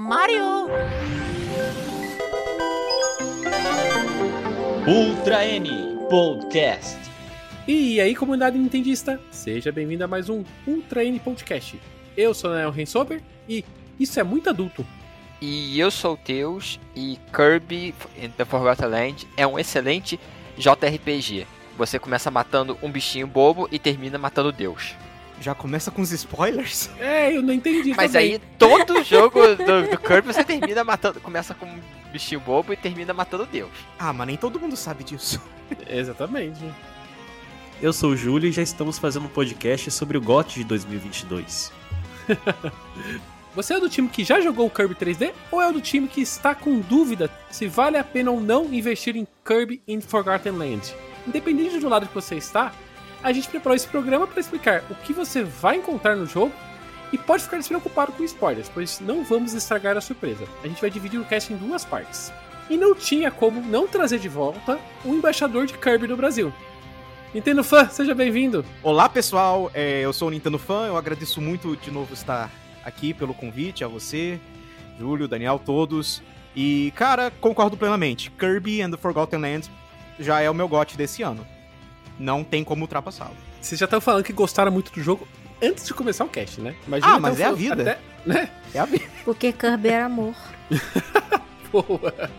[0.00, 0.68] Mario!
[4.86, 5.68] Ultra N
[6.08, 6.96] Podcast.
[7.66, 11.80] E aí, comunidade nintendista, seja bem-vindo a mais um Ultra N Podcast.
[12.16, 13.64] Eu sou o Daniel Rensober e
[13.98, 14.86] isso é muito adulto.
[15.40, 20.20] E eu sou o Teus e Kirby in the Forgotten Land é um excelente
[20.56, 21.44] JRPG.
[21.76, 24.94] Você começa matando um bichinho bobo e termina matando Deus.
[25.40, 26.90] Já começa com os spoilers?
[26.98, 28.34] É, eu não entendi Mas também.
[28.34, 31.80] aí todo jogo do, do Kirby você termina matando, começa com um
[32.12, 33.70] bichinho bobo e termina matando Deus.
[33.98, 35.40] Ah, mas nem todo mundo sabe disso.
[35.88, 36.60] Exatamente.
[37.80, 41.72] Eu sou o Júlio e já estamos fazendo um podcast sobre o GOT de 2022.
[43.54, 46.20] Você é do time que já jogou o Kirby 3D ou é do time que
[46.20, 50.94] está com dúvida se vale a pena ou não investir em Kirby in Forgotten Land?
[51.26, 52.72] Independente do lado que você está,
[53.22, 56.52] a gente preparou esse programa para explicar o que você vai encontrar no jogo
[57.12, 60.44] e pode ficar despreocupado com spoilers, pois não vamos estragar a surpresa.
[60.62, 62.32] A gente vai dividir o cast em duas partes.
[62.68, 66.52] E não tinha como não trazer de volta o embaixador de Kirby no Brasil.
[67.32, 68.64] Nintendo Fã, seja bem-vindo!
[68.82, 69.70] Olá, pessoal.
[69.72, 70.86] É, eu sou o Nintendo Fã.
[70.86, 72.50] Eu agradeço muito de novo estar
[72.84, 74.38] aqui pelo convite, a você,
[74.98, 76.22] Júlio, Daniel, todos.
[76.54, 78.30] E, cara, concordo plenamente.
[78.30, 79.70] Kirby and the Forgotten Land
[80.18, 81.46] já é o meu gote desse ano.
[82.18, 83.36] Não tem como ultrapassá-lo.
[83.60, 85.26] Vocês já estão falando que gostaram muito do jogo
[85.62, 86.74] antes de começar o cast, né?
[86.86, 87.82] Imagina Ah, mas é a vida.
[87.82, 88.50] até- né?
[88.74, 89.04] É a vida.
[89.24, 90.34] Porque Kirby era amor.
[91.72, 92.30] Boa.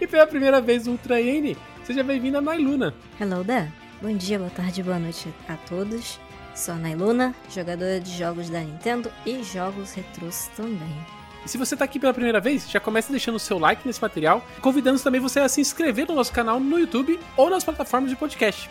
[0.00, 2.94] E pela primeira vez Ultra N, seja bem-vindo a Nailuna.
[3.20, 3.70] Hello there.
[4.02, 6.18] Bom dia, boa tarde, boa noite a todos.
[6.54, 10.94] Sou a Nailuna, jogadora de jogos da Nintendo e jogos retrôs também.
[11.44, 14.00] E se você tá aqui pela primeira vez, já começa deixando o seu like nesse
[14.00, 18.08] material, convidando também você a se inscrever no nosso canal no YouTube ou nas plataformas
[18.10, 18.70] de podcast.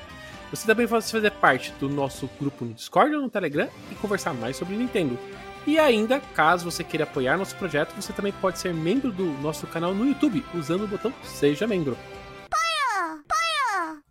[0.54, 4.36] Você também pode fazer parte do nosso grupo no Discord ou no Telegram e conversar
[4.36, 5.18] mais sobre Nintendo.
[5.66, 9.66] E ainda, caso você queira apoiar nosso projeto, você também pode ser membro do nosso
[9.66, 11.98] canal no YouTube usando o botão Seja Membro.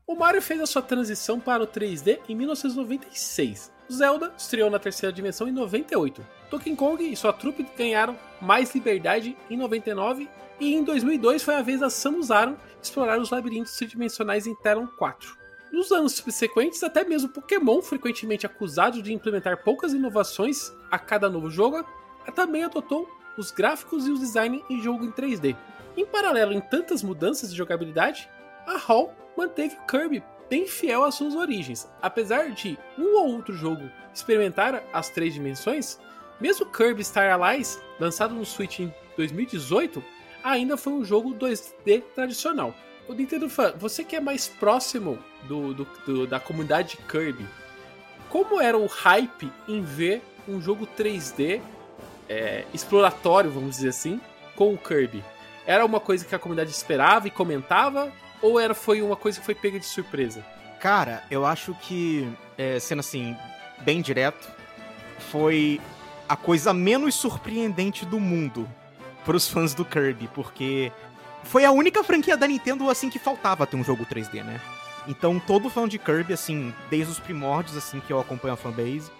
[0.04, 3.72] O Mario fez a sua transição para o 3D em 1996.
[3.88, 6.26] O Zelda estreou na terceira dimensão em 98.
[6.50, 11.62] Donkey Kong e sua trupe ganharam mais liberdade em 99 e em 2002 foi a
[11.62, 15.41] vez da Samus Aran explorar os labirintos tridimensionais em Terran 4.
[15.72, 21.49] Nos anos subsequentes, até mesmo Pokémon, frequentemente acusado de implementar poucas inovações a cada novo
[21.49, 21.83] jogo,
[22.34, 25.56] também adotou os gráficos e o design em jogo em 3D.
[25.97, 28.28] Em paralelo em tantas mudanças de jogabilidade,
[28.66, 31.91] a Hall manteve Kirby bem fiel às suas origens.
[32.03, 35.99] Apesar de um ou outro jogo experimentar as três dimensões,
[36.38, 40.05] mesmo Kirby Star Allies, lançado no Switch em 2018,
[40.44, 42.75] ainda foi um jogo 2D tradicional.
[43.08, 47.46] O Nintendo Fan, você que é mais próximo do, do- do- da comunidade de Kirby,
[48.28, 51.60] como era o hype em ver um jogo 3D
[52.28, 54.20] é, exploratório, vamos dizer assim,
[54.56, 55.22] com o Kirby?
[55.66, 58.10] Era uma coisa que a comunidade esperava e comentava?
[58.40, 60.44] Ou era, foi uma coisa que foi pega de surpresa?
[60.80, 63.36] Cara, eu acho que, é, sendo assim,
[63.82, 64.50] bem direto,
[65.30, 65.80] foi
[66.28, 68.69] a coisa menos surpreendente do mundo
[69.24, 70.90] pros fãs do Kirby, porque
[71.44, 74.60] foi a única franquia da Nintendo, assim, que faltava ter um jogo 3D, né?
[75.06, 79.10] Então, todo fã de Kirby, assim, desde os primórdios, assim, que eu acompanho a fanbase,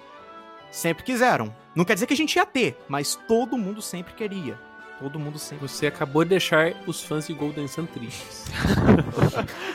[0.71, 1.55] sempre quiseram.
[1.75, 4.59] Não quer dizer que a gente ia ter, mas todo mundo sempre queria.
[5.01, 5.67] Todo mundo sempre.
[5.67, 8.45] Você acabou de deixar os fãs de Golden Sun tristes.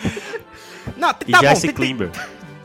[0.96, 2.12] Não, E tá já bom, esse tem- tem-.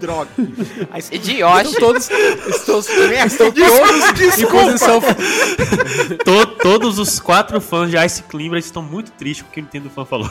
[0.03, 0.31] Droga.
[1.13, 1.69] Idiote!
[1.71, 5.01] Estão todos, estão, todos em posição
[6.25, 9.63] To- todos os quatro fãs de Ice Climber estão muito tristes com o que o
[9.63, 10.29] Nintendo Fan falou.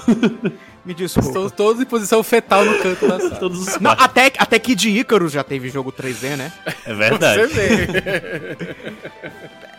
[0.86, 1.28] Me desculpa.
[1.30, 3.36] Estão todos em posição fetal no canto da sala.
[3.38, 6.52] todos os Não, até, até Kid Icarus já teve jogo 3D, né?
[6.86, 7.48] É verdade.
[7.48, 7.88] Você vê.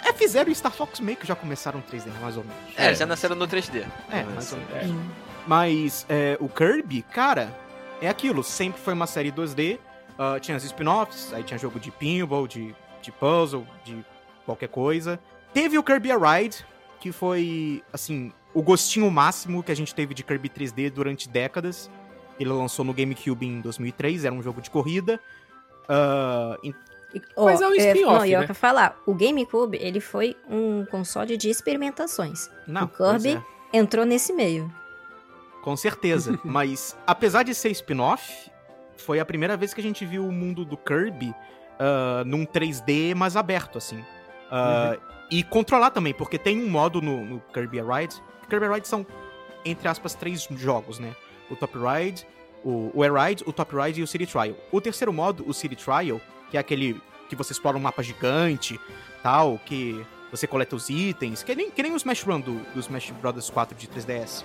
[0.04, 2.58] É, fizeram Star Fox meio que já começaram 3D, mais ou menos.
[2.76, 3.84] É, já nasceram no 3D.
[4.10, 4.86] É, mais ou menos.
[4.90, 5.00] Sim.
[5.46, 7.52] Mas é, o Kirby, cara,
[8.02, 8.42] é aquilo.
[8.42, 9.78] Sempre foi uma série 2D.
[10.18, 14.04] ah, tinha as spin-offs, aí tinha jogo de pinball, de, de puzzle, de
[14.44, 15.18] qualquer coisa.
[15.54, 16.66] Teve o Kirby A Ride,
[17.00, 21.90] que foi, assim, o gostinho máximo que a gente teve de Kirby 3D durante décadas.
[22.38, 25.20] Ele lançou no GameCube em 2003, era um jogo de corrida.
[26.62, 28.46] E, ó, Mas é um spin-off, Não, e eu né?
[28.48, 32.50] ia falar, o GameCube, ele foi um console de experimentações.
[32.66, 33.36] não, o Kirby
[33.72, 33.78] é.
[33.78, 34.72] entrou nesse meio.
[35.62, 36.38] Com certeza.
[36.44, 38.50] Mas, apesar de ser spin-off,
[38.96, 41.34] foi a primeira vez que a gente viu o mundo do Kirby
[41.78, 44.04] ah, num 3D mais aberto, assim.
[44.50, 44.96] Ah,
[45.30, 48.14] E controlar também, porque tem um modo no, no Kirby Ride.
[48.50, 49.06] Kirby Ride são,
[49.64, 51.14] entre aspas, três jogos, né?
[51.50, 52.26] O Top Ride,
[52.62, 54.54] o, o Air Ride, o Top Ride e o City Trial.
[54.70, 56.20] O terceiro modo, o City Trial,
[56.50, 58.78] que é aquele que você explora um mapa gigante,
[59.22, 62.80] tal, que Você coleta os itens, que nem, que nem o Smash Run do, do
[62.80, 64.44] Smash Bros 4 de 3DS.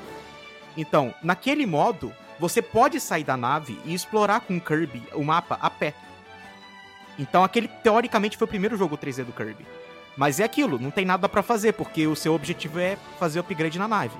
[0.77, 5.57] Então, naquele modo, você pode sair da nave e explorar com o Kirby o mapa
[5.59, 5.93] a pé.
[7.17, 9.65] Então, aquele teoricamente foi o primeiro jogo 3D do Kirby.
[10.15, 13.79] Mas é aquilo, não tem nada pra fazer, porque o seu objetivo é fazer upgrade
[13.79, 14.17] na nave.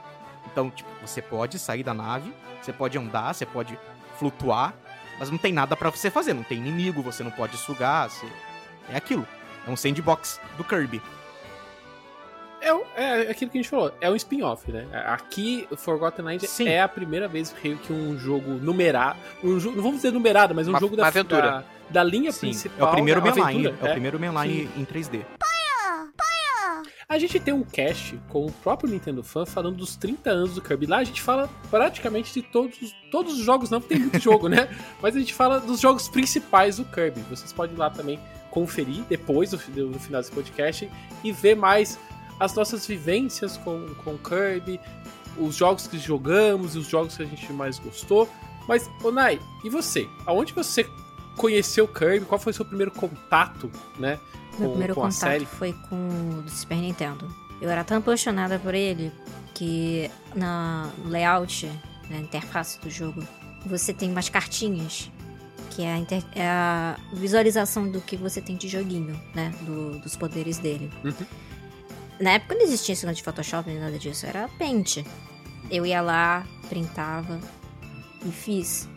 [0.51, 3.77] Então, tipo, você pode sair da nave, você pode andar, você pode
[4.17, 4.73] flutuar,
[5.19, 8.27] mas não tem nada pra você fazer, não tem inimigo, você não pode sugar, você...
[8.89, 9.27] é aquilo.
[9.67, 11.01] É um sandbox do Kirby.
[12.61, 14.85] É, é aquilo que a gente falou, é um spin-off, né?
[15.05, 16.67] Aqui, Forgotten Land Sim.
[16.67, 20.71] é a primeira vez que um jogo numerado, um não vamos dizer numerado, mas um
[20.71, 21.41] Uma- jogo da, aventura.
[21.41, 22.87] da, da linha Sim, principal.
[22.87, 25.21] é o primeiro mainline, aventura, é o primeiro mainline em 3D.
[27.09, 30.61] A gente tem um cast com o próprio Nintendo Fan falando dos 30 anos do
[30.61, 30.87] Kirby.
[30.87, 34.49] Lá a gente fala praticamente de todos, os- todos os jogos, não tem muito jogo,
[34.49, 34.67] né?
[35.01, 37.21] Mas a gente fala dos jogos principais do Kirby.
[37.29, 38.19] Vocês podem ir lá também
[38.51, 40.89] conferir depois do, do- do final desse podcast
[41.23, 41.97] e ver mais
[42.39, 44.79] as nossas vivências com, com o Kirby,
[45.37, 48.29] os jogos que jogamos e os jogos que a gente mais gostou.
[48.67, 50.07] Mas, Onai, e você?
[50.25, 50.85] Aonde você
[51.35, 52.25] conheceu o Kirby?
[52.25, 54.19] Qual foi o seu primeiro contato, né?
[54.57, 55.45] Meu com- primeiro com contato série?
[55.45, 57.27] foi com o Super Nintendo.
[57.61, 59.11] Eu era tão apaixonada por ele
[59.53, 61.71] que na no layout,
[62.09, 63.23] na interface do jogo,
[63.65, 65.11] você tem umas cartinhas
[65.71, 69.53] que é a, inter- é a visualização do que você tem de joguinho, né?
[69.61, 70.89] Do- dos poderes dele.
[71.03, 71.13] Uhum.
[72.19, 75.05] Na época não existia esse negócio de Photoshop nem nada disso, era Paint.
[75.69, 77.39] Eu ia lá, printava
[78.25, 78.87] e fiz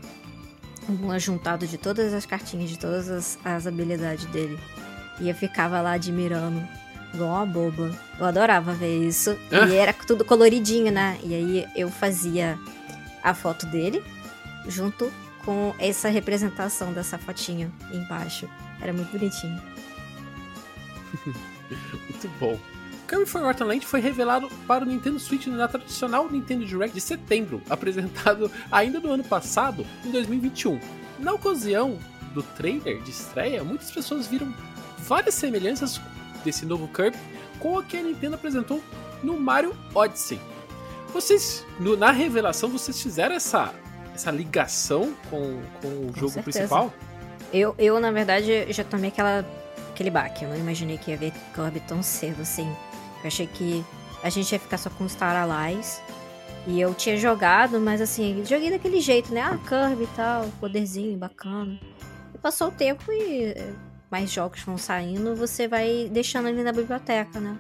[0.88, 4.58] um ajuntado de todas as cartinhas, de todas as, as habilidades dele.
[5.20, 6.67] E eu ficava lá admirando,
[7.12, 7.93] igual uma boba.
[8.19, 9.37] Eu adorava ver isso.
[9.50, 11.19] E era tudo coloridinho, né?
[11.23, 12.58] E aí eu fazia
[13.23, 14.02] a foto dele
[14.66, 15.12] junto
[15.44, 18.49] com essa representação dessa fotinha embaixo.
[18.81, 19.61] Era muito bonitinho.
[22.08, 22.58] Muito bom.
[23.11, 27.61] Kirby Forgotten Land foi revelado para o Nintendo Switch na tradicional Nintendo Direct de setembro,
[27.69, 30.79] apresentado ainda no ano passado, em 2021.
[31.19, 31.99] Na ocasião
[32.33, 34.55] do trailer de estreia, muitas pessoas viram
[34.99, 36.01] várias semelhanças
[36.45, 37.19] desse novo Kirby
[37.59, 38.81] com o que a Nintendo apresentou
[39.25, 40.39] no Mario Odyssey.
[41.12, 43.75] Vocês, no- na revelação, vocês fizeram essa,
[44.15, 46.43] essa ligação com, com o jogo certeza.
[46.43, 46.95] principal?
[47.53, 49.45] Eu, eu, na verdade, já tomei aquela,
[49.91, 50.45] aquele baque.
[50.45, 52.73] Eu não imaginei que ia ver Kirby tão cedo assim.
[53.22, 53.84] Eu achei que
[54.22, 56.00] a gente ia ficar só com Star Allies.
[56.67, 59.40] E eu tinha jogado, mas assim, joguei daquele jeito, né?
[59.40, 61.81] Ah, Kirby e tal, poderzinho, bacana.
[62.34, 63.72] E passou o tempo e eh,
[64.11, 67.56] mais jogos vão saindo, você vai deixando ele na biblioteca, né?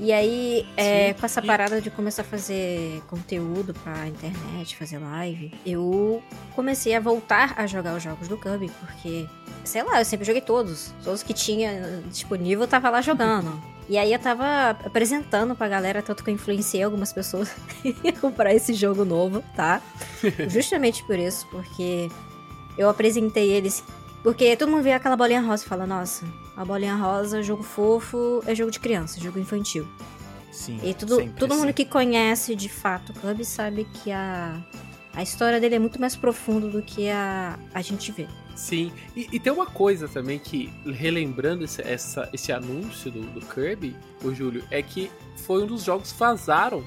[0.00, 5.52] E aí, é, com essa parada de começar a fazer conteúdo pra internet, fazer live,
[5.66, 6.22] eu
[6.54, 9.26] comecei a voltar a jogar os jogos do Kirby, porque,
[9.64, 10.94] sei lá, eu sempre joguei todos.
[11.02, 13.60] Todos que tinha disponível eu tava lá jogando.
[13.88, 17.50] E aí eu tava apresentando pra galera, tanto que eu influenciei algumas pessoas
[18.06, 19.80] a comprar esse jogo novo, tá?
[20.48, 22.10] Justamente por isso, porque
[22.76, 23.82] eu apresentei eles.
[24.22, 26.26] Porque todo mundo vê aquela bolinha rosa e fala, nossa,
[26.56, 29.86] a bolinha rosa, jogo fofo, é jogo de criança, jogo infantil.
[30.52, 30.78] Sim.
[30.82, 34.60] E tudo, todo mundo que conhece de fato o Kirby sabe que a,
[35.14, 38.26] a história dele é muito mais profunda do que a, a gente vê.
[38.54, 43.40] Sim, e, e tem uma coisa também que, relembrando esse, essa, esse anúncio do, do
[43.40, 45.10] Kirby, o Júlio, é que
[45.46, 46.84] foi um dos jogos que vazaram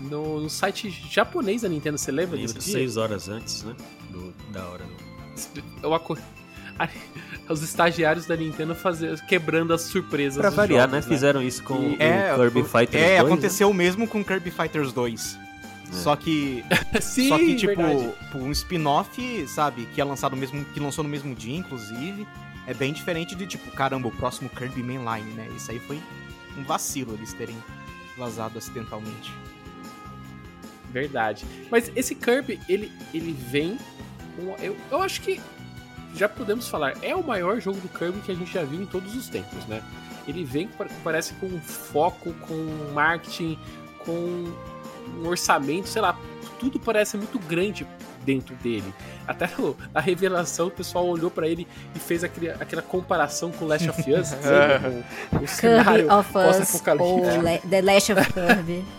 [0.00, 1.96] no, no site japonês da Nintendo.
[1.96, 2.70] Você lembra Isso, disso?
[2.72, 3.74] seis horas antes, né?
[4.10, 5.62] Do, da hora do.
[5.82, 6.18] É uma co-
[7.48, 10.38] Os estagiários da Nintendo fazer, quebrando as surpresas.
[10.40, 11.10] Pra variar, jogos, né?
[11.14, 13.18] Fizeram isso com E- o É, Kirby Fighters É, 2, né?
[13.20, 15.38] aconteceu o mesmo com Kirby Fighters 2.
[15.92, 16.64] Só que,
[17.00, 18.12] Sim, só que tipo, verdade.
[18.34, 22.26] um spin-off, sabe, que é lançado mesmo, que lançou no mesmo dia, inclusive,
[22.66, 25.48] é bem diferente de tipo, caramba, o próximo Kirby Mainline, né?
[25.56, 26.00] Isso aí foi
[26.58, 27.56] um vacilo eles terem
[28.18, 29.32] vazado acidentalmente.
[30.92, 31.44] Verdade.
[31.70, 33.78] Mas esse Kirby, ele, ele vem.
[34.60, 35.40] eu, eu acho que
[36.14, 38.86] já podemos falar, é o maior jogo do Kirby que a gente já viu em
[38.86, 39.82] todos os tempos, né?
[40.26, 43.58] Ele vem, pa- parece com foco, com marketing,
[44.04, 44.52] com
[45.22, 46.18] um orçamento, sei lá,
[46.58, 47.86] tudo parece muito grande
[48.24, 48.92] dentro dele.
[49.26, 53.64] Até no- a revelação, o pessoal olhou pra ele e fez aquele, aquela comparação com
[53.66, 55.04] Last of Us, sabe?
[55.30, 56.10] com o cenário.
[57.42, 58.84] Le- The Last of Kirby.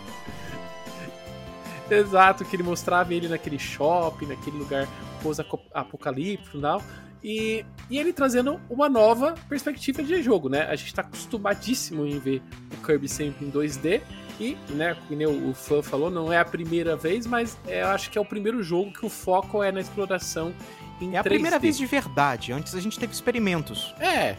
[1.90, 4.86] Exato, que ele mostrava ele naquele shopping, naquele lugar
[5.22, 6.82] pós-apocalíptico e tal.
[7.22, 10.62] E, e ele trazendo uma nova perspectiva de jogo, né?
[10.68, 14.00] A gente tá acostumadíssimo em ver o Kirby sempre em 2D.
[14.40, 18.08] E, né, como o fã falou, não é a primeira vez, mas é, eu acho
[18.08, 20.54] que é o primeiro jogo que o foco é na exploração
[21.00, 21.28] em É a 3D.
[21.28, 22.52] primeira vez de verdade.
[22.52, 23.92] Antes a gente teve experimentos.
[23.98, 24.36] É.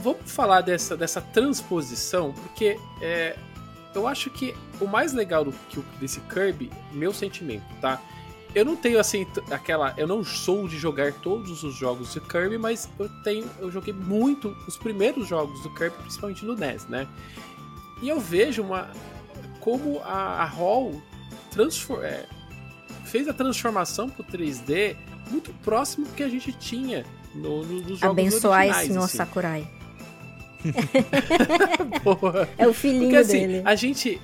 [0.00, 3.36] vamos falar dessa, dessa transposição, porque é,
[3.94, 8.00] eu acho que o mais legal do, que desse Kirby, meu sentimento, tá?
[8.54, 12.56] Eu não tenho assim aquela, eu não sou de jogar todos os jogos de Kirby,
[12.56, 17.08] mas eu tenho, eu joguei muito os primeiros jogos do Kirby, principalmente no NES, né?
[18.00, 18.88] E eu vejo uma
[19.60, 21.00] como a, a Hall
[21.50, 22.26] transfor- é,
[23.06, 24.94] fez a transformação pro 3D
[25.30, 29.16] muito próximo do que a gente tinha no, no, nos jogos Abençoai, originais, senhor assim.
[29.16, 29.66] Sakurai.
[32.58, 33.62] É o filhinho Porque assim, dele.
[33.64, 34.20] a gente,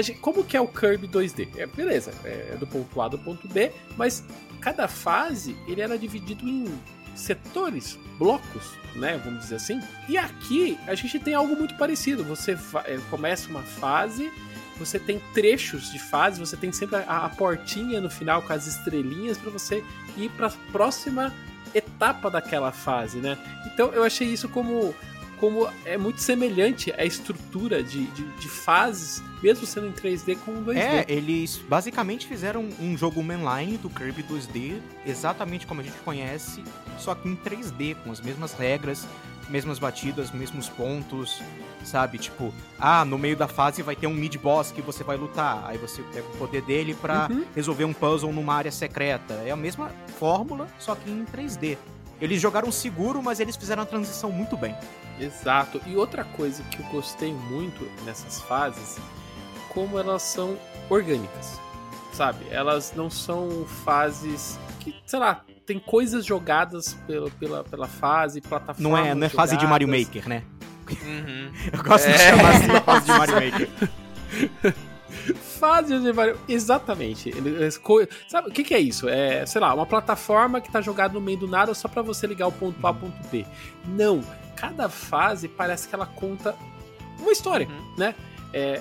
[0.00, 1.48] gente- Como que é o Kirby 2D?
[1.56, 4.24] É, beleza, é do ponto A do ponto B, mas
[4.60, 6.66] cada fase ele era dividido em
[7.14, 9.20] setores, blocos, né?
[9.24, 9.80] Vamos dizer assim.
[10.08, 12.22] E aqui a gente tem algo muito parecido.
[12.24, 14.30] Você é, começa uma fase.
[14.78, 18.66] Você tem trechos de fase, você tem sempre a, a portinha no final com as
[18.66, 19.82] estrelinhas para você
[20.18, 21.32] ir para a próxima
[21.74, 23.38] etapa daquela fase, né?
[23.72, 24.94] Então eu achei isso como
[25.38, 30.52] como é muito semelhante à estrutura de, de, de fases, mesmo sendo em 3D com
[30.64, 30.76] 2D.
[30.76, 36.64] É, eles basicamente fizeram um jogo mainline do Kirby 2D, exatamente como a gente conhece,
[36.98, 39.06] só que em 3D, com as mesmas regras,
[39.48, 41.40] mesmas batidas, mesmos pontos,
[41.84, 42.18] sabe?
[42.18, 45.78] Tipo, ah, no meio da fase vai ter um mid-boss que você vai lutar, aí
[45.78, 47.44] você pega o poder dele pra Uhum.
[47.54, 49.34] resolver um puzzle numa área secreta.
[49.46, 51.78] É a mesma fórmula, só que em 3D.
[52.20, 54.74] Eles jogaram seguro, mas eles fizeram a transição muito bem.
[55.20, 55.80] Exato.
[55.86, 58.96] E outra coisa que eu gostei muito nessas fases,
[59.76, 60.56] como elas são
[60.88, 61.60] orgânicas,
[62.14, 62.46] sabe?
[62.50, 68.80] Elas não são fases que, sei lá, tem coisas jogadas pela, pela, pela fase, plataformas
[68.80, 70.06] Não é, não é fase de Mario jogadas.
[70.06, 70.42] Maker, né?
[71.04, 71.52] Uhum.
[71.76, 72.18] Eu gosto de É.
[72.30, 73.68] chamar assim a fase de Mario Maker.
[75.58, 76.38] Fase de Mario.
[76.48, 77.32] Exatamente.
[78.28, 79.08] Sabe o que, que é isso?
[79.10, 82.26] É, sei lá, uma plataforma que tá jogada no meio do nada só pra você
[82.26, 83.44] ligar o ponto A ao ponto B.
[83.84, 84.22] Não.
[84.56, 86.54] Cada fase parece que ela conta
[87.18, 87.94] uma história, Uhum.
[87.98, 88.14] né?
[88.54, 88.80] É,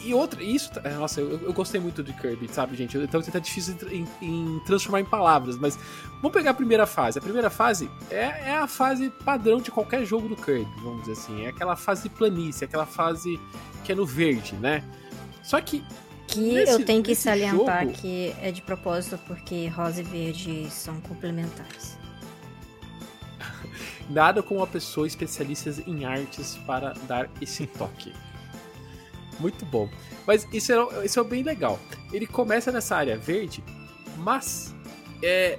[0.00, 0.70] e, e outra, isso.
[0.72, 2.96] tá- Nossa, eu, eu gostei muito de Kirby, sabe, gente?
[2.96, 5.78] Então tá difícil em, em transformar em palavras, mas
[6.20, 7.18] vamos pegar a primeira fase.
[7.18, 11.12] A primeira fase é, é a fase padrão de qualquer jogo do Kirby, vamos dizer
[11.12, 11.44] assim.
[11.44, 13.38] É aquela fase planície, aquela fase
[13.84, 14.82] que é no verde, né?
[15.42, 15.84] Só que
[16.28, 20.68] Que nesse- eu tenho que salientar jogo- que é de propósito porque rosa e verde
[20.70, 21.98] são complementares.
[24.08, 28.12] Nada com uma pessoa especialista em artes para dar esse toque.
[29.38, 29.88] Muito bom.
[30.26, 31.78] Mas isso é, isso é bem legal.
[32.12, 33.62] Ele começa nessa área verde,
[34.18, 34.74] mas
[35.22, 35.58] é,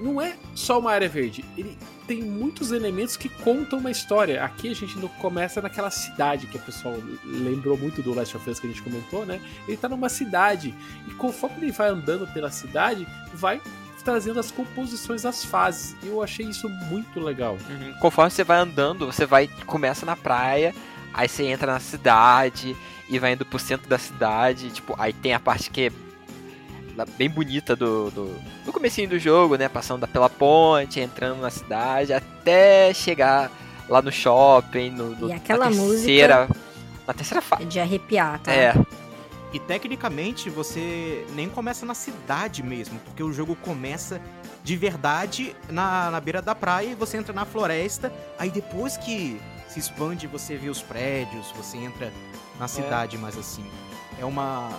[0.00, 1.44] não é só uma área verde.
[1.56, 1.76] Ele
[2.06, 4.44] tem muitos elementos que contam uma história.
[4.44, 8.58] Aqui a gente começa naquela cidade que o pessoal lembrou muito do Last of Us
[8.58, 9.40] que a gente comentou, né?
[9.66, 10.74] Ele tá numa cidade
[11.08, 13.60] e conforme ele vai andando pela cidade, vai
[14.04, 15.96] trazendo as composições das fases.
[16.02, 17.56] E eu achei isso muito legal.
[17.70, 17.94] Uhum.
[18.00, 20.74] Conforme você vai andando, você vai começa na praia,
[21.14, 22.76] aí você entra na cidade
[23.14, 25.86] e vai indo pro centro da cidade, tipo, aí tem a parte que
[26.98, 31.50] é bem bonita do, do, do comecinho do jogo, né, passando pela ponte, entrando na
[31.50, 33.50] cidade, até chegar
[33.88, 36.48] lá no shopping, no, no- E aquela na música- terceira,
[37.06, 37.64] na terceira É fase.
[37.64, 38.52] de arrepiar, tá?
[38.52, 38.74] É,
[39.54, 44.18] E tecnicamente você nem começa na cidade mesmo, porque o jogo começa
[44.64, 48.10] de verdade na, na beira da praia e você entra na floresta.
[48.38, 49.38] Aí depois que
[49.68, 52.10] se expande, você vê os prédios, você entra
[52.62, 53.64] na cidade, mas assim.
[54.20, 54.70] É uma.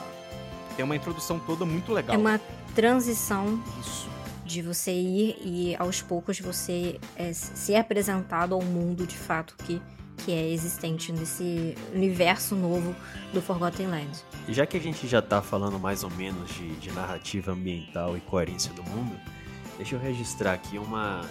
[0.77, 2.15] Tem uma introdução toda muito legal.
[2.15, 2.39] É uma
[2.73, 4.07] transição Isso.
[4.45, 9.81] de você ir e aos poucos você é, ser apresentado ao mundo de fato que,
[10.19, 12.95] que é existente nesse universo novo
[13.33, 14.25] do Forgotten Lands.
[14.47, 18.15] E já que a gente já tá falando mais ou menos de, de narrativa ambiental
[18.17, 19.15] e coerência do mundo,
[19.77, 21.21] deixa eu registrar aqui uma.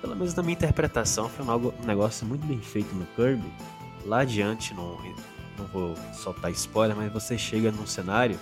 [0.00, 3.50] Pelo menos na minha interpretação, foi um, algo- um negócio muito bem feito no Kirby.
[4.04, 4.98] Lá adiante, não,
[5.58, 8.38] não vou soltar spoiler, mas você chega num cenário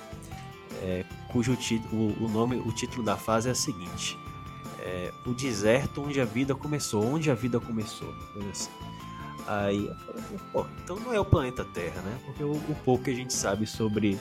[0.82, 4.18] é, cujo ti- o, nome, o título da fase é o seguinte:
[4.80, 7.04] é, O deserto onde a vida começou.
[7.04, 8.12] Onde a vida começou.
[8.32, 8.70] coisa assim.
[9.46, 12.18] Aí eu falei, pô, então não é o planeta Terra, né?
[12.24, 14.18] Porque o, o pouco que a gente sabe sobre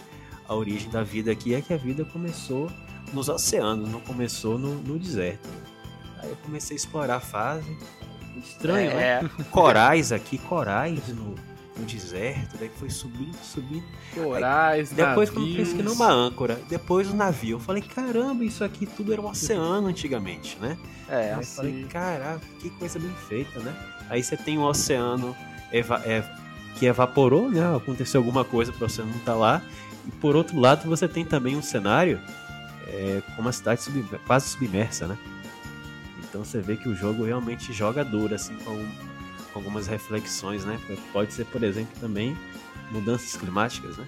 [0.47, 2.69] a origem da vida aqui é que a vida começou
[3.13, 5.47] nos oceanos, não começou no, no deserto.
[6.19, 7.77] Aí eu comecei a explorar a fase.
[8.35, 9.21] Estranho, né?
[9.21, 9.21] é,
[9.51, 11.35] Corais aqui, corais no,
[11.77, 13.83] no deserto, daí foi subindo, subindo.
[14.13, 15.69] Corais, Depois quando navios.
[15.69, 17.55] pensa que numa âncora, depois o navio.
[17.55, 20.77] Eu falei, caramba, isso aqui tudo era um oceano antigamente, né?
[21.09, 21.33] é.
[21.33, 23.73] Aí eu falei, caraca, que coisa bem feita, né?
[24.09, 25.35] Aí você tem o oceano
[25.71, 26.23] eva- é,
[26.77, 27.75] que evaporou, né?
[27.75, 29.61] Aconteceu alguma coisa para o oceano não estar lá.
[30.07, 32.19] E por outro lado, você tem também um cenário
[32.87, 35.17] é, com uma cidade submer- quase submersa, né?
[36.29, 38.85] Então você vê que o jogo realmente joga duro, assim, com
[39.53, 40.79] com algumas reflexões, né?
[41.11, 42.35] Pode ser, por exemplo, também
[42.91, 44.05] mudanças climáticas, né?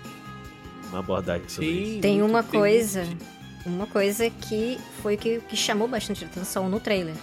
[0.90, 1.94] Uma abordagem sobre isso.
[1.96, 3.25] Sim, Tem muito- uma tem coisa, muito-
[3.66, 7.16] uma coisa que foi que, que chamou bastante atenção no trailer.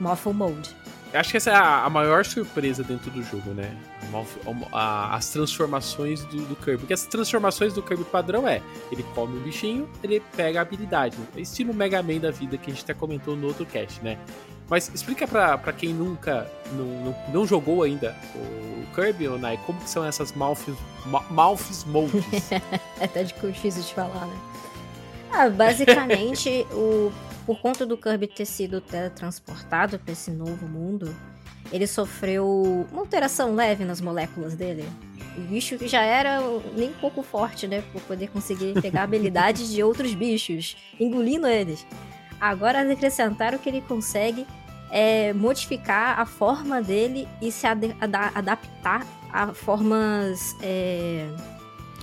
[0.00, 0.76] Morphle Mode.
[1.12, 3.74] Acho que essa é a, a maior surpresa dentro do jogo, né?
[4.72, 6.78] A- a- as transformações do, do Kirby.
[6.80, 8.60] Porque as transformações do Kirby padrão é:
[8.92, 11.16] ele come um bichinho, ele pega a habilidade.
[11.36, 14.18] Estilo Mega Man da vida que a gente até comentou no outro cast, né?
[14.68, 19.58] Mas explica pra, pra quem nunca não, não, não jogou ainda o Kirby, ou Nai,
[19.64, 20.32] como que são essas
[21.06, 22.22] Ma- Malfis Modes?
[22.52, 22.60] É
[23.04, 24.38] até difícil de falar, né?
[25.32, 27.10] Ah, basicamente, o,
[27.46, 31.14] por conta do Kirby ter sido teletransportado para esse novo mundo,
[31.72, 34.86] ele sofreu uma alteração leve nas moléculas dele.
[35.36, 36.40] O bicho que já era
[36.76, 37.82] nem um pouco forte, né?
[37.92, 41.86] Por poder conseguir pegar habilidades de outros bichos, engolindo eles.
[42.40, 44.46] Agora acrescentaram que ele consegue
[44.90, 51.26] é, modificar a forma dele e se ade- ada- adaptar a formas é,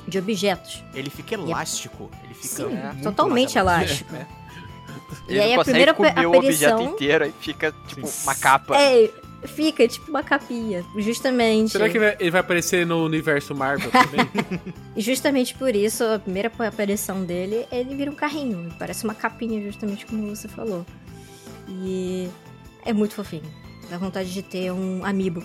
[0.07, 0.83] de objetos.
[0.93, 2.11] Ele fica elástico.
[2.23, 4.15] Ele fica Sim, muito totalmente elástico.
[4.15, 4.25] É.
[5.27, 8.35] E Ele aí a primeira comer pe- o objeto aparição- inteiro e fica tipo uma
[8.35, 8.77] capa.
[8.79, 9.09] É,
[9.47, 11.71] fica tipo uma capinha, justamente.
[11.71, 14.27] Será que ele vai aparecer no universo Marvel também?
[14.95, 18.73] E justamente por isso, a primeira aparição dele, ele vira um carrinho.
[18.79, 20.85] Parece uma capinha, justamente como você falou.
[21.67, 22.29] E
[22.85, 23.43] é muito fofinho.
[23.89, 25.43] Dá vontade de ter um amiibo.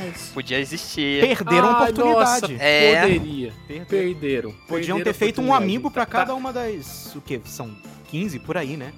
[0.00, 0.32] É isso.
[0.34, 1.20] Podia existir.
[1.20, 2.52] Perderam a Ai, oportunidade.
[2.52, 3.02] Nossa, É.
[3.02, 3.52] Poderia.
[3.66, 3.86] Perderam.
[3.86, 4.50] Perderam.
[4.52, 7.14] Podiam Perderam ter a feito um pra Tá- cada uma das.
[7.16, 7.40] O que?
[7.44, 7.70] São
[8.08, 8.92] 15 por aí, né?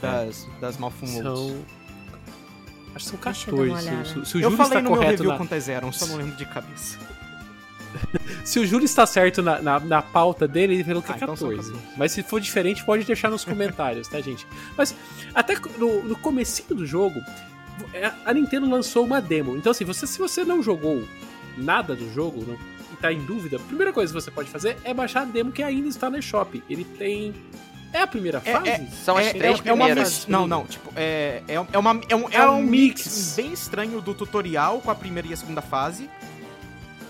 [0.00, 1.22] Das, das Malfum Modes.
[1.22, 1.64] São.
[2.94, 3.82] Acho que são Deixa eu dar uma 14.
[3.82, 4.04] Se, olhada.
[4.04, 6.06] se- se o Eu Júlio falei está no meu correto review na, quantas eram, só
[6.06, 6.98] não lembro de cabeça.
[8.44, 11.16] Se o Júlio está certo na, na, na pauta dele, ele falou que Ah, é
[11.16, 11.72] então são 14.
[11.72, 11.96] 14.
[11.96, 14.46] Mas se for diferente, pode deixar nos comentários, tá, gente?
[14.76, 14.94] Mas
[15.34, 17.20] até no, no comecinho do jogo,
[17.92, 19.56] é, a Nintendo lançou uma demo.
[19.56, 21.06] Então, assim, você, se você não jogou
[21.56, 22.54] nada do jogo não,
[22.92, 25.50] e tá em dúvida, a primeira coisa que você pode fazer é baixar a demo
[25.52, 26.62] que ainda está no eShop.
[26.70, 27.34] Ele tem...
[27.92, 28.68] É a primeira É- fase?
[28.68, 30.14] é- São as é, três é, é uma primeiras.
[30.18, 33.04] mis- Não, não, tipo, é, é, é, uma, é, um, é É um um mix
[33.06, 33.34] mix.
[33.36, 36.08] bem estranho do tutorial com a primeira e a segunda fase.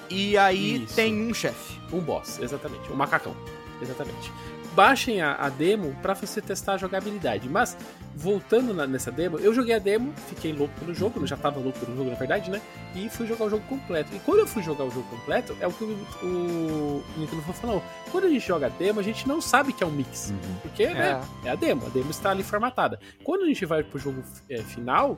[0.09, 0.95] E aí Isso.
[0.95, 1.79] tem um chefe.
[1.93, 2.91] Um boss, exatamente.
[2.91, 3.35] Um macacão.
[3.83, 4.33] Exatamente.
[4.79, 7.49] Baixem a, a demo pra você testar a jogabilidade.
[7.49, 7.77] Mas,
[8.15, 11.59] voltando na- nessa demo, eu joguei a demo, fiquei louco pelo jogo, eu já tava
[11.59, 12.61] louco pelo jogo, na verdade, né?
[12.95, 14.15] E fui jogar o jogo completo.
[14.15, 15.89] E quando eu fui jogar o jogo completo, é o que o,
[16.23, 17.83] o Nintendo falou.
[18.13, 20.31] Quando a gente joga a demo, a gente não sabe que é um mix.
[20.31, 20.55] Uhum.
[20.63, 21.21] Porque, né?
[21.45, 21.49] É.
[21.49, 23.01] É a demo, a demo está ali formatada.
[23.25, 25.17] Quando a gente vai pro jogo é, final,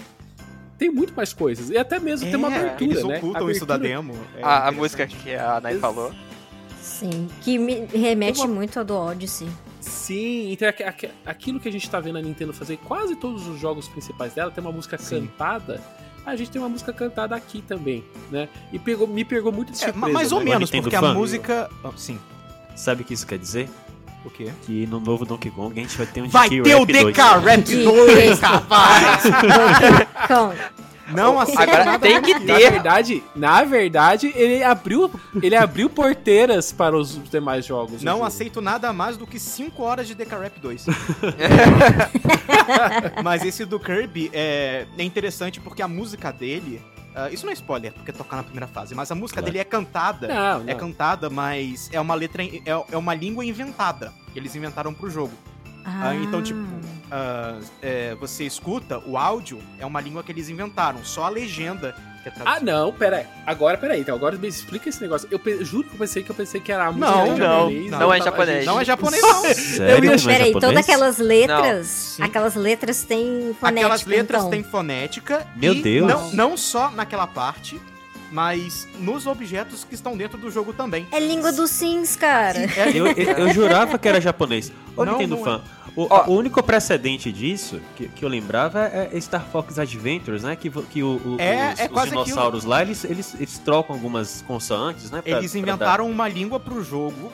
[0.78, 1.68] tem muito mais coisas.
[1.68, 3.18] E até mesmo tem uma É, abertura, Eles né?
[3.18, 4.18] ocultam isso da Abertura- demo.
[4.38, 6.14] é A, a música que a Nai falou.
[6.80, 9.48] Sim, que me remete uma- muito ao do Odyssey.
[9.80, 13.46] Sim, então aqu- aqu- aquilo que a gente tá vendo a Nintendo fazer, quase todos
[13.46, 15.26] os jogos principais dela tem uma música Sim.
[15.26, 15.80] cantada.
[16.24, 18.48] A gente tem uma música cantada aqui também, né?
[18.72, 19.98] E pegou, me pegou muito de É, surpresa.
[20.06, 20.44] ma- mais ou né?
[20.52, 21.70] menos, porque a música.
[21.82, 22.18] Ah, sim.
[22.76, 23.68] Sabe o que isso quer dizer?
[24.24, 24.50] O quê?
[24.66, 26.92] Que no novo Donkey Kong a gente vai ter um Vai DK ter o Rap
[26.92, 27.04] 2.
[27.16, 29.22] DK Rap De- 2, rapaz!
[31.12, 32.70] Não aceito Agora nada tem que Na ter.
[32.70, 35.10] verdade, na verdade, ele abriu,
[35.42, 38.02] ele abriu porteiras para os demais jogos.
[38.02, 38.26] Não o jogo.
[38.26, 40.86] aceito nada mais do que 5 horas de DK Rap 2.
[43.22, 46.80] Mas esse do Kirby é, é interessante porque a música dele.
[47.14, 49.46] ah, isso não é spoiler, porque tocar na primeira fase, mas a música Claro.
[49.52, 50.28] dele é cantada.
[50.28, 50.78] Não, É não.
[50.78, 52.42] cantada, mas é uma letra.
[52.44, 54.12] É, é uma língua inventada.
[54.32, 55.32] Que eles inventaram pro jogo.
[55.84, 56.60] Ah, então, tipo,
[57.12, 61.92] Ah, é, você escuta, o áudio é uma língua que eles inventaram, só a legenda
[62.22, 63.26] que é Ah, não, pera aí.
[63.46, 64.00] Agora, pera aí.
[64.02, 65.26] Então, agora me explica esse negócio.
[65.30, 67.36] Eu pe- juro que eu pensei que eu pensei que era a música Não, não,
[67.38, 68.66] japonês, não é tava- japonês.
[68.66, 69.42] Não é japonês, não.
[69.54, 70.04] Sério?
[70.04, 72.18] Eu Não é Peraí, todas aquelas letras.
[72.20, 73.68] Aquelas letras têm fonética.
[73.68, 74.50] Aquelas letras então.
[74.50, 75.46] têm fonética.
[75.56, 76.06] Meu e Deus.
[76.06, 77.80] Não, não só naquela parte,
[78.30, 81.06] mas nos objetos que estão dentro do jogo também.
[81.10, 82.58] É língua dos Sims, cara.
[82.76, 84.72] É, Eu, eu, jurava que era japonês.
[84.96, 85.60] Ô, Não, Nintendo não fã,
[85.96, 86.24] o, Ó.
[86.28, 90.54] o único precedente disso que, que eu lembrava é Star Fox Adventures, né?
[90.54, 94.42] Que, que o, o- É, os, é os dinossauros lá, eles, eles, eles trocam algumas
[94.46, 95.20] consoantes, né?
[95.22, 97.32] pra- Eles inventaram uma língua pro jogo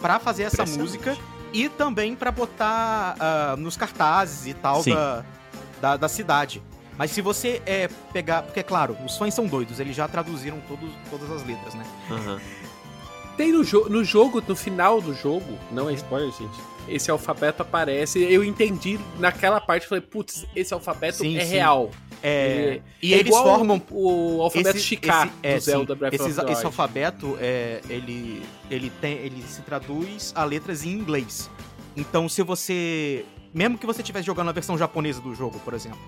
[0.00, 1.16] pra fazer essa música
[1.52, 5.24] e também pra botar ah, nos cartazes e tal da,
[5.80, 6.60] da, da cidade.
[6.98, 8.42] Mas se você é, pegar.
[8.42, 11.84] Porque, claro, os fãs são doidos, eles já traduziram todos, todas as letras, né?
[12.10, 12.40] Aham.
[13.36, 16.52] Tem no, jo no jogo, no final do jogo, não é spoiler, gente.
[16.86, 18.22] Esse alfabeto aparece.
[18.22, 21.52] Eu entendi naquela parte, falei, putz, esse alfabeto Sim, é sim.
[21.52, 21.90] real.
[22.22, 23.82] É, Ele- e é eles igual formam.
[23.90, 27.36] o alfabeto esse- Chiká esse- é, do Zelda sim, Breath esse, of the esse alfabeto,
[27.40, 31.50] é, ele, ele, tem, ele se traduz a letras em inglês.
[31.96, 33.24] Então, se você.
[33.54, 35.98] Mesmo que você estivesse jogando a versão japonesa do jogo, por exemplo.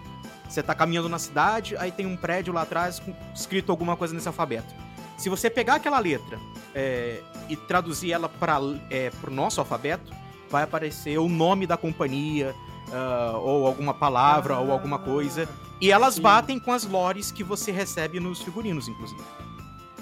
[0.55, 4.15] Você tá caminhando na cidade, aí tem um prédio lá atrás com- escrito alguma coisa
[4.15, 4.73] nesse alfabeto.
[5.17, 6.39] Se você pegar aquela letra
[6.75, 10.13] é, e traduzir ela para é, pro nosso alfabeto,
[10.49, 12.55] vai aparecer o nome da companhia,
[12.93, 15.49] ah, ou alguma palavra, ou alguma coisa.
[15.81, 16.23] E elas sim.
[16.23, 19.23] batem com as lores que você recebe nos figurinos, inclusive.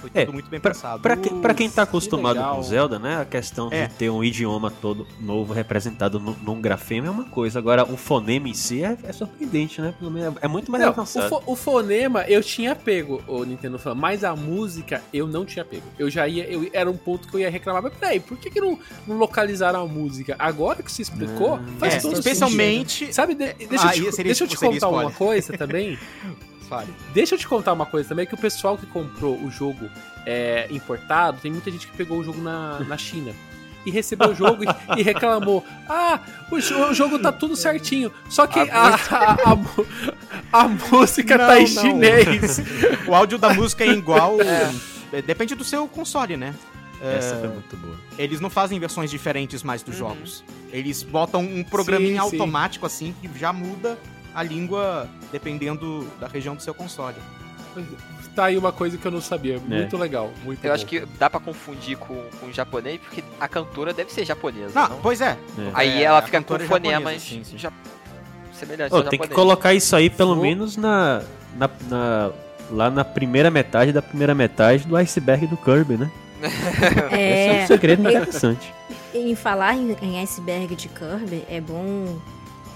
[0.02, 1.00] Foi tudo É, muito bem Pra, pensado.
[1.00, 2.56] pra, que- pra quem tá Que acostumado legal.
[2.56, 3.20] com Zelda, né?
[3.20, 3.86] A questão É.
[3.86, 7.58] de ter um idioma todo novo representado nu- num grafema é uma coisa.
[7.58, 9.94] Agora, o fonema em si é, é surpreendente, né?
[9.98, 11.28] Pelo menos é, é muito mais Não, o, avançado.
[11.28, 15.64] fo- o fonema eu tinha pego, o Nintendo Fan, mas a música eu não tinha
[15.64, 15.84] pego.
[15.98, 18.50] Eu já ia, eu, era um ponto que eu ia reclamar, mas peraí, por que,
[18.50, 20.34] que não, não localizaram a música?
[20.38, 22.92] Agora que você explicou, Ah, faz É, todo especialmente.
[23.00, 23.12] sentido.
[23.14, 25.96] Sabe, de- deixa, ah, eu te, seria- deixa eu te contar uma coisa também.
[26.76, 26.94] Fale.
[27.12, 29.90] Deixa eu te contar uma coisa também, que o pessoal que comprou o jogo
[30.24, 33.32] é, importado, tem muita gente que pegou o jogo na, na China.
[33.84, 38.12] E recebeu o jogo e, e reclamou: Ah, o, o jogo tá tudo certinho.
[38.28, 41.82] Só que a, a, a a música Não, tá em não.
[41.82, 42.60] chinês.
[43.08, 44.38] O áudio da música é igual.
[44.40, 46.54] é, Depende do seu console, né?
[47.02, 47.96] É, Essa foi muito boa.
[48.16, 50.08] eles não fazem versões diferentes mais dos Uhum.
[50.10, 50.44] jogos.
[50.72, 52.36] Eles botam um programinha Sim, sim.
[52.36, 53.98] automático assim que já muda
[54.34, 57.16] a língua dependendo da região do seu console.
[58.34, 59.58] Tá aí uma coisa que eu não sabia.
[59.58, 60.30] Muito legal.
[60.42, 60.74] Muito Eu bom.
[60.74, 64.72] acho que dá pra confundir com, com o japonês, porque a cantora deve ser japonesa.
[64.74, 65.00] Não, não?
[65.00, 65.36] pois é.
[65.58, 65.70] É.
[65.74, 67.58] Aí É, ela fica com é fonemas sim, sim.
[67.58, 67.72] ja-
[68.54, 71.22] semelhantes Ô, ao tem que colocar isso aí pelo Vou- menos na,
[71.58, 72.30] na, na-
[72.70, 76.10] lá na primeira metade da primeira metade do iceberg do Kirby, né?
[76.42, 78.72] Esse é É, um segredo interessante.
[79.14, 82.18] em falar em, em iceberg de Kirby, é bom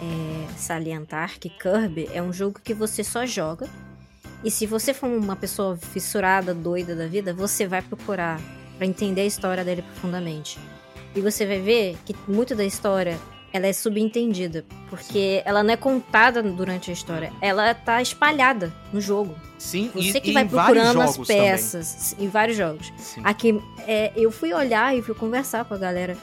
[0.00, 3.68] é, salientar que Kirby é um jogo que você só joga.
[4.44, 8.40] E se você for uma pessoa fissurada, doida da vida, você vai procurar
[8.76, 10.58] pra entender a história dele profundamente.
[11.14, 13.18] E você vai ver que muito da história
[13.52, 19.00] ela é subentendida, porque ela não é contada durante a história, ela tá espalhada no
[19.00, 19.34] jogo.
[19.58, 22.88] Sim, Você e, que vai procurando as peças em vários jogos.
[22.88, 23.02] também.
[23.02, 23.20] Sim.
[23.24, 26.16] Aqui, é, eu fui olhar e fui conversar com a galera.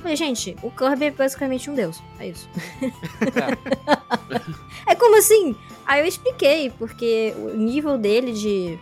[0.00, 2.02] Falei, gente, o Kirby é basicamente um deus.
[2.18, 2.48] É isso.
[4.86, 5.54] é como assim?
[5.86, 8.78] Aí eu expliquei, porque o nível dele de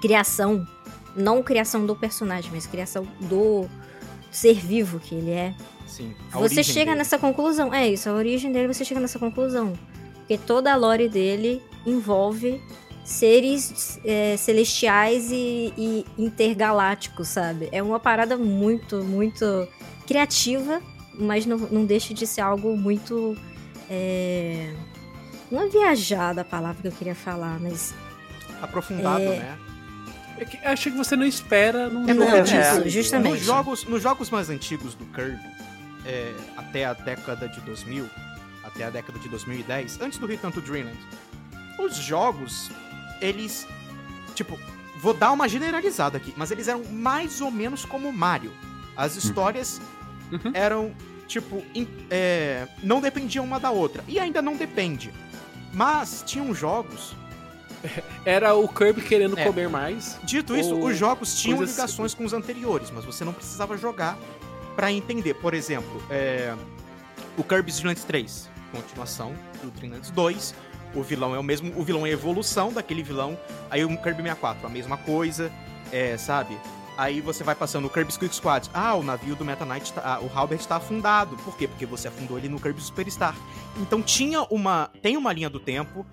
[0.00, 0.66] criação,
[1.14, 3.68] não criação do personagem, mas criação do
[4.30, 5.54] ser vivo que ele é.
[5.86, 6.14] Sim.
[6.32, 6.98] Você chega dele.
[6.98, 7.72] nessa conclusão.
[7.72, 9.74] É isso, a origem dele, você chega nessa conclusão.
[10.16, 12.60] Porque toda a lore dele envolve
[13.04, 17.68] seres é, celestiais e, e intergalácticos, sabe?
[17.72, 19.68] É uma parada muito, muito
[20.12, 20.82] criativa,
[21.18, 23.34] mas não, não deixa de ser algo muito.
[23.88, 24.74] É...
[25.50, 27.94] Não é viajada a palavra que eu queria falar, mas.
[28.60, 29.38] Aprofundado, É.
[29.38, 29.58] né?
[30.38, 32.78] É que- Achei que você não espera num É jogo disso.
[32.80, 33.32] isso, justamente.
[33.38, 35.38] Nos jogos, nos jogos mais antigos do Kirby,
[36.06, 38.08] é, até a década de 2000,
[38.64, 40.98] até a década de 2010, antes do Return to Dreamland,
[41.78, 42.70] os jogos,
[43.20, 43.66] eles,
[44.34, 44.58] tipo,
[45.00, 48.52] vou dar uma generalizada aqui, mas eles eram mais ou menos como Mario.
[48.96, 49.80] As histórias
[50.32, 50.50] Uhum.
[50.54, 50.92] eram,
[51.28, 54.02] tipo, in- é, não dependiam uma da outra.
[54.08, 55.12] E ainda não depende.
[55.72, 57.14] Mas tinham jogos
[58.24, 59.44] Era o Kirby querendo É.
[59.44, 60.16] comer mais.
[60.22, 64.16] Dito isso, os jogos tinham ligações com os anteriores, mas você não precisava jogar
[64.76, 65.34] pra entender.
[65.34, 66.54] Por exemplo, é,
[67.36, 70.54] o Kirby's Dream Land 3, continuação do Dream Land 2.
[70.94, 73.36] O vilão é o mesmo, o vilão é a evolução daquele vilão.
[73.68, 75.50] Aí o Kirby 64, a mesma coisa,
[75.90, 76.56] é, sabe?
[76.96, 78.68] Aí você vai passando o Kirby's Quick Squad.
[78.74, 81.36] Ah, o navio do Meta Knight, tá, ah, o Halbert tá afundado.
[81.38, 81.66] Por quê?
[81.66, 83.34] Porque você afundou ele no Kirby Superstar.
[83.78, 86.06] Então tinha uma, tem uma linha do tempo.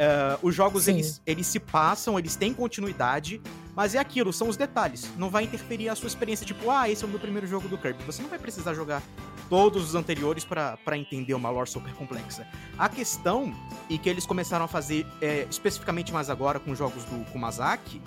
[0.00, 0.92] é, os jogos Sim.
[0.92, 3.38] eles, eles se passam, eles têm continuidade,
[3.76, 5.10] mas é aquilo, são os detalhes.
[5.18, 7.76] Não vai interferir a sua experiência, tipo, ah, esse é o meu primeiro jogo do
[7.76, 8.02] Kirby.
[8.04, 9.02] Você não vai precisar jogar
[9.50, 12.46] todos os anteriores pra entender uma lore super complexa.
[12.78, 13.52] A questão,
[13.90, 18.00] e que eles começaram a fazer é, especificamente mais agora com jogos do Kumazaki,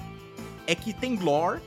[0.65, 1.61] é que tem lore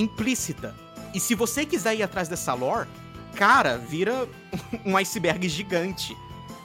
[0.00, 0.74] implícita.
[1.14, 2.88] E se você quiser ir atrás dessa lore,
[3.34, 4.28] cara, vira
[4.84, 6.16] um iceberg gigante,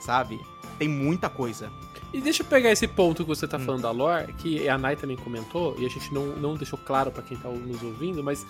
[0.02, 0.40] sabe?
[0.78, 1.72] Tem muita coisa.
[2.14, 3.66] E deixa eu pegar esse ponto que você tá Hum.
[3.66, 7.10] falando da lore, que a Nai também comentou, e a gente não, não deixou claro
[7.12, 8.46] pra quem tá nos ouvindo, mas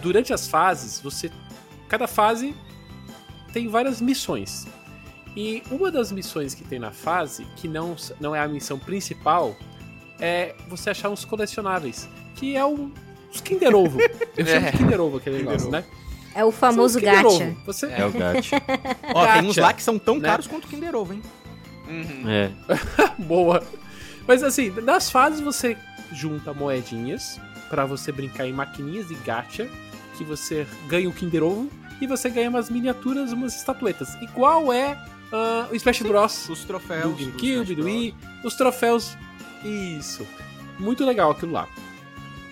[0.00, 1.30] durante as fases, você.
[1.88, 2.54] Cada fase
[3.52, 4.66] tem várias missões.
[5.36, 9.54] E uma das missões que tem na fase, que não, não é a missão principal,
[10.18, 12.08] é você achar uns colecionáveis.
[12.36, 12.90] Que é um,
[13.32, 13.98] os Kinder Ovo.
[14.36, 15.84] Eu chamo de Kinder Ovo aquele negócio, né?
[16.34, 17.44] É o famoso São Kinder gacha.
[17.44, 17.56] Ovo.
[17.66, 18.48] Você, É o gato.
[19.14, 20.28] Ó, tem uns Gacha, lá que são tão né?
[20.28, 21.22] caros quanto o Kinder Ovo, hein?
[21.88, 22.24] Uhum.
[22.30, 22.50] É.
[23.18, 23.62] Boa.
[24.26, 25.76] Mas assim, nas fases você
[26.12, 29.68] junta moedinhas pra você brincar em maquininhas de gacha,
[30.16, 31.68] que você ganha o Kinder Ovo
[32.00, 34.14] e você ganha umas miniaturas, umas estatuetas.
[34.22, 34.96] E qual é
[35.32, 36.48] Ah, o Smash Bros.
[36.48, 37.04] Os troféus.
[37.16, 37.84] do GameCube, do.
[37.84, 38.14] Wii,
[38.44, 39.16] os troféus.
[39.64, 40.26] Isso.
[40.78, 41.66] Muito legal aquilo lá.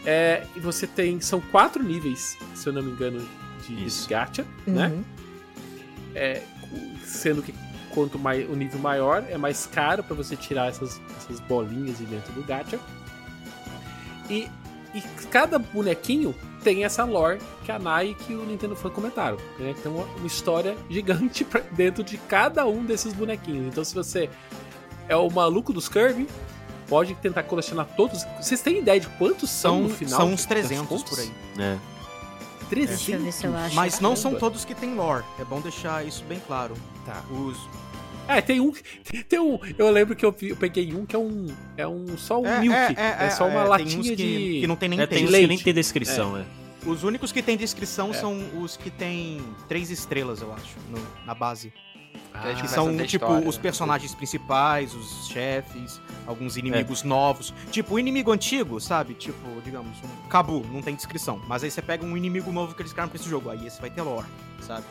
[0.04, 1.20] É, e você tem.
[1.20, 3.26] São quatro níveis, se eu não me engano,
[3.66, 4.08] de Isso.
[4.08, 4.88] gacha, né?
[4.88, 5.04] Uhum.
[6.14, 6.42] É,
[7.04, 7.54] sendo que
[7.90, 12.04] quanto mais, o nível maior, é mais caro pra você tirar essas, essas bolinhas de
[12.04, 12.78] dentro do gacha.
[14.28, 14.48] E,
[14.94, 19.36] e cada bonequinho tem essa lore que a Nai e que o Nintendo Fan comentaram.
[19.58, 19.74] Né?
[19.82, 23.66] Tem uma, uma história gigante dentro de cada um desses bonequinhos.
[23.66, 24.30] Então, se você
[25.08, 26.28] é o maluco dos Kirby,
[26.90, 28.24] pode tentar colecionar todos.
[28.38, 30.20] Vocês têm ideia de quantos são, São, no final?
[30.20, 31.09] são uns 300 contas?
[31.09, 31.31] por aí.
[31.57, 31.79] né?
[32.68, 32.96] 300?
[32.98, 33.74] Deixa eu ver se eu acho.
[33.74, 35.24] Mas não são todos que tem lore.
[35.38, 36.74] É bom deixar isso bem claro.
[37.07, 37.24] Tá.
[37.31, 37.57] Os,
[38.29, 38.72] É, tem um.
[39.29, 39.59] Tem um.
[39.79, 41.48] Eu lembro que eu, vi- eu peguei um que é um.
[41.76, 42.16] É um.
[42.16, 42.76] Só um É, milk.
[42.76, 44.59] é, É, é, só uma é, tem latinha uns que, de.
[44.61, 45.64] que não tem nem É, tem que nem leite.
[45.64, 46.44] tem descrição, é.
[46.87, 48.14] Os únicos que tem descrição É.
[48.14, 51.72] são os que tem três estrelas, eu acho, no- na base.
[52.33, 53.62] Ah, Que são, a tipo, história, os né?
[53.62, 56.61] personagens principais, os chefes, alguns É.
[56.61, 57.53] inimigos novos.
[57.71, 59.14] Tipo, o inimigo antigo, sabe?
[59.14, 61.40] Tipo, digamos, um Cabu, não tem descrição.
[61.49, 63.51] Mas aí você pega um inimigo novo que eles criaram pra esse jogo.
[63.51, 64.27] Aí esse vai ter lore,
[64.61, 64.85] sabe?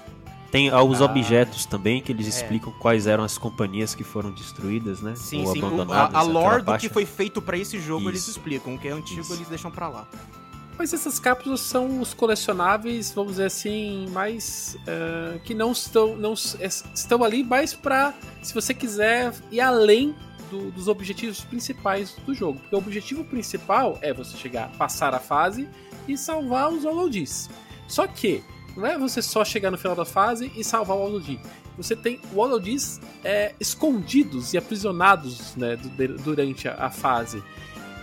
[0.51, 1.05] Tem os Ah.
[1.05, 2.29] objetos também que eles É.
[2.29, 5.13] explicam quais eram as companhias que foram destruídas, né?
[5.15, 5.61] Sim, Ou sim.
[5.61, 6.15] O- abandonadas.
[6.15, 8.31] a, a aquela lore do que foi feito pra esse jogo eles Isso.
[8.31, 8.73] explicam.
[8.73, 9.33] O que é antigo Isso.
[9.33, 10.07] eles deixam pra lá.
[10.79, 14.77] Mas essas cápsulas são os colecionáveis, vamos dizer assim, mais.
[14.87, 16.15] eh, que não estão.
[16.15, 18.13] Não, é- estão ali mais pra.
[18.41, 20.15] Se você quiser ir além
[20.49, 22.59] do- dos objetivos principais do jogo.
[22.61, 25.67] Porque o objetivo principal é você chegar, passar a fase
[26.07, 27.49] e salvar os Holodis.
[27.87, 28.41] Só que,
[28.77, 31.39] não é você só chegar no final da fase e salvar o Holodis.
[31.77, 35.77] Você tem o Holodis é, escondidos e aprisionados né,
[36.23, 37.43] durante a, a fase.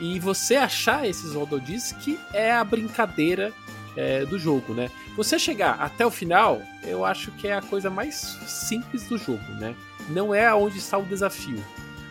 [0.00, 3.52] E você achar esses Holodis que é a brincadeira
[3.96, 4.90] é, do jogo, né?
[5.16, 8.14] Você chegar até o final, eu acho que é a coisa mais
[8.46, 9.74] simples do jogo, né?
[10.10, 11.62] Não é onde está o desafio.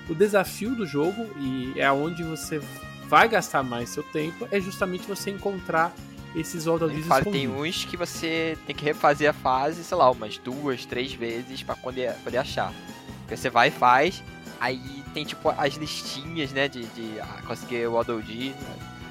[0.10, 2.60] O desafio do jogo, e é onde você
[3.08, 5.93] vai gastar mais seu tempo, é justamente você encontrar
[6.36, 7.67] esses Ele fala, tem escondidos.
[7.67, 11.76] uns que você tem que refazer a fase, sei lá, umas duas, três vezes pra
[11.76, 12.74] poder, poder achar.
[13.21, 14.21] Porque você vai e faz,
[14.60, 18.56] aí tem tipo as listinhas, né, de, de ah, conseguir o Waddle Dee.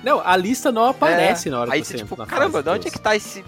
[0.03, 2.89] Não, a lista não aparece na hora Aí que você você tipo, caramba, de onde
[2.89, 3.43] é que tá esse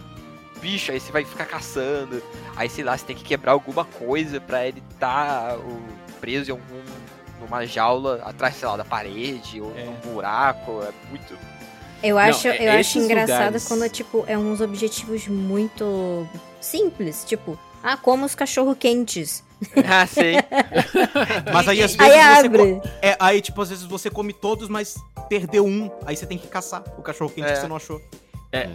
[0.61, 0.91] bicho?
[0.91, 2.23] Aí você vai ficar caçando.
[2.57, 5.83] Aí sei lá, você tem que quebrar alguma coisa pra ele tá o,
[6.21, 6.83] preso em algum
[7.41, 9.85] numa jaula atrás, sei lá, da parede ou É.
[9.85, 10.83] num buraco.
[10.83, 11.37] É muito.
[12.03, 16.27] Eu acho, é- eu acho engraçado lugares- quando, tipo, é uns objetivos muito
[16.61, 17.25] simples.
[17.27, 19.45] Tipo, ah, como os cachorro-quentes.
[19.89, 20.35] ah, sei.
[21.53, 22.75] Mas aí às vezes Aí você abre.
[22.81, 24.97] co- é, aí tipo às vezes você come todos, mas
[25.29, 27.53] perdeu um, aí você tem que caçar o cachorro quente É.
[27.55, 28.01] que você não achou.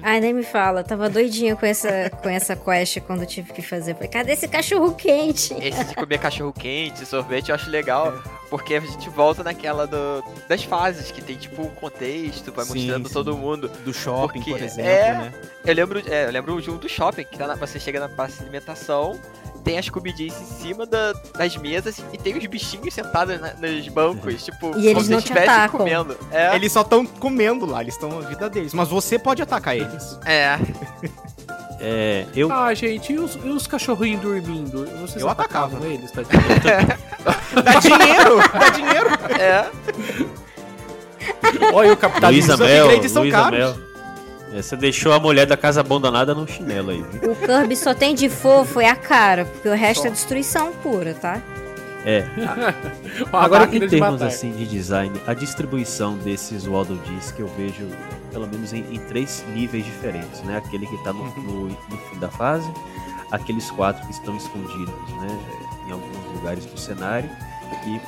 [0.04, 0.84] Ai, nem me fala.
[0.84, 3.96] Tava doidinha com essa, com essa quest quando eu tive que fazer.
[3.96, 5.56] Falei, cadê esse cachorro-quente?
[5.60, 8.14] Esse de comer cachorro quente, sorvete, eu acho legal,
[8.48, 12.76] porque a gente volta naquela do, das fases, que tem tipo um contexto, vai Sim,
[12.76, 13.14] mostrando sim.
[13.14, 13.70] todo mundo.
[13.84, 15.34] Do shopping, Porque por exemplo, é- né?
[15.66, 18.10] Eu lembro, é, eu lembro de um do shopping, que tá na- você chega na
[18.10, 19.20] praça de alimentação,
[19.64, 23.88] tem as comidinhas em cima da- das mesas e tem os bichinhos sentados na- nos
[23.90, 25.78] bancos, tipo, E eles como se não estivessem atacam.
[25.80, 26.18] comendo.
[26.32, 28.74] É, Eles só estão comendo lá, eles estão na vida deles.
[28.74, 30.18] Mas você pode atacar eles.
[30.26, 30.58] é.
[31.84, 34.86] É, eu, Ah, gente, e os, e os cachorrinhos dormindo?
[35.00, 35.84] Vocês Eu atacava.
[35.88, 36.22] eles, tá?
[37.64, 38.38] Dá dinheiro!
[38.54, 39.10] Dá dinheiro!
[39.40, 39.66] É,
[41.74, 42.54] Olha o Luísa capitalismo.
[42.54, 43.60] os Mel, upgrades são Luísa caros.
[43.60, 43.91] Mel.
[44.54, 47.32] É, você deixou a mulher da casa abandonada no chinelo aí, viu?
[47.32, 50.08] O Kirby só tem de fofo é a cara, porque o resto Só.
[50.08, 51.42] é destruição pura, tá?
[52.04, 52.26] É,
[53.32, 57.88] Agora, em termos assim de design, a distribuição desses Waddle Dees que eu vejo,
[58.32, 60.58] pelo menos em, em três níveis diferentes, né?
[60.58, 62.70] Aquele que tá no, no- no fim da fase,
[63.32, 64.88] aqueles quatro que estão escondidos,
[65.22, 65.40] né?
[65.88, 67.30] Em alguns lugares do cenário
[67.86, 68.02] e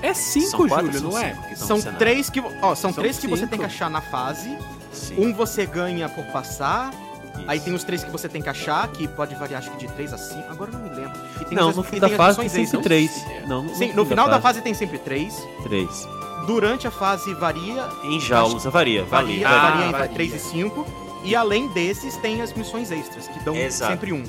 [0.00, 1.34] É cinco, Júlio, não é?
[1.56, 2.40] São três que.
[2.40, 4.56] Ó, são, São três que você tem que achar na fase.
[4.92, 6.90] Sim, Um você ganha por passar.
[6.90, 7.44] isso.
[7.46, 9.88] Aí tem os três que você tem que achar, que pode variar acho que de
[9.92, 10.50] 3 a 5.
[10.50, 11.18] Agora eu não me lembro.
[11.40, 13.24] E tem Não, no fim da as fase tem sempre três.
[13.46, 15.34] Não, no, Sim, fim no final da fase tem sempre três.
[15.62, 16.08] Três.
[16.46, 17.88] Durante a fase varia.
[18.04, 19.48] Em jaulas, varia, Varia, varia.
[19.48, 20.14] Ah, varia entre varia.
[20.14, 20.86] 3 e 5.
[21.22, 23.92] E além desses, tem as missões extras, que dão Exato.
[23.92, 24.22] sempre um.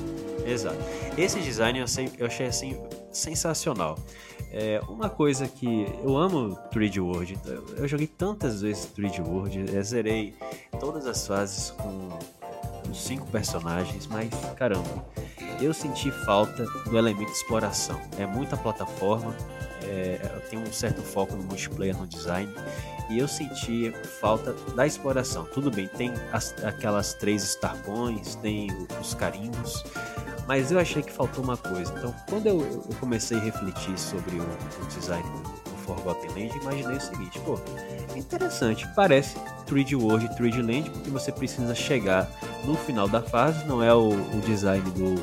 [0.45, 0.77] Exato.
[1.17, 1.83] Esse design
[2.17, 2.77] eu achei assim
[3.11, 3.97] sensacional.
[4.53, 9.65] É, uma coisa que eu amo 3D World, então, eu- joguei tantas vezes 3D World,
[9.73, 10.35] eu zerei
[10.79, 12.09] todas as fases com
[12.91, 15.05] os cinco personagens, mas caramba,
[15.61, 17.99] eu senti falta do elemento exploração.
[18.17, 19.33] É muita plataforma,
[19.91, 20.17] é,
[20.49, 22.51] tem um certo foco no multiplayer no design.
[23.09, 25.43] E eu senti falta da exploração.
[25.53, 28.69] Tudo bem, tem as- aquelas três Star Coins, tem
[29.01, 29.83] os carimbos,
[30.47, 31.93] Mas eu achei que faltou uma coisa.
[31.97, 36.97] Então, quando eu, eu comecei a refletir sobre o, o design do Forgotten Land, imaginei
[36.97, 37.57] o seguinte, pô,
[38.15, 39.35] interessante, parece
[39.67, 42.27] 3D World e 3D Land, porque você precisa chegar
[42.65, 45.15] no final da fase, não é o, o design do,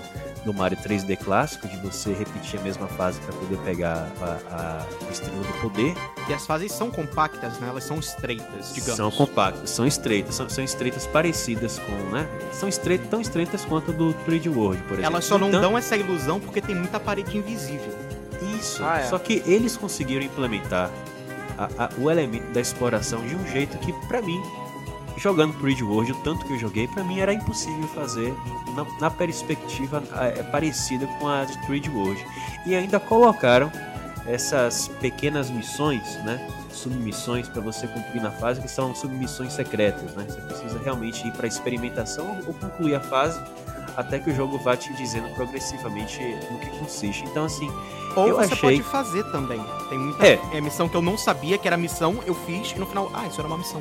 [0.45, 5.11] do Mario 3D clássico, de você repetir a mesma fase para poder pegar a, a
[5.13, 5.95] estrela do poder.
[6.29, 7.69] E as fases são compactas, né?
[7.69, 8.97] Elas são estreitas, digamos.
[8.97, 12.27] São compactas, são estreitas, são, são estreitas parecidas com, né?
[12.53, 15.13] São estreitas, tão estreitas quanto a do 3D World, por exemplo.
[15.13, 17.97] Elas só não Então- dão essa ilusão porque tem muita parede invisível.
[18.59, 18.83] Isso.
[18.85, 19.05] Ah, é.
[19.05, 20.91] Só que eles conseguiram implementar
[21.57, 24.41] a- a- o elemento da exploração de um jeito que, pra mim,
[25.19, 28.35] jogando pro Ridge World, o tanto que eu joguei, pra mim era impossível fazer
[28.75, 32.25] na, na perspectiva é, parecida com a de 3D World.
[32.67, 33.71] E ainda colocaram
[34.27, 36.47] essas pequenas missões, né?
[36.73, 40.27] Submissões para você cumprir na fase, que são submissões secretas, né?
[40.29, 43.41] Você precisa realmente ir para experimentação ou concluir a fase
[43.97, 47.25] até que o jogo vá te dizendo progressivamente no que consiste.
[47.25, 47.69] Então, assim,
[48.17, 49.61] Ou Eu você achei- pode fazer também.
[49.89, 50.41] Tem muita É.
[50.53, 50.61] é.
[50.61, 53.39] missão que eu não sabia que era missão, eu fiz e no final, ah, isso
[53.41, 53.81] era uma missão.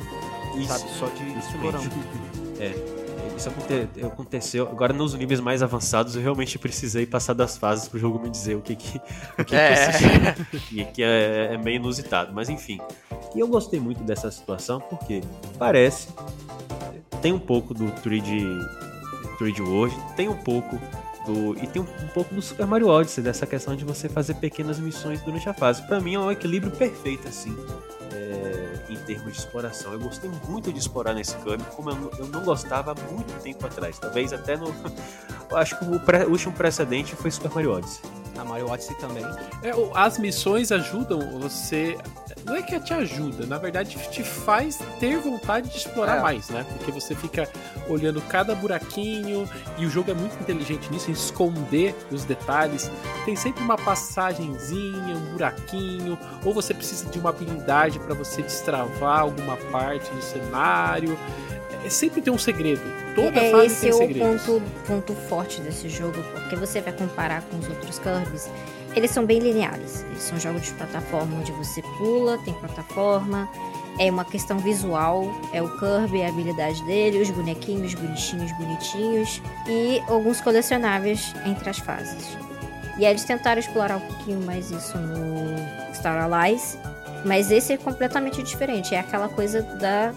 [0.60, 0.90] Isso, sabe?
[0.92, 2.62] Só de.
[2.62, 2.74] É,
[3.36, 4.68] isso aconte- aconteceu.
[4.68, 8.56] Agora, nos níveis mais avançados, eu realmente precisei passar das fases pro jogo me dizer
[8.56, 9.00] o que que,
[9.38, 9.86] o que, É.
[9.86, 10.36] consistia.
[10.72, 12.80] E que é, é meio inusitado, mas enfim.
[13.34, 15.22] E eu gostei muito dessa situação porque
[15.58, 16.08] parece.
[17.22, 18.44] Tem um pouco do 3D,
[19.38, 20.78] 3D World, tem um pouco
[21.26, 21.56] do.
[21.62, 24.78] E tem um, um pouco do Super Mario Odyssey, dessa questão de você fazer pequenas
[24.78, 25.82] missões durante a fase.
[25.86, 27.56] Pra mim é um equilíbrio perfeito, assim.
[28.12, 28.47] é,
[28.88, 29.92] em termos de exploração.
[29.92, 33.32] Eu gostei muito de explorar nesse Kirby, como eu, não- eu não gostava há muito
[33.42, 33.98] tempo atrás.
[33.98, 34.72] Talvez até no.
[35.56, 38.02] Acho que o, pré- o último precedente foi Super Mario Odyssey.
[38.38, 39.24] A Mario Odyssey também.
[39.62, 41.96] É, as missões ajudam você.
[42.48, 46.20] Não é que te ajuda, na verdade te faz ter vontade de explorar É.
[46.20, 46.64] mais, né?
[46.76, 47.48] Porque você fica
[47.88, 52.90] olhando cada buraquinho e o jogo é muito inteligente nisso, em esconder os detalhes.
[53.24, 59.20] Tem sempre uma passagenzinha, um buraquinho, ou você precisa de uma habilidade para você destravar
[59.20, 61.18] alguma parte do cenário.
[61.84, 62.82] É, sempre tem um segredo.
[63.14, 64.42] Toda é, fase esse tem é o segredos.
[64.42, 68.48] ponto, ponto forte desse jogo, porque você vai comparar com os outros Kirby's,
[68.94, 70.04] eles são bem lineares.
[70.10, 73.48] Eles são jogos de plataforma onde você pula, tem plataforma,
[73.98, 80.00] é uma questão visual, é o Kirby, a habilidade dele, os bonequinhos bonitinhos, bonitinhos, e
[80.08, 82.36] alguns colecionáveis entre as fases.
[82.98, 86.78] E eles tentaram explorar um pouquinho mais isso no Star Allies,
[87.24, 88.94] mas esse é completamente diferente.
[88.94, 90.12] É aquela coisa da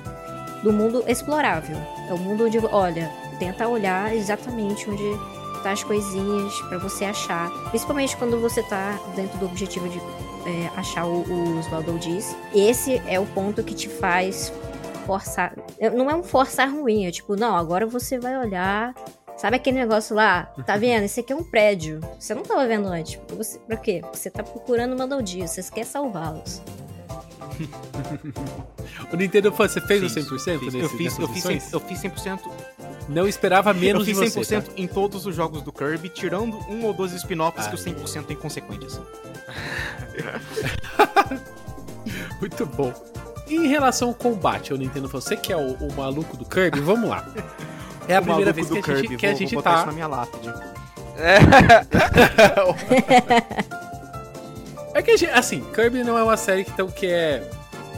[0.64, 1.78] do mundo explorável.
[2.08, 5.04] É o mundo onde, olha, tenta olhar exatamente onde
[5.70, 7.50] as coisinhas pra você achar.
[7.70, 10.00] Principalmente quando você tá dentro do objetivo de
[10.44, 12.36] é, achar o- os Valdodis.
[12.54, 14.52] Esse é o ponto que te faz
[15.06, 15.54] forçar.
[15.80, 18.94] é, Não é um forçar ruim, é tipo, não, agora você vai olhar.
[19.38, 20.52] Sabe aquele negócio lá?
[20.66, 21.04] Tá vendo?
[21.04, 22.00] Esse aqui é um prédio.
[22.20, 23.20] Você não tava vendo antes.
[23.36, 24.02] Você, pra quê?
[24.14, 26.62] Você tá procurando Valdodis, você quer salvá-los.
[29.12, 30.74] O Nintendo Fan, você fez Fiz, o 100% fiz.
[30.74, 31.64] nesse, eu fiz, eu fiz, missões?
[31.66, 32.40] 100%, eu fiz 100%,
[33.10, 34.72] Não esperava menos eu fiz de você, 100% tá?
[34.78, 37.94] em todos os jogos do Kirby, tirando um ou dois spin-offs que o Aí.
[37.96, 39.00] 100% é inconsequentes.
[42.40, 42.94] Muito bom.
[43.48, 46.80] Em relação ao combate, o Nintendo Fan, você que é o, o maluco do Kirby,
[46.80, 47.26] vamos lá.
[48.08, 49.74] É a O primeira maluco vez que a gente, que a vou- gente vou botar
[49.76, 49.86] isso tá.
[49.88, 50.54] na minha lápide.
[51.18, 51.38] É
[55.02, 57.48] que a gente, assim, Kirby não é uma série que, tão, que é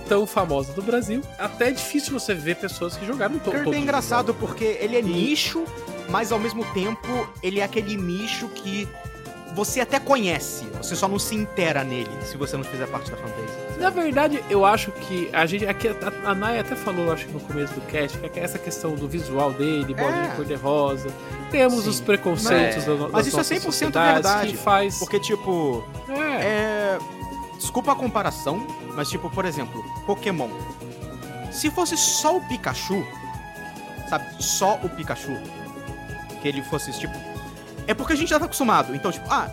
[0.08, 1.22] tão famosa do Brasil.
[1.40, 5.02] Até é difícil você ver pessoas que jogaram to Kirby é engraçado porque ele é
[5.02, 5.66] nicho,
[6.10, 8.88] mas ao mesmo tempo ele é aquele nicho que
[9.56, 13.18] você até conhece, você só não se intera nele se você não fizer parte da
[13.18, 13.63] fanbase.
[13.78, 15.66] Na verdade, eu acho que a gente.
[15.66, 18.58] Aqui, a, a Naya até falou, acho que no começo do cast, que é essa
[18.60, 20.36] questão do visual dele, bolinha É.
[20.36, 21.10] cor-de-rosa.
[21.52, 21.90] Temos Sim.
[21.90, 25.00] os preconceitos Mas- da, das mas isso é nossas 100% sociedades verdade, Que faz.
[25.00, 27.00] Porque, tipo, É, é.
[27.58, 30.50] Desculpa a comparação, mas, tipo, por exemplo, Pokémon.
[31.52, 33.06] Se fosse só o Pikachu,
[34.10, 35.38] sabe, só o Pikachu,
[36.42, 37.14] que ele fosse, tipo.
[37.88, 38.94] É porque a gente já tá acostumado.
[38.96, 39.50] Então, tipo, ah,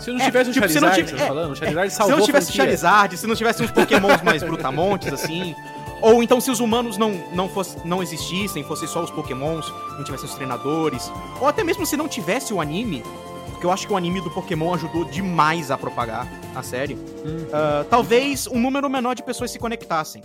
[0.00, 1.56] se não é, tivesse um tipo, se não Charizard, tive- você tá é, falando, o
[1.56, 2.64] Charizard se salvou não a tivesse franquia.
[2.64, 5.54] Charizard, se não tivesse uns Pokémons mais brutamontes, assim.
[6.00, 10.04] Ou então se os humanos não, não, fosse, não existissem, fossem só os Pokémons, não
[10.04, 11.10] tivessem os treinadores.
[11.40, 13.02] Ou até mesmo se não tivesse o anime,
[13.50, 16.94] porque eu acho que o anime do Pokémon ajudou demais a propagar a série.
[16.94, 17.46] Hum.
[17.52, 20.22] ah, talvez um número menor de pessoas se conectassem.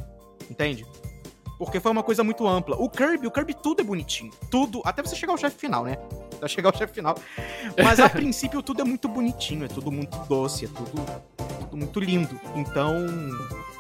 [0.50, 0.86] Entende?
[1.58, 2.76] Porque foi uma coisa muito ampla.
[2.78, 4.32] O Kirby, o Kirby tudo é bonitinho.
[4.52, 5.98] Tudo, até você chegar ao chefe final, né?
[6.44, 7.18] Até chegar ao chefe final.
[7.82, 11.06] Mas a princípio tudo é muito bonitinho, é tudo muito doce, é tudo,
[11.38, 12.40] tudo muito lindo.
[12.56, 13.08] Então,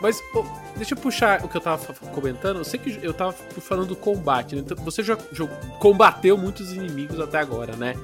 [0.01, 0.45] Mas, ô,
[0.75, 2.57] deixa eu puxar o que eu tava comentando.
[2.57, 4.61] Eu sei que eu tava falando do combate, né?
[4.65, 5.45] Então, você já, já
[5.79, 7.95] combateu muitos inimigos até agora, né?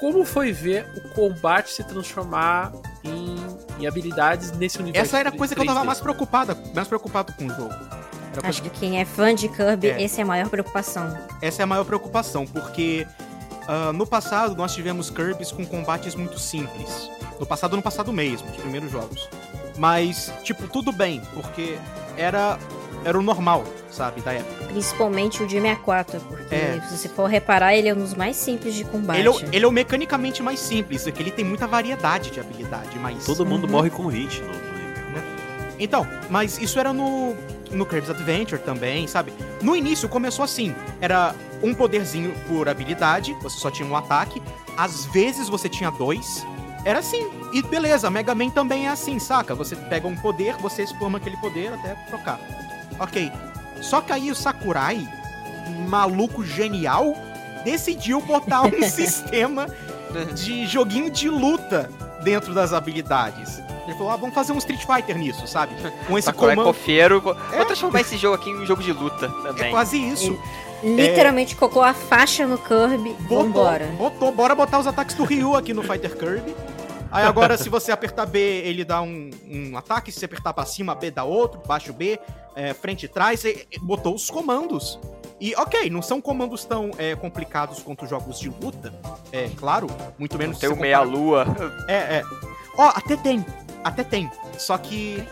[0.00, 2.72] como foi ver o combate se transformar
[3.02, 3.36] em,
[3.80, 5.06] em habilidades nesse universo?
[5.06, 5.86] Essa era a coisa que eu tava 3D?
[5.86, 7.72] mais preocupada, mais preocupado com o jogo.
[7.72, 10.02] Era a coisa Acho que quem é fã de Kirby, É.
[10.02, 11.16] essa é a maior preocupação.
[11.40, 13.06] Essa é a maior preocupação, porque
[13.68, 17.10] ah, no passado nós tivemos Kirby's com combates muito simples.
[17.38, 19.28] No passado, no passado mesmo, os primeiros jogos.
[19.76, 21.76] Mas, tipo, tudo bem, porque
[22.16, 22.56] era,
[23.04, 24.66] era o normal, sabe, da época.
[24.66, 26.80] Principalmente o de 64, porque É.
[26.88, 29.18] se você for reparar, ele é um dos mais simples de combate.
[29.18, 32.30] Ele, é o- ele é o mecanicamente mais simples, é que ele tem muita variedade
[32.30, 33.24] de habilidade, mas...
[33.26, 33.70] Todo mundo Uhum.
[33.72, 35.22] morre com hit no, no MMO.
[35.80, 37.34] Então, mas isso era no,
[37.72, 39.32] no Kirby's Adventure também, sabe?
[39.60, 41.34] No início começou assim, era
[41.64, 44.42] um poderzinho por habilidade, você só tinha um ataque,
[44.76, 46.46] às vezes você tinha dois,
[46.84, 47.26] era assim.
[47.52, 49.54] E beleza, Mega Man também é assim, saca?
[49.54, 52.38] Você pega um poder, você explama aquele poder até trocar.
[53.00, 53.30] Ok.
[53.80, 55.06] Só que aí o Sakurai,
[55.88, 57.14] maluco genial,
[57.64, 59.66] decidiu botar um sistema
[60.34, 61.90] de joguinho de luta
[62.22, 63.60] dentro das habilidades.
[63.86, 65.74] Ele falou, ah, vamos fazer um Street Fighter nisso, sabe?
[66.06, 66.72] Com esse Sakurai comando.
[66.74, 67.20] Cofeiro.
[67.20, 67.56] Vou É.
[67.56, 69.70] vou transformar esse jogo aqui em um jogo de luta É também.
[69.70, 70.38] quase isso.
[70.82, 73.14] Literalmente colocou a faixa no Kirby.
[73.20, 73.86] Botou, Vambora.
[73.96, 76.54] botou, bora botar os ataques do Ryu aqui no Fighter Kirby.
[77.14, 80.10] Aí agora, se você apertar B, ele dá um, um ataque.
[80.10, 81.60] Se você apertar pra cima, B dá outro.
[81.64, 82.18] Baixo B,
[82.56, 83.40] é, frente e trás.
[83.40, 84.98] Você botou os comandos.
[85.40, 88.92] E, ok, não são comandos tão é, complicados quanto jogos de luta.
[89.30, 89.86] É, claro.
[90.18, 91.46] Muito menos Tem o meia-lua.
[91.88, 92.22] É, é.
[92.76, 93.44] Ó, até tem.
[93.84, 94.30] Até tem.
[94.58, 95.22] Só que.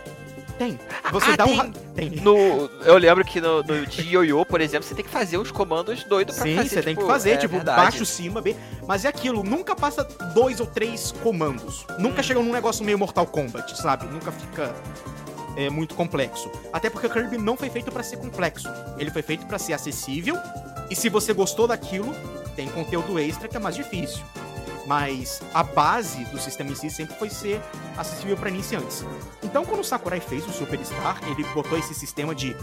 [0.62, 0.78] Tem.
[1.10, 1.48] Você Ah, dá um.
[1.48, 1.56] tem.
[1.56, 2.10] ra- Tem.
[2.10, 5.50] No, eu lembro que no, no de Yo-Yo, por exemplo, você tem que fazer os
[5.50, 6.68] comandos doidos pra Sim, fazer.
[6.68, 7.80] você tem que tipo, fazer, é tipo, verdade.
[7.82, 8.54] baixo, cima, B.
[8.86, 10.04] Mas é aquilo, nunca passa
[10.34, 11.84] dois ou três comandos.
[11.98, 12.22] Nunca Hum.
[12.24, 14.06] chega num negócio meio Mortal Kombat, sabe?
[14.06, 14.72] Nunca fica
[15.56, 16.50] é, muito complexo.
[16.72, 18.68] Até porque o Kirby não foi feito pra ser complexo.
[18.98, 20.36] Ele foi feito pra ser acessível.
[20.88, 22.14] E se você gostou daquilo,
[22.56, 24.22] tem conteúdo extra que é mais difícil.
[24.92, 27.62] Mas a base do sistema em si sempre foi ser
[27.96, 29.02] acessível pra iniciantes.
[29.42, 32.54] Então, quando o Sakurai fez o Superstar, ele botou esse sistema de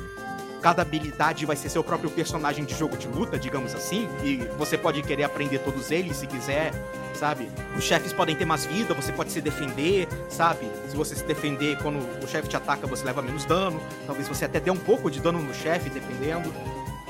[0.62, 4.78] cada habilidade vai ser seu próprio personagem de jogo de luta, digamos assim, e você
[4.78, 6.72] pode querer aprender todos eles se quiser,
[7.16, 7.50] sabe?
[7.76, 10.70] Os chefes podem ter mais vida, você pode se defender, sabe?
[10.90, 14.46] Se você se defender quando o chefe te ataca, você leva menos dano, talvez você
[14.46, 16.54] até dê um pouco de dano no chefe, dependendo.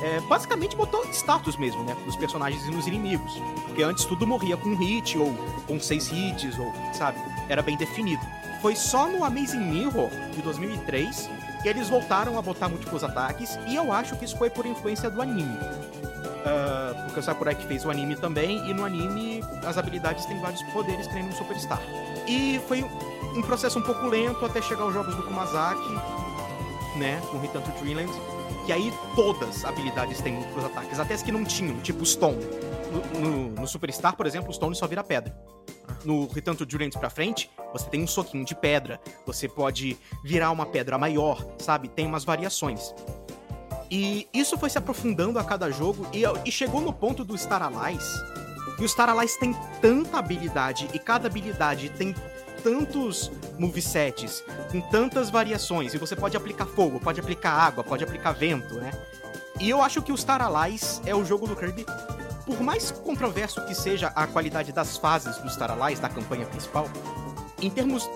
[0.02, 1.96] É, basicamente botou status mesmo, né?
[2.06, 3.34] Nos personagens e nos inimigos.
[3.66, 5.34] Porque antes tudo morria com um hit, ou
[5.68, 7.20] com seis hits, ou, sabe?
[7.50, 8.22] Era bem definido.
[8.62, 11.30] Foi só no Amazing Mirror, de 2003,
[11.62, 15.10] que eles voltaram a botar múltiplos ataques, e eu acho que isso foi por influência
[15.10, 15.58] do anime.
[16.46, 20.40] Ah, porque o Sakurai que fez o anime também, e no anime as habilidades têm
[20.40, 21.82] vários poderes, que nem no Superstar.
[22.28, 22.84] E foi
[23.36, 26.00] um processo um pouco lento até chegar aos jogos do Kumazaki,
[26.98, 28.12] né, com Return to Dreamland,
[28.70, 32.38] que aí todas as habilidades têm múltiplos ataques, até as que não tinham, tipo Stone.
[32.92, 35.36] No, no, no Superstar, por exemplo, o Stone só vira pedra.
[36.06, 40.52] No Return to Dreamland pra frente, você tem um soquinho de pedra, você pode virar
[40.52, 41.88] uma pedra maior, sabe?
[41.88, 42.94] Tem umas variações.
[43.90, 47.64] E isso foi se aprofundando a cada jogo e, e chegou no ponto do Star
[47.64, 48.08] Allies.
[48.78, 49.52] E o Star Allies tem
[49.82, 52.14] tanta habilidade e cada habilidade tem
[52.64, 58.32] tantos movesets, com tantas variações, e você pode aplicar fogo, pode aplicar água, pode aplicar
[58.32, 58.92] vento, né?
[59.60, 61.86] E eu acho que o Star Allies é o jogo do Kirby,
[62.46, 66.90] por mais controverso que seja a qualidade das fases do Star Allies, da campanha principal,
[67.62, 68.10] em termos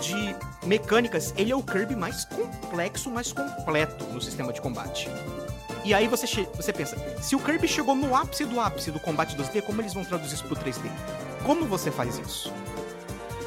[0.00, 0.36] de
[0.66, 5.08] mecânicas, ele é o Kirby mais complexo, mais completo no sistema de combate.
[5.84, 9.36] E aí você, você pensa, se o Kirby chegou no ápice do ápice do combate
[9.36, 10.90] 2D, como eles vão traduzir isso pro 3D?
[11.44, 12.50] Como você faz isso?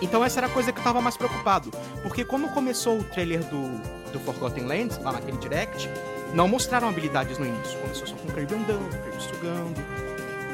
[0.01, 1.71] Então essa era a coisa que eu tava mais preocupado.
[2.03, 5.89] Porque quando começou o trailer do, do Forgotten Lands, lá naquele direct,
[6.33, 7.79] não mostraram habilidades no início.
[7.79, 9.85] Começou só com o Kirby andando, o Kirby sugando.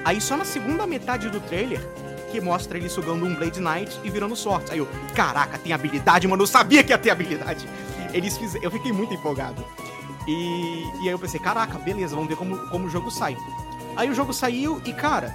[0.06, 1.82] Aí só na segunda metade do trailer
[2.32, 4.72] que mostra ele sugando um Blade Knight e virando sorte.
[4.72, 7.68] Aí eu, caraca, tem habilidade, mano, eu sabia que ia ter habilidade.
[8.12, 9.64] Eles eu fiquei muito empolgado.
[10.28, 13.38] E, e aí eu pensei, caraca, beleza, vamos ver como, como o jogo sai.
[13.96, 15.34] Aí o jogo saiu e, cara,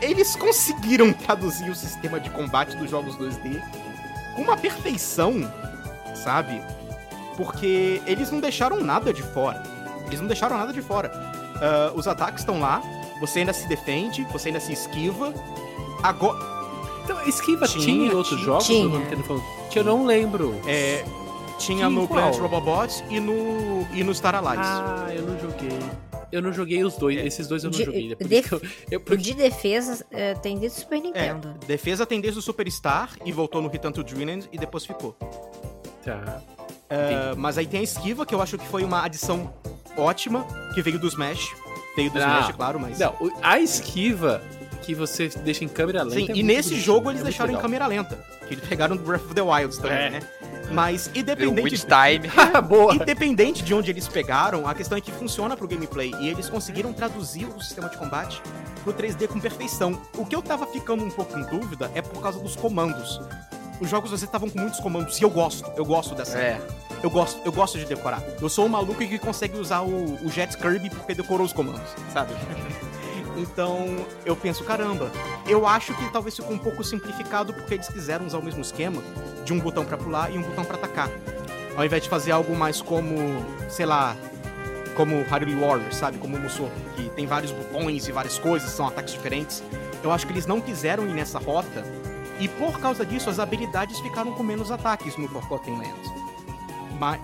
[0.00, 3.60] eles conseguiram traduzir o sistema de combate dos jogos 2D
[4.36, 5.50] com uma perfeição,
[6.14, 6.60] sabe?
[7.36, 9.62] Porque eles não deixaram nada de fora.
[10.06, 11.10] Eles não deixaram nada de fora.
[11.60, 12.82] Ah, os ataques estão lá,
[13.20, 15.32] você ainda se defende, você ainda se esquiva.
[16.02, 16.38] Agora,
[17.04, 18.44] Então, esquiva Tinha, tinha, em outros tinha.
[18.44, 18.66] jogos?
[18.66, 19.00] Tinha.
[19.70, 20.60] Que eu não lembro.
[20.66, 21.04] é,
[21.58, 22.20] tinha Que no qual?
[22.20, 24.60] Planet Robobots e no, e no Star Allies.
[24.66, 25.78] Ah, eu não joguei.
[26.32, 27.16] Eu não joguei os dois.
[27.24, 28.12] Esses dois eu não De- joguei.
[28.12, 30.82] É por de- isso que eu, eu, O por- de defesa é, tem desde o
[30.82, 31.54] Super É, Nintendo.
[31.66, 35.16] defesa tem desde o Superstar e voltou no Return to Dreamland e depois ficou.
[36.04, 36.42] Tá.
[36.90, 39.52] Ah, mas aí tem a esquiva, que eu acho que foi uma adição
[39.96, 40.44] ótima,
[40.74, 41.54] que veio do Smash.
[41.96, 42.98] Veio do Ah, Smash, claro, mas.
[42.98, 44.42] Não, a esquiva
[44.82, 46.16] que você deixa em câmera lenta.
[46.26, 47.62] Sim, é e nesse jogo é eles muito deixaram em legal.
[47.62, 48.16] câmera lenta.
[48.46, 50.10] Que eles pegaram do Breath of the Wild também, É.
[50.10, 50.20] né?
[50.72, 52.30] Mas independente, time.
[52.68, 52.94] Boa!
[52.94, 56.12] independente de onde eles pegaram, a questão é que funciona pro gameplay.
[56.20, 58.40] E eles conseguiram traduzir o sistema de combate
[58.82, 60.00] pro 3D com perfeição.
[60.16, 63.20] O que eu tava ficando um pouco em dúvida é por causa dos comandos.
[63.80, 66.38] Os jogos você estavam com muitos comandos e eu gosto, eu gosto dessa.
[66.38, 66.60] É.
[67.02, 68.22] Eu gosto, eu gosto de decorar.
[68.40, 71.90] Eu sou um maluco que consegue usar o, o Jet Kirby porque decorou os comandos,
[72.12, 72.32] sabe?
[73.36, 75.10] Então, eu penso, caramba,
[75.46, 79.02] eu acho que talvez ficou um pouco simplificado porque eles quiseram usar o mesmo esquema
[79.44, 81.10] de um botão pra pular e um botão pra atacar.
[81.76, 83.16] Ao invés de fazer algo mais como,
[83.68, 84.16] sei lá,
[84.94, 86.18] como Hyrule Warriors, sabe?
[86.18, 89.62] Como o Musou, que tem vários botões e várias coisas, são ataques diferentes.
[90.02, 91.84] Eu acho que eles não quiseram ir nessa rota
[92.38, 96.12] e por causa disso as habilidades ficaram com menos ataques no Forgotten Lands.
[96.98, 97.20] Mas,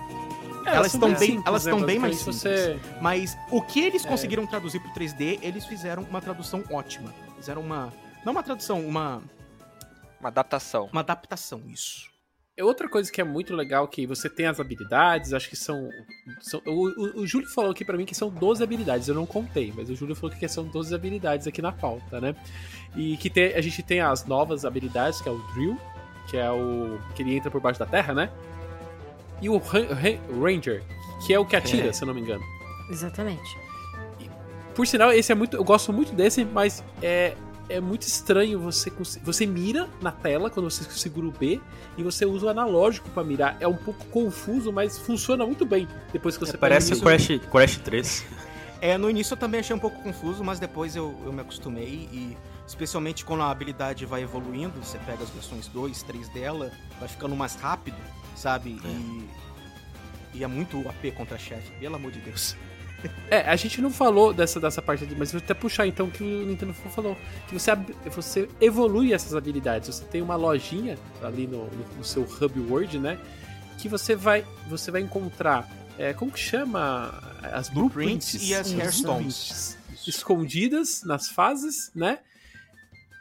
[0.65, 1.71] É, elas estão bem simples, elas né?
[1.71, 2.79] estão bem mais Basicamente Você...
[3.01, 4.07] mas o que eles É.
[4.07, 7.13] conseguiram traduzir pro 3D, eles fizeram uma tradução ótima.
[7.37, 7.91] Fizeram uma.
[8.25, 9.21] Não uma tradução, uma,
[10.19, 10.89] Uma adaptação.
[10.91, 12.09] uma adaptação, isso.
[12.57, 15.89] É Outra coisa que é muito legal que você tem as habilidades, acho que são.
[16.41, 19.25] são- o, o- o Júlio falou aqui pra mim que são 12 habilidades, eu não
[19.25, 22.35] contei, mas o Júlio falou que são 12 habilidades aqui na pauta, né?
[22.95, 25.79] E que tem- a gente tem as novas habilidades, que é o Drill,
[26.29, 26.99] que é o.
[27.15, 28.29] que ele entra por baixo da terra, né?
[29.41, 30.83] E o Ran- Ran- Ranger,
[31.25, 31.93] que é o que atira, É.
[31.93, 32.43] se eu não me engano.
[32.89, 33.57] Exatamente.
[34.75, 35.57] Por sinal, esse é muito.
[35.57, 37.35] Eu gosto muito desse, mas é,
[37.67, 38.89] é muito estranho você.
[39.23, 41.59] Você mira na tela quando você segura o B
[41.97, 43.57] e você usa o analógico pra mirar.
[43.59, 47.27] É um pouco confuso, mas funciona muito bem depois que você É, parece o Crash,
[47.51, 48.25] Crash 3.
[48.79, 52.09] É, no início eu também achei um pouco confuso, mas depois eu, eu me acostumei
[52.11, 52.35] e
[52.65, 57.35] especialmente quando a habilidade vai evoluindo, você pega as versões 2, 3 dela, vai ficando
[57.35, 57.97] mais rápido,
[58.41, 58.77] sabe?
[60.33, 62.55] E, e é muito AP contra chefe, pelo amor de Deus.
[63.31, 66.23] É, a gente não falou dessa, dessa parte, mas vou até puxar então o que
[66.23, 67.17] o Nintendo falou.
[67.47, 67.71] Que você,
[68.05, 69.89] você evolui essas habilidades.
[69.95, 71.65] Você tem uma lojinha ali no,
[71.97, 73.17] no- seu Hub World, né?
[73.79, 75.67] Que você vai, você vai encontrar.
[75.97, 77.09] é, como que chama?
[77.41, 78.49] As Blueprints blueprints.
[78.49, 78.71] e as.
[78.71, 79.77] Hairstones.
[80.07, 82.19] Escondidas nas fases, né?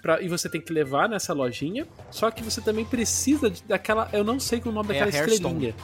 [0.02, 1.86] Pra- e você tem que levar nessa lojinha.
[2.10, 4.08] Só que você também precisa de- daquela.
[4.12, 5.74] Eu não sei o nome É daquela estrelinha.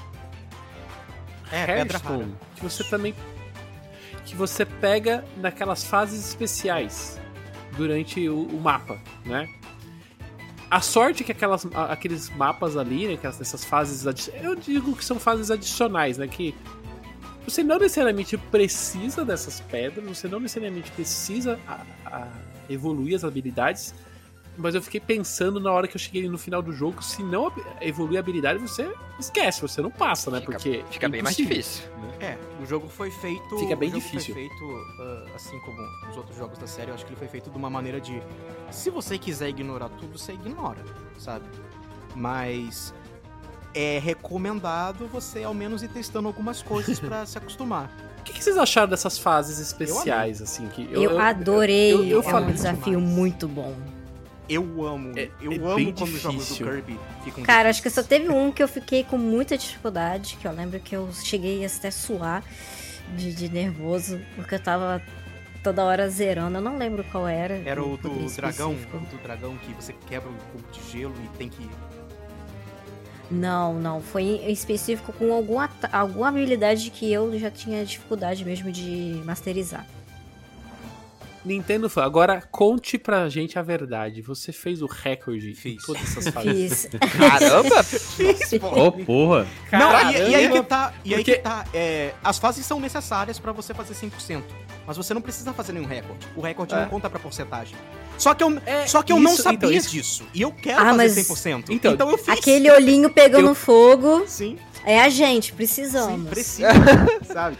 [1.52, 1.64] É.
[1.64, 3.14] Hairstone, que você também
[4.24, 7.20] que você pega naquelas fases especiais
[7.76, 9.48] durante o, o mapa, né?
[10.68, 14.04] A sorte é que aquelas, aqueles mapas ali, né, aquelas, essas fases,
[14.42, 16.52] eu digo que são fases adicionais, né, que
[17.46, 22.28] você não necessariamente precisa dessas pedras, você não necessariamente precisa a- a
[22.68, 23.94] evoluir as habilidades,
[24.56, 27.52] mas eu fiquei pensando na hora que eu cheguei no final do jogo, se não
[27.80, 30.40] evoluir a habilidade, você esquece, você não passa, né?
[30.40, 31.84] Fica- Porque Fica é bem mais difícil.
[32.20, 33.58] É, o jogo foi feito.
[33.58, 34.34] Fica bem o jogo difícil.
[34.34, 34.64] Foi feito,
[35.00, 35.78] ah, assim como
[36.10, 38.22] os outros jogos da série, eu acho que ele foi feito de uma maneira de.
[38.70, 40.82] Se você quiser ignorar tudo, você ignora,
[41.18, 41.44] sabe?
[42.14, 42.94] Mas
[43.74, 47.90] é recomendado você ao menos ir testando algumas coisas pra se acostumar.
[48.26, 50.66] O que, que vocês acharam dessas fases especiais, assim?
[50.66, 51.92] Que Eu, adorei.
[51.92, 53.14] eu- eu é falei um desafio demais.
[53.14, 53.72] muito bom.
[54.48, 56.66] Eu amo, É- eu é amo bem quando os jogos do difícil.
[56.66, 58.22] Kirby ficam Cara, acho que só difíceis.
[58.28, 61.66] teve um que eu fiquei com muita dificuldade, que eu lembro que eu cheguei a
[61.68, 62.44] até suar
[63.16, 65.02] de, de nervoso, porque eu tava
[65.64, 66.58] toda hora zerando.
[66.58, 67.54] Eu não lembro qual era.
[67.64, 68.96] Era o do dragão, específico.
[68.98, 71.68] o do dragão que você quebra o cubo de gelo e tem que.
[73.28, 74.00] Não, não.
[74.00, 79.84] Foi em específico com alguma, alguma habilidade que eu já tinha dificuldade mesmo de masterizar.
[81.46, 84.20] Nintendo, agora conte pra gente a verdade.
[84.22, 85.74] Você fez o recorde Fiz.
[85.82, 86.88] em todas essas fases.
[86.90, 87.00] Fiz.
[87.18, 87.84] Caramba!
[88.76, 89.46] Ô, porra.
[89.72, 90.92] Não, e, e aí que tá.
[91.04, 91.64] E aí porque- que tá.
[91.72, 94.42] é, as fases são necessárias pra você fazer 100%.
[94.86, 96.26] Mas você não precisa fazer nenhum recorde.
[96.36, 96.80] O recorde É.
[96.82, 97.74] não conta pra porcentagem.
[98.18, 100.24] Só que eu, É, só que eu não isso- sabia então, isso- disso.
[100.32, 101.64] E eu quero Ah, fazer mas- 100%.
[101.70, 102.28] Então, Então, eu fiz.
[102.28, 104.56] Aquele olhinho pegando Eu- fogo Sim,
[104.86, 106.28] é a gente, sim, precisamos.
[106.30, 106.68] precisa.
[107.30, 107.58] sabe?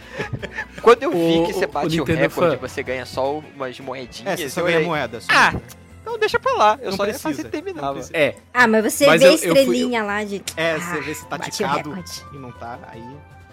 [0.81, 2.67] Quando eu vi O- que você o- o bate o, Nintendo recorde, fã.
[2.67, 4.39] você ganha só umas moedinhas.
[4.39, 5.21] É, você eu ganha olhei, moeda.
[5.21, 5.27] só.
[5.31, 5.53] Ah,
[6.01, 6.79] então deixa pra lá.
[6.81, 7.99] Eu Não só ia precisa, fazer e terminava.
[8.13, 10.41] É, Ah, mas você Mas vê eu- a eu fui- estrelinha lá de.
[10.55, 12.03] É, Ah, você vê se tá ticado
[12.33, 13.03] e não tá, aí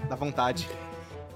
[0.08, 0.68] dá vontade.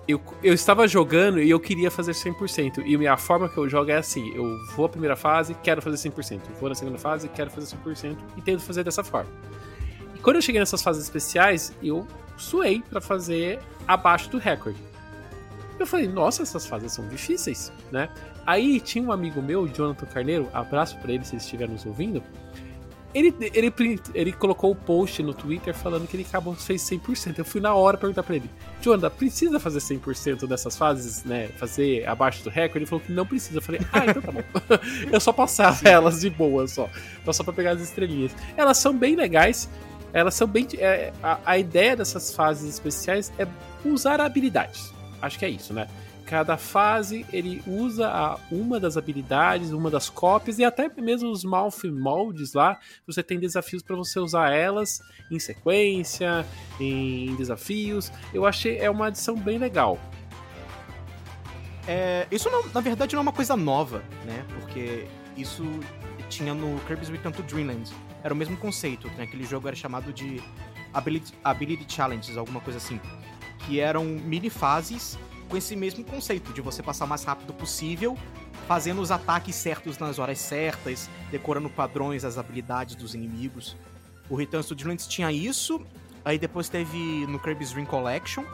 [0.06, 2.82] eu, eu estava jogando e eu queria fazer 100%.
[2.86, 5.96] E a forma que eu jogo é assim: eu vou à primeira fase, quero fazer
[5.96, 6.40] 100%.
[6.60, 8.16] Vou na segunda fase, quero fazer 100%.
[8.36, 9.28] E tento fazer dessa forma.
[10.18, 12.06] E quando eu cheguei nessas fases especiais, eu
[12.36, 14.78] suei pra fazer abaixo do recorde.
[15.78, 18.08] Eu falei, nossa, essas fases são difíceis, né?
[18.44, 22.22] Aí tinha um amigo meu, Jonathan Carneiro, abraço pra ele se ele estiver nos ouvindo.
[23.14, 23.72] Ele, ele,
[24.12, 27.38] ele colocou o post no Twitter falando que ele acabou fez 100%.
[27.38, 28.50] Eu fui na hora perguntar pra ele:
[28.82, 31.48] Jonathan, precisa fazer 100% dessas fases, né?
[31.56, 32.80] Fazer abaixo do recorde?
[32.80, 33.58] Ele falou que não precisa.
[33.58, 34.42] Eu falei: Ah, então tá bom.
[35.10, 36.88] eu só passava elas de boa, só.
[37.22, 38.32] Então, só pra pegar as estrelinhas.
[38.56, 39.70] Elas são bem legais.
[40.12, 40.66] Elas são bem.
[40.78, 43.46] é, a, a ideia dessas fases especiais é
[43.84, 44.92] usar habilidades.
[45.20, 45.88] Acho que é isso, né?
[46.24, 51.42] Cada fase ele usa a- uma das habilidades, uma das cópias e até mesmo os
[51.42, 52.78] Mouth Molds lá.
[53.06, 55.00] Você tem desafios para você usar elas
[55.30, 56.44] em sequência,
[56.78, 58.12] em desafios.
[58.34, 59.98] Eu achei é uma adição bem legal.
[61.86, 64.44] É, isso, não- na verdade, não é uma coisa nova, né?
[64.60, 65.06] Porque
[65.36, 65.64] isso
[66.28, 67.90] tinha no Kirby's Return to Dreamland.
[68.22, 69.24] Era o mesmo conceito, né?
[69.24, 70.42] Aquele jogo era chamado de
[70.92, 73.00] Ability, Ability Challenges, alguma coisa assim.
[73.66, 78.16] Que eram mini fases com esse mesmo conceito, de você passar o mais rápido possível,
[78.66, 83.76] fazendo os ataques certos nas horas certas, decorando padrões, as habilidades dos inimigos.
[84.28, 85.80] O Return to Dreamland tinha isso,
[86.24, 88.44] aí depois teve no Kirby's Dream Collection,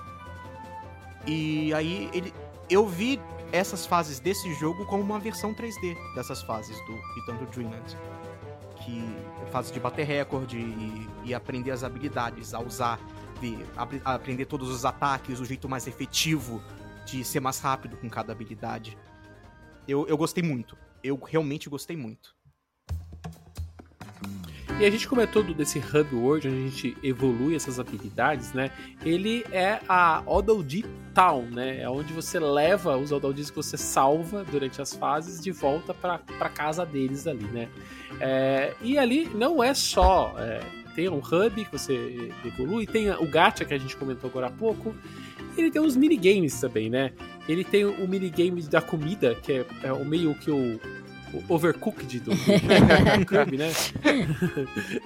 [1.26, 2.32] e aí ele,
[2.70, 7.52] eu vi essas fases desse jogo como uma versão 3D dessas fases do Return to
[7.52, 7.96] Dreamland.
[8.84, 9.02] Que
[9.50, 13.00] fase de bater recorde e, e aprender as habilidades, a usar,
[13.40, 13.56] de,
[14.04, 16.62] a aprender todos os ataques, o jeito mais efetivo
[17.06, 18.98] de ser mais rápido com cada habilidade.
[19.86, 20.76] Eu, eu gostei muito.
[21.02, 22.34] Eu realmente gostei muito.
[24.80, 28.70] E a gente comentou do- desse Hub World, onde a gente evolui essas habilidades, né?
[29.04, 31.80] Ele é a Odaldi Town, né?
[31.80, 36.18] É onde você leva os Odaldis que você salva durante as fases de volta pra
[36.48, 37.68] casa deles ali, né?
[38.20, 40.34] É, e ali não é só.
[40.38, 40.60] é,
[40.94, 44.50] tem um hub que você evolui, tem o gacha que a gente comentou agora há
[44.50, 44.94] pouco.
[45.56, 47.12] Ele tem os minigames também, né?
[47.48, 50.80] Ele tem o minigame da comida, que é, é o meio que o
[51.48, 52.30] overcooked do,
[53.26, 53.72] Kirby, né?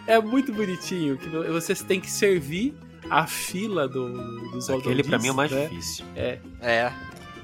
[0.06, 2.74] é muito bonitinho, que vocês têm que servir
[3.10, 4.12] a fila do,
[4.50, 5.66] dos Aquele pra mim é o mais né?
[5.68, 6.04] difícil.
[6.14, 6.38] É.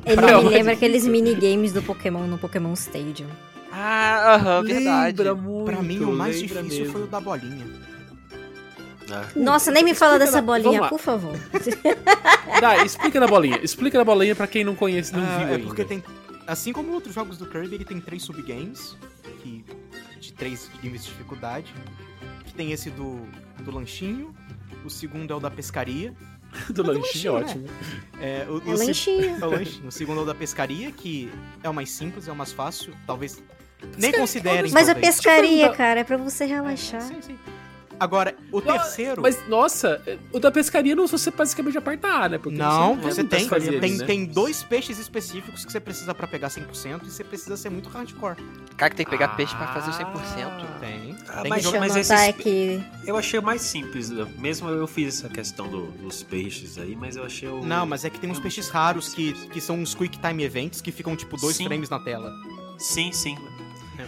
[0.07, 3.28] Ele Ah, me lembra aqueles minigames do Pokémon no Pokémon Stadium.
[3.72, 5.22] Ah, aham, verdade.
[5.35, 6.93] Muito, Pra mim, o mais difícil mesmo.
[6.93, 7.64] foi o da bolinha.
[9.11, 11.35] Ah, Nossa, nem me fala explica dessa na- bolinha, por favor.
[12.61, 13.59] Dá, explica na bolinha.
[13.62, 15.66] Explica na bolinha pra quem não conhece, não Ah, viu é ainda.
[15.66, 16.03] porque tem.
[16.47, 18.97] Assim como outros jogos do Kirby, ele tem três subgames,
[19.42, 19.64] que,
[20.20, 21.72] de três níveis de dificuldade.
[22.45, 23.26] Que tem esse do,
[23.62, 24.34] do lanchinho,
[24.84, 26.14] o segundo é o da pescaria.
[26.70, 27.40] do lanchinho, lanchinho, né?
[27.40, 27.66] ótimo.
[28.20, 29.36] É, o, É o se- lanchinho.
[29.42, 29.88] é o lanchinho.
[29.88, 31.30] O segundo é o da pescaria, que
[31.62, 32.95] é o mais simples, é o mais fácil.
[33.07, 33.42] Talvez
[33.99, 34.70] nem considerem.
[34.70, 35.16] Mas a talvez.
[35.16, 37.01] pescaria, cara, é pra você relaxar.
[37.03, 37.38] Sim, sim.
[37.99, 39.22] Agora, o terceiro.
[39.22, 42.38] Mas, nossa, o da pescaria não você basicamente aperta A, né?
[42.38, 44.05] Porque Não, você muitas tem, fases, tem, né?
[44.07, 47.88] tem dois peixes específicos que você precisa pra pegar 100% e você precisa ser muito
[47.88, 48.36] hardcore.
[48.76, 49.36] Cara que tem que pegar Ah.
[49.36, 50.66] peixe pra fazer o 100%.
[50.80, 51.16] Tem.
[51.28, 52.82] Ah, tem mas- mas esses- aqui.
[53.07, 54.11] Eu achei o mais simples.
[54.11, 54.26] né?
[54.38, 57.64] Mesmo eu fiz essa questão do- dos peixes aí, mas eu achei o.
[57.64, 60.80] Não, mas é que tem uns peixes raros que, que são uns quick time events
[60.80, 61.64] que ficam tipo dois Sim.
[61.64, 62.32] frames na tela.
[62.78, 63.36] Sim, sim.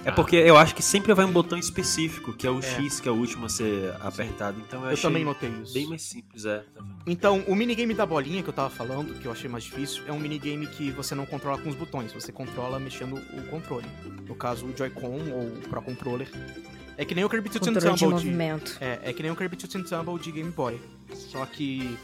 [0.04, 3.08] É porque eu acho que sempre vai um botão específico, que é o X, que
[3.08, 4.60] é o último a ser apertado.
[4.66, 5.72] Então eu, Eu achei também notei isso.
[5.74, 6.62] bem mais simples, é.
[7.06, 10.12] Então, o minigame da bolinha que eu tava falando, que eu achei mais difícil, é
[10.12, 13.86] um minigame que você não controla com os botões, você controla mexendo o controle.
[14.26, 16.28] No caso, o Joy-Con ou o Pro Controller.
[16.98, 18.76] É que nem o Kirby Toot and Controle de Tumble de, movimento.
[18.80, 20.80] é, é que nem o Kirby Toot and Tumble de Game Boy.
[21.14, 21.96] Só que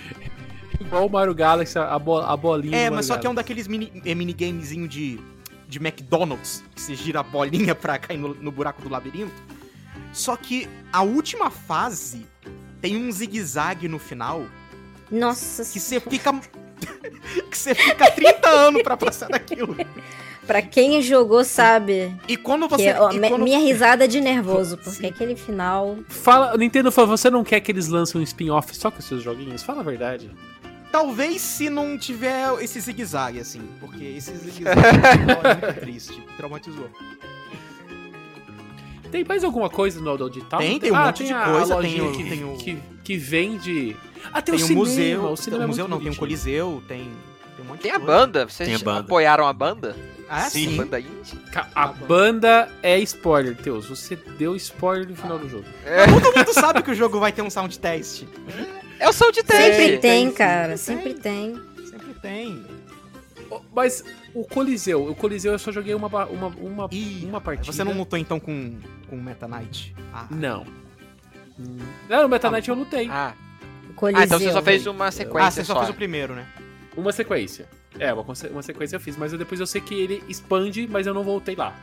[0.80, 3.30] Igual o Mario Galaxy, a, bo- a bolinha É, do mas Mario só que é
[3.30, 3.54] um Galaxy.
[3.54, 5.18] daqueles mini, é, minigamezinho de,
[5.68, 9.34] de McDonald's, que você gira a bolinha pra cair no, no buraco do labirinto.
[10.12, 12.26] Só que a última fase
[12.80, 14.46] tem um zigue-zague no final
[15.10, 16.32] Nossa, que você fica.
[17.50, 19.76] que você fica 30 anos pra passar daquilo.
[20.46, 22.86] pra quem jogou sabe E quando que você.
[22.86, 25.98] é, ó, e quando- minha risada é de nervoso, porque aquele final...
[26.08, 29.62] Fala, Nintendo, fala, você não quer que eles lancem um spin-off só com seus joguinhos?
[29.62, 30.30] Fala a verdade.
[30.90, 33.60] Talvez se não tiver esse zigue-zague, assim.
[33.80, 36.22] Porque esse zigue-zague é muito triste.
[36.36, 36.88] Traumatizou.
[39.10, 40.60] Tem mais alguma coisa no Adult Town?
[40.60, 43.16] Tem, tem um ah, monte de a coisa, tem o- que, tem o- que, que
[43.16, 43.96] vende...
[44.32, 45.32] Ah, tem, Tem o um cinema, museu.
[45.32, 46.18] o cinema é o museu muito não, tem um bonitinho.
[46.18, 47.10] coliseu, tem.
[47.56, 48.12] Tem um monte Tem de a coisa.
[48.20, 48.46] banda.
[48.48, 49.00] Vocês Tem a banda.
[49.00, 49.96] apoiaram a banda?
[50.28, 50.68] Ah, Sim.
[50.70, 50.76] sim.
[50.76, 51.02] Banda
[51.74, 53.86] A banda é spoiler, Teus.
[53.86, 55.64] Você deu spoiler no final do jogo.
[56.22, 58.24] Todo mundo sabe que o jogo vai ter um sound test.
[58.98, 59.62] É o som de teste.
[59.76, 61.54] Sempre tem, cara, sempre tem.
[61.88, 62.64] Sempre tem.
[63.74, 67.72] Mas o Coliseu, o Coliseu eu só joguei uma, uma, uma, Ih, uma partida.
[67.72, 68.76] Você não lutou então com,
[69.08, 69.94] com o Meta Knight?
[70.12, 70.66] Ah, Não.
[72.08, 73.08] Não, no Meta Knight eu lutei.
[73.10, 73.34] Ah.
[73.96, 74.20] Coliseu.
[74.22, 75.80] ah, então você só fez uma ah, sequência você só só.
[75.80, 76.46] fez o primeiro, né?
[76.96, 77.66] Uma sequência.
[77.98, 78.22] É, uma,
[78.52, 81.24] uma sequência eu fiz, mas eu- depois eu sei que ele expande, mas eu não
[81.24, 81.74] voltei lá.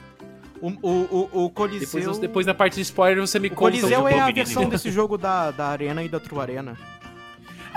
[0.62, 2.00] O, o, o, o Coliseu.
[2.00, 3.72] Depois, depois na parte de spoiler você me o conta.
[3.72, 6.78] Coliseu o é a versão desse jogo da, da Arena e da True Arena.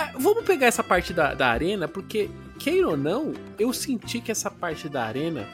[0.01, 4.31] Ah, vamos pegar essa parte da, da arena, porque, queira ou não, eu senti que
[4.31, 5.45] essa parte da arena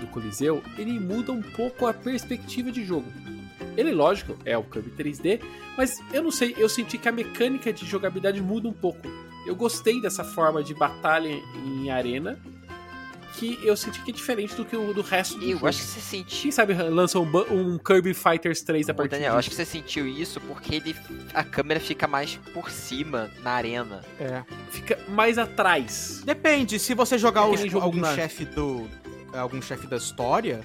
[0.00, 3.12] do Coliseu, ele muda um pouco a perspectiva de jogo.
[3.76, 5.40] Ele, lógico, é o Kirby 3D,
[5.76, 9.08] mas eu não sei, eu senti que a mecânica de jogabilidade muda um pouco.
[9.44, 12.38] Eu gostei dessa forma de batalha em arena,
[13.34, 15.66] que eu senti que é diferente do que o do resto do eu jogo.
[15.66, 16.42] acho que você sentiu.
[16.42, 19.64] Quem sabe lança um, um Kirby Fighters 3 a Ô, partir Daniel, acho que você
[19.64, 20.96] sentiu isso porque ele,
[21.34, 24.02] a câmera fica mais por cima na arena.
[24.20, 24.42] É.
[24.70, 26.22] Fica mais atrás.
[26.24, 28.88] Depende, se você jogar É os- algum chefe do.
[29.32, 30.60] algum chefe da história,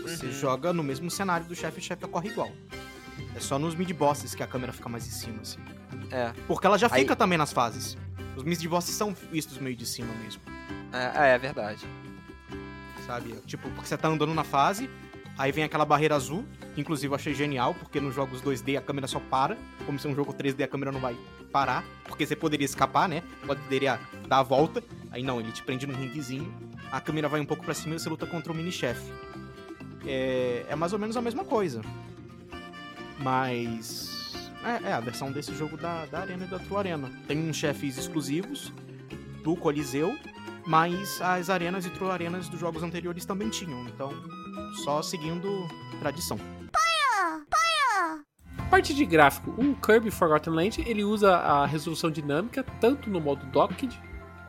[0.00, 0.32] você Uhum.
[0.32, 2.50] joga no mesmo cenário do chefe e o chefe ocorre igual.
[3.34, 5.58] É só nos mid-bosses que a câmera fica mais em cima, assim.
[6.10, 6.32] É.
[6.46, 7.96] Porque ela já Aí- fica também nas fases.
[8.36, 10.40] Os mid-bosses são vistos meio de cima mesmo,
[10.92, 11.86] É, é verdade.
[13.10, 13.34] Sabe?
[13.44, 14.88] Tipo, porque você tá andando na fase,
[15.36, 16.44] aí vem aquela barreira azul,
[16.74, 20.06] que inclusive eu achei genial, porque nos jogos 2D a câmera só para, como se
[20.06, 21.16] é um jogo 3D a câmera não vai
[21.50, 23.24] parar, porque você poderia escapar, né?
[23.44, 23.98] Poderia
[24.28, 26.54] dar a volta, aí não, ele te prende num ringuezinho,
[26.92, 29.12] a câmera vai um pouco pra cima e você luta contra o mini-chefe.
[30.06, 31.82] É, é mais ou menos a mesma coisa.
[33.18, 34.08] Mas.
[34.64, 37.10] É, é a versão desse jogo da, da Arena e da True Arena.
[37.26, 38.72] Tem uns chefes exclusivos
[39.42, 40.16] do Coliseu,
[40.66, 43.84] mas as arenas e True Arenas dos jogos anteriores também tinham.
[43.86, 44.12] Então,
[44.84, 45.66] só seguindo
[46.00, 46.38] tradição.
[48.70, 53.44] Parte de gráfico, o Kirby Forgotten Land ele usa a resolução dinâmica tanto no modo
[53.46, 54.00] docked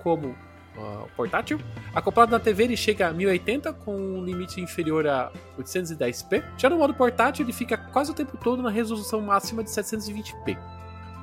[0.03, 0.35] como
[0.77, 1.59] ah, portátil.
[1.93, 6.43] Acoplado na TV ele chega a 1080 com um limite inferior a 810p.
[6.57, 10.57] Já no modo portátil ele fica quase o tempo todo na resolução máxima de 720p.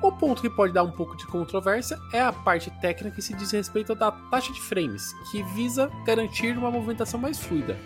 [0.01, 3.33] O ponto que pode dar um pouco de controvérsia é a parte técnica que se
[3.33, 7.77] diz respeito da taxa de frames, que visa garantir uma movimentação mais fluida.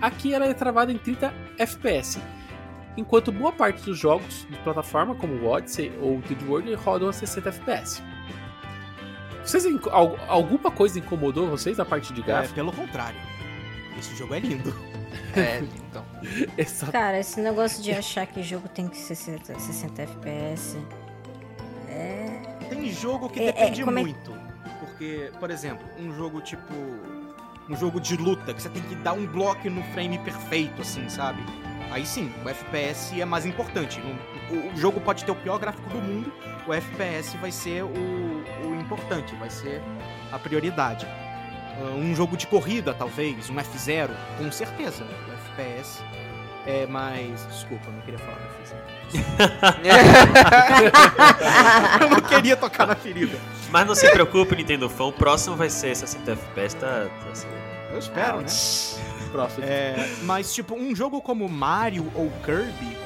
[0.00, 2.20] Aqui ela é travada em 30 FPS,
[2.96, 7.08] enquanto boa parte dos jogos de plataforma, como o Odyssey ou o 3D World, rodam
[7.08, 8.02] a 60 FPS.
[9.42, 9.64] Vocês,
[10.28, 12.54] alguma coisa incomodou vocês na parte de É, gráfico?
[12.54, 13.18] pelo contrário.
[13.98, 14.74] Esse jogo é lindo.
[15.34, 15.58] É,
[15.88, 16.04] então.
[16.58, 16.92] Exato.
[16.92, 20.76] Cara, esse negócio de achar que jogo tem que ser 60, 60 FPS.
[21.96, 22.66] É.
[22.68, 24.32] Tem jogo que É, é, depende é- muito.
[24.80, 26.74] Porque, por exemplo, um jogo tipo.
[27.68, 31.08] Um jogo de luta, que você tem que dar um bloco no frame perfeito, assim,
[31.08, 31.42] sabe?
[31.90, 34.00] Aí sim, o FPS é mais importante.
[34.50, 36.32] O, o jogo pode ter o pior gráfico do mundo,
[36.66, 39.82] o FPS vai ser o, o importante, vai ser
[40.30, 41.06] a prioridade.
[41.08, 45.02] Ah, Um jogo de corrida, talvez, um F0, com certeza.
[45.04, 46.00] O FPS
[46.66, 47.46] é mais.
[47.46, 48.96] Desculpa, eu não queria falar do F0.
[52.00, 53.38] Eu não queria tocar na ferida.
[53.70, 57.06] Mas não se preocupe, Nintendo Fã, o próximo vai ser 60 FPS, tá?
[57.22, 57.46] tá assim.
[57.90, 58.46] Eu espero, né?
[59.30, 59.64] Próximo.
[59.64, 62.96] É, mas, tipo, um jogo como Mario ou Kirby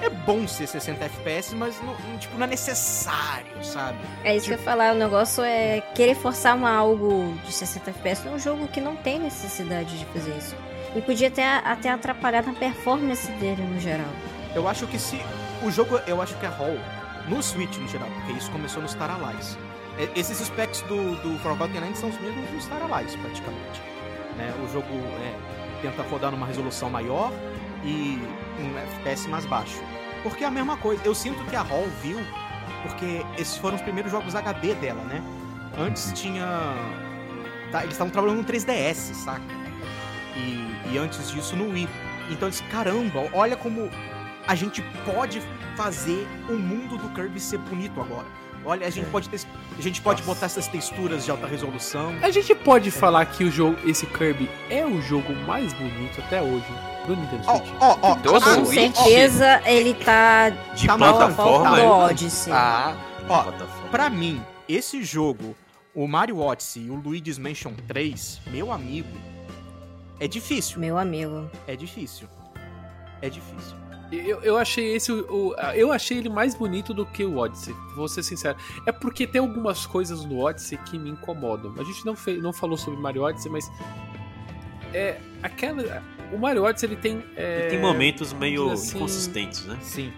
[0.00, 3.98] é bom ser 60 FPS, mas não, tipo, não é necessário, sabe?
[4.24, 7.90] É isso que eu ia falar, o negócio é querer forçar uma algo de 60
[7.90, 10.54] FPS num jogo que não tem necessidade de fazer isso.
[10.94, 14.08] E podia até, até atrapalhar na performance dele no geral.
[14.54, 15.20] Eu acho que se.
[15.62, 16.78] O jogo, eu acho que é Hall,
[17.28, 19.58] no Switch no geral, porque isso começou no Star Allies.
[19.98, 23.82] É, Esses specs do, do Forgotten Land são os mesmos do Star Allies, praticamente.
[24.36, 24.54] Né?
[24.64, 25.34] O jogo é,
[25.82, 27.32] tenta rodar numa resolução maior
[27.84, 28.18] e
[28.60, 29.82] um FPS mais baixo.
[30.22, 31.02] Porque é a mesma coisa.
[31.04, 32.18] Eu sinto que a Hall viu,
[32.82, 35.22] porque esses foram os primeiros jogos HD dela, né?
[35.78, 36.44] Antes tinha.
[37.70, 39.57] tá, eles estavam trabalhando no 3DS, saca?
[40.38, 41.88] E, e antes disso no Wii.
[42.30, 43.90] Então eles, caramba, olha como
[44.46, 45.42] a gente pode
[45.76, 48.26] fazer o mundo do Kirby ser bonito agora.
[48.64, 49.40] Olha, a gente pode ter,
[49.78, 52.12] a gente pode botar essas texturas de alta resolução.
[52.20, 56.42] A gente pode falar que o jogo, esse Kirby é o jogo mais bonito até
[56.42, 56.66] hoje
[57.06, 58.94] do Nintendo ó, Do ah, Com Switch?
[58.94, 62.52] certeza ele tá De Tá plataforma, é- do Odyssey.
[62.52, 62.96] Ah,
[63.28, 63.88] ó, plataforma.
[63.90, 65.56] pra mim, esse jogo,
[65.94, 69.08] o Mario Odyssey e o Luigi's Mansion 3, meu amigo,
[70.20, 71.50] é difícil, Meu amigo.
[71.66, 72.28] é difícil.
[73.22, 73.76] É difícil.
[74.10, 75.12] Eu, eu achei esse.
[75.12, 78.56] O, eu achei ele mais bonito do que o Odyssey, vou ser sincero.
[78.86, 81.74] É porque tem algumas coisas no Odyssey que me incomodam.
[81.78, 83.70] A gente não, fez, não falou sobre Mario Odyssey, mas.
[84.94, 85.20] É.
[85.42, 86.02] Aquela.
[86.32, 87.22] O Mario Odyssey ele tem.
[87.36, 89.76] é, Ele tem momentos meio assim- inconsistentes, né?
[89.82, 90.10] Sim.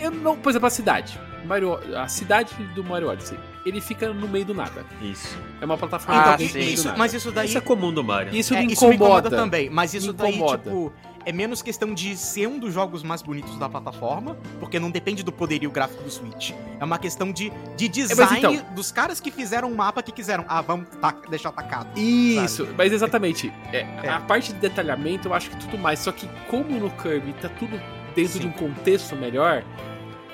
[0.00, 1.18] Eu não, por exemplo, a cidade.
[1.44, 3.38] Mario, a cidade do Mario Odyssey.
[3.64, 4.84] Ele fica no meio do nada.
[5.00, 5.38] Isso.
[5.60, 8.34] É uma plataforma Ah, Então, isso, mas isso daí Isso é comum do Mario.
[8.34, 10.58] Isso É, me isso me incomoda também, mas isso Me daí, incomoda.
[10.58, 10.92] tipo,
[11.24, 15.22] é menos questão de ser um dos jogos mais bonitos da plataforma, porque não depende
[15.22, 16.50] do poderio gráfico do Switch.
[16.80, 20.44] É uma questão de, de design então- dos caras que fizeram um mapa que quiseram,
[20.48, 20.88] ah, vamos
[21.30, 21.96] deixar atacado.
[21.96, 23.52] Isso, mas exatamente.
[23.72, 24.08] É, É.
[24.08, 26.00] A parte de detalhamento eu acho que tudo mais.
[26.00, 27.80] Só que como no Kirby tá tudo
[28.16, 28.38] dentro Sim.
[28.40, 29.62] de um contexto melhor,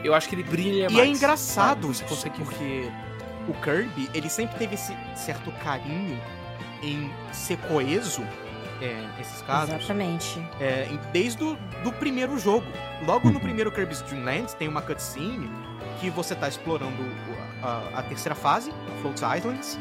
[0.03, 1.07] eu acho que ele brilha E mais.
[1.07, 1.93] é engraçado sabe?
[1.93, 2.89] isso, consegue porque
[3.49, 6.21] o Kirby, ele sempre teve esse certo carinho
[6.83, 8.23] em ser coeso,
[8.81, 10.39] é, nesses casos, Exatamente.
[10.61, 12.67] é, desde o do primeiro jogo.
[13.07, 13.41] Logo no Uhum.
[13.41, 15.51] primeiro Kirby's Dream Land tem uma cutscene
[16.01, 18.73] que você tá explorando o- a, a terceira fase,
[19.03, 19.79] Float Islands,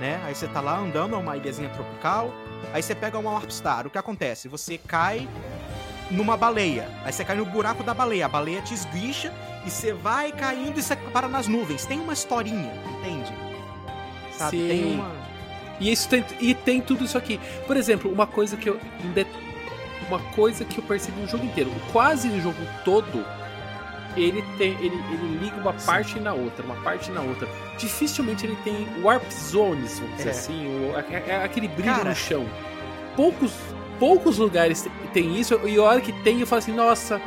[0.00, 0.20] né?
[0.26, 2.30] Aí você tá lá andando, é uma ilhazinha tropical,
[2.74, 3.86] aí você pega uma Warp Star.
[3.86, 4.48] O que acontece?
[4.48, 5.26] Você cai
[6.10, 9.32] numa baleia, aí você cai no buraco da baleia, a baleia te esguicha
[9.66, 11.84] e você vai caindo e você para nas nuvens.
[11.86, 13.32] Tem uma historinha, entende?
[14.36, 14.56] Sabe?
[14.58, 14.68] Sim.
[14.68, 15.10] Tem uma...
[15.80, 17.40] E isso tem, e tem tudo isso aqui.
[17.66, 18.78] Por exemplo, uma coisa que eu
[20.08, 23.24] uma coisa que eu percebi o jogo inteiro, quase o jogo todo,
[24.16, 27.48] ele tem ele, ele liga uma parte na outra, uma parte na outra.
[27.78, 30.32] Dificilmente ele tem warp zones, vamos dizer É.
[30.32, 30.66] assim,
[31.42, 32.10] aquele brilho Cara.
[32.10, 32.46] no chão.
[33.16, 33.52] Poucos
[33.98, 37.20] poucos lugares te- tem isso e a hora que tem eu falo assim, nossa,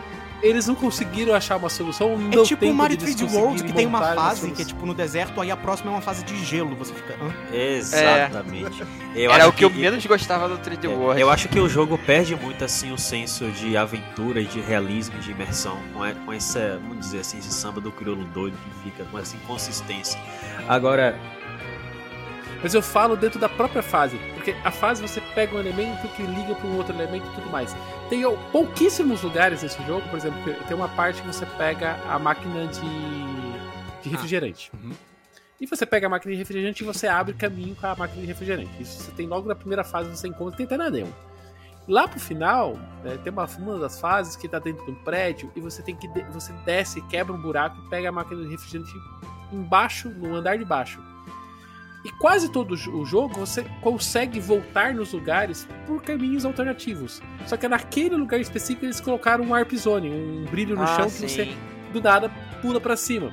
[0.43, 3.73] eles não conseguiram achar uma solução, não É tipo o Mario deles 3D World, que
[3.73, 6.37] tem uma fase que é tipo no deserto, aí a próxima é uma fase de
[6.45, 6.75] gelo.
[6.75, 7.15] Você fica.
[7.19, 7.33] Hã?
[7.55, 8.83] Exatamente.
[9.15, 11.19] Eu Era acho o que eu menos gostava do 3D É, World.
[11.21, 15.17] Eu acho que o jogo perde muito assim o senso de aventura e de realismo,
[15.19, 18.83] de imersão, com, e- com essa, vamos dizer assim, esse samba do crioulo doido que
[18.91, 20.19] fica com essa inconsistência.
[20.67, 21.17] Agora,
[22.61, 26.23] Mas eu falo dentro da própria fase, porque a fase você pega um elemento que
[26.23, 27.75] liga para um outro elemento e tudo mais.
[28.09, 32.65] Tem pouquíssimos lugares nesse jogo, por exemplo, tem uma parte que você pega a máquina
[32.67, 34.71] de, de refrigerante.
[34.73, 34.91] uhum.
[35.59, 38.27] E você pega a máquina de refrigerante e você abre caminho com a máquina de
[38.27, 38.69] refrigerante.
[38.79, 41.11] Isso você tem logo na primeira fase, você encontra, tem até na demo.
[41.87, 45.51] Lá pro final, né, tem uma, uma das fases que tá dentro de um prédio
[45.55, 46.07] e você tem que.
[46.09, 48.91] de- Você desce, quebra um buraco e pega a máquina de refrigerante
[49.51, 51.01] embaixo, no andar de baixo.
[52.07, 57.21] E quase todo o jo- o jogo você consegue voltar nos lugares por caminhos alternativos.
[57.45, 61.09] Só que naquele lugar específico eles colocaram um warp zone, um brilho no Ah, chão
[61.09, 61.25] sim.
[61.25, 61.57] que você
[61.91, 62.31] do nada
[62.61, 63.29] pula pra cima.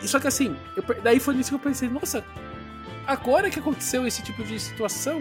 [0.00, 2.24] E, só que assim, eu daí foi nisso que eu pensei, nossa,
[3.04, 5.20] agora que aconteceu esse tipo de situação,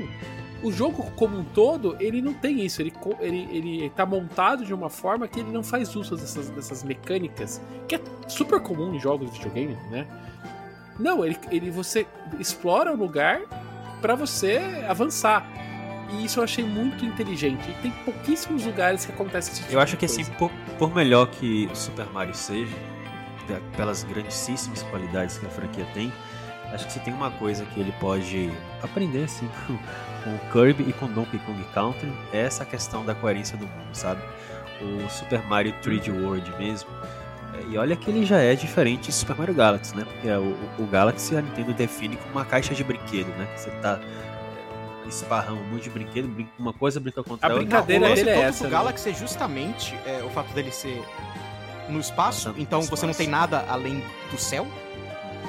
[0.62, 4.72] o jogo como um todo, ele não tem isso, ele, ele, ele tá montado de
[4.72, 9.00] uma forma que ele não faz uso dessas, dessas mecânicas, que é super comum em
[9.00, 10.06] jogos de videogame, né?
[11.02, 12.06] Não, ele, ele você
[12.40, 13.42] explora o lugar
[14.02, 15.46] pra você avançar.
[16.12, 17.70] E isso eu achei muito inteligente.
[17.70, 20.32] E tem pouquíssimos lugares que acontece esse tipo eu acho que assim, coisa.
[20.38, 22.76] por, por melhor que Super Mario seja,
[23.48, 26.12] pe- pelas grandíssimas qualidades que a franquia tem,
[26.74, 28.52] acho que se tem uma coisa que ele pode
[28.84, 29.50] aprender assim
[30.24, 34.22] com, Kirby e com Donkey Kong Country, é essa questão da coerência do mundo, sabe?
[34.82, 36.90] O Super Mario 3D World mesmo.
[37.54, 40.06] É, E olha que ele já é diferente de Super Mario Galaxy, né?
[40.06, 43.48] Porque o, o- o Galaxy a Nintendo define como uma caixa de brinquedo, né?
[43.56, 44.00] Você tá
[45.06, 47.64] é, esparrando um monte de brinquedo, brinca com uma coisa, brinca contra A outra.
[47.66, 48.78] brincadeira o lance dele é essa, do né?
[48.78, 51.02] Galaxy é justamente é, o fato dele ser
[51.90, 54.66] no espaço, então no você não tem nada além do céu.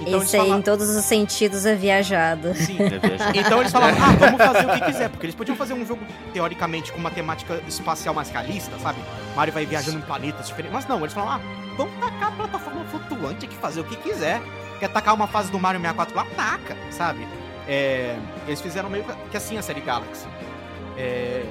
[0.01, 2.53] Então Esse aí, falam- em todos os sentidos, é viajado.
[2.57, 2.77] Sim.
[2.77, 3.37] né, viajar.
[3.37, 6.01] Então eles falavam, ah, vamos fazer o que quiser, porque eles podiam fazer um jogo,
[6.33, 8.99] teoricamente, com uma temática espacial mais realista, sabe?
[9.37, 10.75] Mario vai viajando em planetas diferentes.
[10.75, 14.41] Mas não, eles falaram, ah, vamos tacar a plataforma flutuante aqui, fazer o que quiser.
[14.79, 16.27] Quer tacar uma fase do Mario 64 lá?
[16.37, 17.27] Taca, sabe?
[17.69, 20.27] É, eles fizeram meio que assim a série Galaxy.
[20.97, 21.45] É,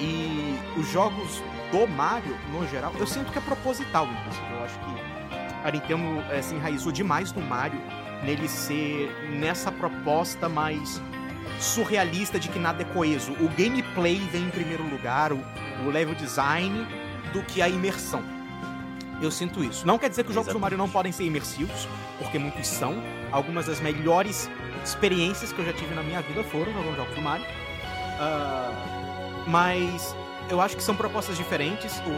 [0.00, 4.46] e os jogos do Mario, no geral, eu sinto que é proposital, inclusive.
[4.52, 7.80] Eu acho que a Nintendo é, se enraizou demais no Mario,
[8.22, 11.00] nele ser nessa proposta mais
[11.60, 13.32] surrealista de que nada é coeso.
[13.32, 15.40] O gameplay vem em primeiro lugar, o,
[15.84, 16.86] o level design,
[17.32, 18.22] do que a imersão.
[19.20, 19.86] Eu sinto isso.
[19.86, 21.88] Não quer dizer que os jogos do Mario não podem ser imersivos,
[22.18, 22.94] porque muitos são.
[23.32, 24.48] Algumas das melhores
[24.84, 27.44] experiências que eu já tive na minha vida foram jogando jogos do Mario.
[28.20, 30.14] Ah, mas
[30.48, 31.98] eu acho que são propostas diferentes.
[32.00, 32.10] O,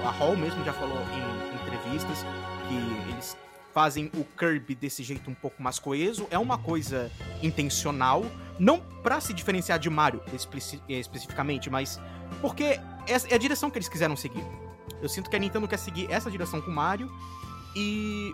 [0.00, 2.24] o- a Hall mesmo já falou em entrevistas
[2.68, 3.36] que eles
[3.72, 6.26] fazem o Kirby desse jeito um pouco mais coeso.
[6.30, 7.10] É uma coisa
[7.42, 8.24] intencional,
[8.58, 12.00] não pra se diferenciar de Mario especi- especificamente, mas
[12.40, 14.44] porque essa é a direção que eles quiseram seguir.
[15.02, 17.10] Eu sinto que a Nintendo quer seguir essa direção com Mario
[17.74, 18.32] e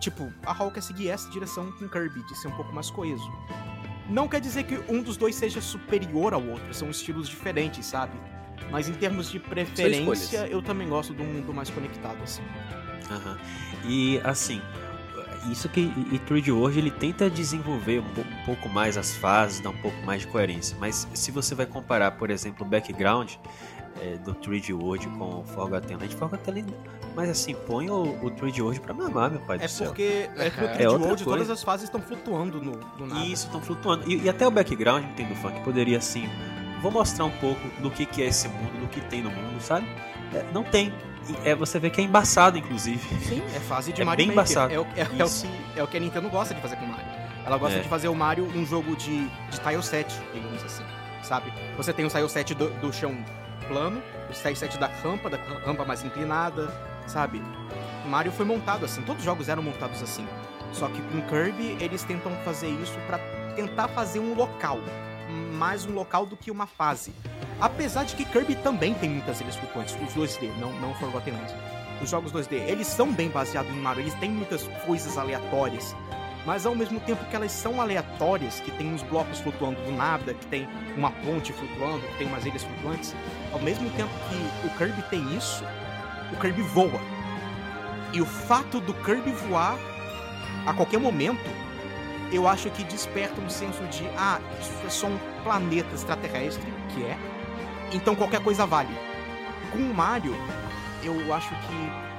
[0.00, 3.30] tipo, a Hall quer seguir essa direção com Kirby, de ser um pouco mais coeso.
[4.08, 8.12] Não quer dizer que um dos dois seja superior ao outro, são estilos diferentes, sabe?
[8.70, 12.42] Mas em termos de preferência, eu também gosto do, do mais conectado, assim.
[13.10, 13.38] Aham.
[13.86, 14.60] E assim,
[15.50, 19.60] Isso que e, e 3D World ele tenta desenvolver um, um pouco mais as fases,
[19.60, 20.76] dar um pouco mais de coerência.
[20.80, 23.34] Mas se você vai comparar, por exemplo, o background
[24.00, 26.74] é, do 3D World com o Forgotten Land, Forgotten Land,
[27.14, 29.86] mas assim, põe o, o 3D World pra mamar, meu pai É do céu.
[29.88, 31.24] porque é que o É 3D outra World, coisa.
[31.24, 33.24] todas as fases estão flutuando no, no nada.
[33.26, 34.10] Isso, estão flutuando.
[34.10, 36.28] E, e até o background, Nintendo Funk, poderia assim.
[36.82, 39.60] Vou mostrar um pouco do que, que é esse mundo, do que tem no mundo,
[39.60, 39.86] sabe?
[40.34, 40.92] É, não tem.
[41.42, 43.00] É, você vê que é embaçado, inclusive.
[43.24, 44.50] Sim, é fase de É Mario bem Maker.
[44.52, 44.74] embaçado.
[44.74, 46.84] É o, é, é o que, é o que a Nintendo gosta de fazer com
[46.84, 47.06] o Mario.
[47.46, 47.80] Ela gosta É.
[47.82, 50.82] de fazer o Mario um jogo de, de tile set, digamos assim,
[51.22, 51.50] sabe?
[51.78, 53.16] Você tem o tile set do, do chão
[53.68, 56.72] plano, o tile set da rampa, da rampa mais inclinada,
[57.06, 57.42] sabe?
[58.06, 60.26] Mario foi montado assim, todos os jogos eram montados assim.
[60.72, 63.18] Só que com Kirby, eles tentam fazer isso pra
[63.54, 64.78] tentar fazer um local.
[65.52, 67.12] Mais um local do que uma fase.
[67.60, 71.54] Apesar de que Kirby também tem muitas ilhas flutuantes, os 2D, não, não Forgotten Lands.
[72.02, 75.94] Os jogos 2D, eles são bem baseados em Mario, eles têm muitas coisas aleatórias.
[76.46, 80.34] Mas ao mesmo tempo que elas são aleatórias, que tem uns blocos flutuando do nada,
[80.34, 83.14] que tem uma ponte flutuando, que tem umas ilhas flutuantes,
[83.52, 85.64] ao mesmo tempo que o Kirby tem isso,
[86.32, 87.00] o Kirby voa.
[88.12, 89.78] E o fato do Kirby voar
[90.66, 91.50] a qualquer momento,
[92.30, 97.02] eu acho que desperta um senso de, ah, isso é só um planeta extraterrestre, que
[97.04, 97.16] é,
[97.92, 98.94] então qualquer coisa vale.
[99.72, 100.34] Com o Mario,
[101.02, 102.13] eu acho que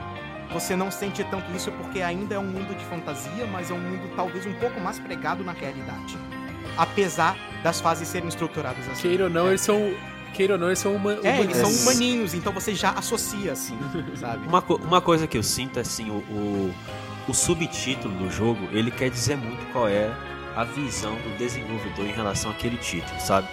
[0.51, 3.79] você não sente tanto isso porque ainda é um mundo de fantasia, mas é um
[3.79, 6.17] mundo talvez um pouco mais pregado na realidade.
[6.77, 9.01] Apesar das fases serem estruturadas assim.
[9.01, 9.93] Queira ou não, eles são.
[10.33, 11.73] Queira ou não, eles são uma, É, eles são É.
[11.73, 13.77] humaninhos, então você já associa assim,
[14.19, 14.45] sabe?
[14.47, 16.75] Uma, co- uma coisa que eu sinto é assim, o, o,
[17.29, 20.11] o subtítulo do jogo, ele quer dizer muito qual é
[20.55, 23.47] a visão do desenvolvedor em relação àquele título, sabe?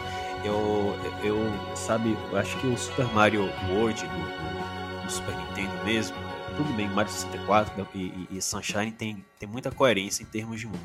[0.44, 5.72] Eu, eu sabe, eu acho que o Super Mario World do, do- do Super Nintendo
[5.84, 6.16] mesmo,
[6.56, 10.60] tudo bem, Mario 64 né, e, e, e Sunshine tem, tem muita coerência em termos
[10.60, 10.80] de mundo.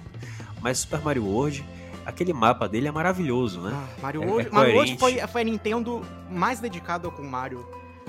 [0.61, 1.65] Mas Super Mario World,
[2.05, 3.71] aquele mapa dele é maravilhoso, né?
[3.73, 7.65] Ah, Mario É- é World, Mario World foi, foi a Nintendo mais dedicada com Mario,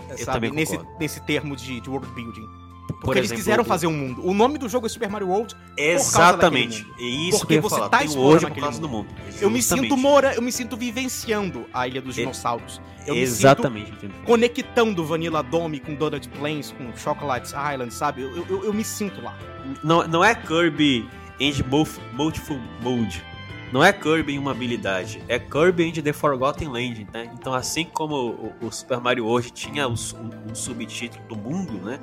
[0.09, 0.33] Eu sabe?
[0.33, 0.99] também Nesse, concordo.
[0.99, 2.47] nesse termo de, de world building.
[2.89, 4.27] Porque Por eles exemplo, quiseram fazer um mundo.
[4.27, 5.55] O nome do jogo é Super Mario World.
[5.77, 6.83] Exatamente.
[6.85, 7.89] daquele É isso Porque você falar.
[7.89, 9.09] tá explorando hoje por causa do mundo.
[9.41, 12.81] Eu me sinto mora, eu me sinto vivenciando a Ilha dos Dinossauros.
[13.07, 14.09] Eu me Exatamente.
[14.25, 18.23] conectando Vanilla Dome com Donut Plains, com Chocolate Island, sabe?
[18.23, 19.37] Eu, eu, eu me sinto lá.
[19.83, 21.09] Não, não é Kirby
[21.41, 23.25] em Multi- Multiple Mode.
[23.71, 25.23] Não é Kirby em uma habilidade.
[25.29, 27.31] É Kirby in The Forgotten Land, né?
[27.35, 30.17] Então, assim como o, o Super Mario World tinha su-
[30.51, 31.99] o subtítulo do mundo, né?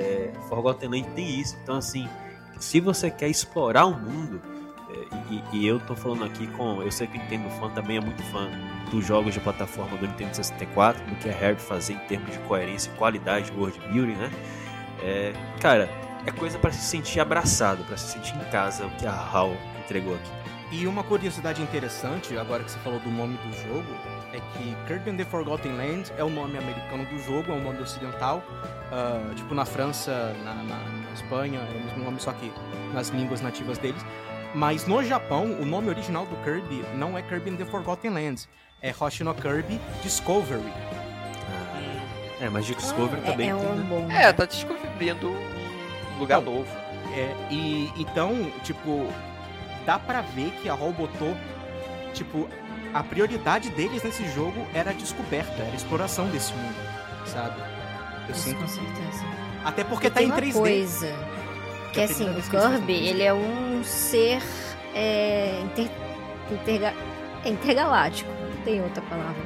[0.00, 1.56] É, Forgotten Land tem isso.
[1.62, 2.08] Então, assim,
[2.58, 4.40] se você quer explorar o mundo,
[4.90, 6.82] é, e, e eu tô falando aqui com.
[6.82, 8.48] Eu sei que o Nintendo fã também é muito fã
[8.90, 12.38] dos jogos de plataforma do Nintendo 64, do que a Rare fazer em termos de
[12.40, 14.30] coerência e qualidade de world building, né?
[15.02, 15.88] É, cara,
[16.26, 19.56] é coisa pra se sentir abraçado, pra se sentir em casa, o que a HAL
[19.84, 20.30] entregou aqui.
[20.70, 23.86] E uma curiosidade interessante, agora que você falou do nome do jogo,
[24.32, 27.62] é que Kirby and the Forgotten Land é o nome americano do jogo, é um
[27.62, 28.42] nome ocidental.
[28.90, 30.62] Ah, tipo, na França, na, na-
[31.06, 32.50] na Espanha, é o mesmo nome, só que
[32.94, 34.02] nas línguas nativas deles.
[34.54, 38.48] Mas no Japão, o nome original do Kirby não é Kirby and the Forgotten Land,
[38.80, 40.72] é Hoshino Kirby Discovery.
[41.50, 43.86] Ah, é, mas Discovery é, também é tem, um né?
[43.88, 44.10] bom.
[44.10, 45.28] É, tá descobrindo
[46.14, 46.52] um lugar Não.
[46.54, 46.68] novo.
[47.14, 49.06] É, e então, tipo,
[49.84, 51.36] dá pra ver que a HAL botou,
[52.14, 52.48] tipo,
[52.94, 56.76] a prioridade deles nesse jogo era a descoberta, era a exploração desse mundo,
[57.26, 57.60] sabe?
[58.28, 59.24] Eu Isso, sinto com que- certeza.
[59.64, 60.52] Até porque E tá tem em uma 3D.
[60.58, 61.14] coisa
[61.92, 64.42] que É a assim, o que Kirby, ele é um ser
[64.94, 65.88] é, inter,
[66.50, 66.94] interga-
[67.44, 69.42] é intergaláctico, não tem outra palavra.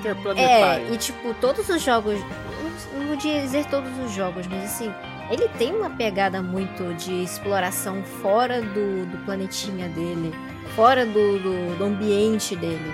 [0.00, 0.86] Interplanetário.
[0.86, 4.92] É, e tipo, todos os jogos, não- não vou dizer todos os jogos, mas assim,
[5.30, 10.32] ele tem uma pegada muito de exploração fora do, do planetinha dele,
[10.74, 12.92] fora do, do, do ambiente dele.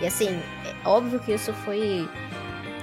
[0.00, 0.28] E assim,
[0.64, 2.08] é óbvio que isso foi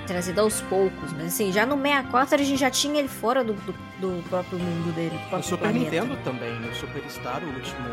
[0.06, 3.54] trazido aos poucos, mas assim, já no 64 a gente já tinha ele fora do,
[3.54, 5.86] do, do próprio mundo dele, No próprio Super planeta.
[5.86, 7.90] Nintendo também, no Superstar, o último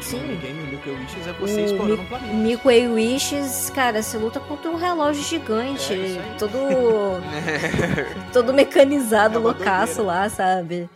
[0.00, 0.20] Sim.
[0.20, 2.34] minigame, o Nuclear Wishes, é você O explorando um planeta.
[2.34, 6.58] Milky Wishes, cara, você luta contra um relógio gigante, É, todo
[8.32, 10.20] todo mecanizado, É loucaço doideira.
[10.20, 10.90] lá, sabe?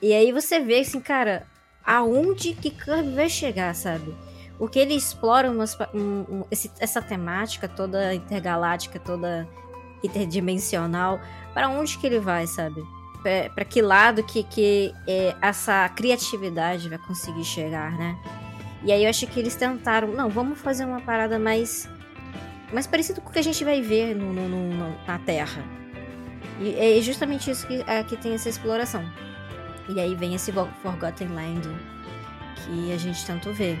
[0.00, 1.46] E aí você vê assim, cara,
[1.84, 4.14] aonde que Kirby vai chegar, sabe?
[4.58, 9.46] O que ele explora umas um- um- esse- essa temática toda intergaláctica, toda
[10.02, 11.20] interdimensional,
[11.54, 12.82] para onde que ele vai, sabe?
[13.54, 18.16] Pra que lado que, que é, essa criatividade vai conseguir chegar, né?
[18.84, 21.88] E aí eu acho que eles tentaram, não, vamos fazer uma parada mais
[22.72, 25.62] mais parecido com o que a gente vai ver no, no- no- na Terra.
[26.60, 29.04] E é justamente isso que, é, que tem essa exploração.
[29.88, 31.68] E aí vem esse For- Forgotten Land
[32.64, 33.76] que a gente tanto vê.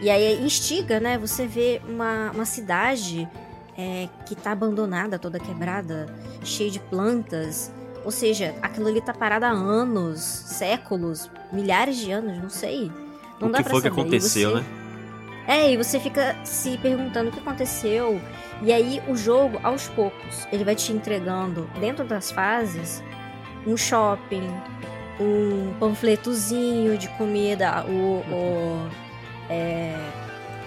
[0.00, 1.18] E aí instiga, né?
[1.18, 3.28] Você vê uma, uma cidade
[3.76, 6.06] é, que tá abandonada, toda quebrada,
[6.44, 7.72] cheia de plantas.
[8.04, 12.90] Ou seja, aquilo ali tá parado há anos, séculos, milhares de anos, não sei.
[13.40, 14.00] Não o dá que pra foi que saber.
[14.00, 14.64] E aconteceu, você- né?
[15.46, 18.20] é, e você fica se perguntando o que aconteceu.
[18.62, 23.02] E aí o jogo, aos poucos, ele vai te entregando dentro das fases
[23.66, 24.48] um shopping,
[25.20, 28.22] um panfletozinho de comida, o.
[28.32, 28.88] o-
[29.48, 29.94] é,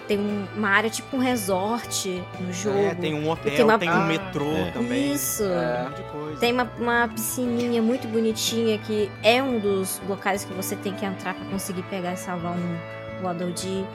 [0.07, 2.77] tem um- uma área tipo um resort no jogo.
[2.77, 4.71] É, tem um hotel, tem tem, uma- um metrô É.
[4.71, 5.13] também.
[5.13, 5.43] Isso.
[5.43, 6.39] É, um monte de coisa.
[6.39, 11.05] Tem uma, uma piscininha muito bonitinha que é um dos locais que você tem que
[11.05, 13.85] entrar pra conseguir pegar e salvar um Waddle Dee.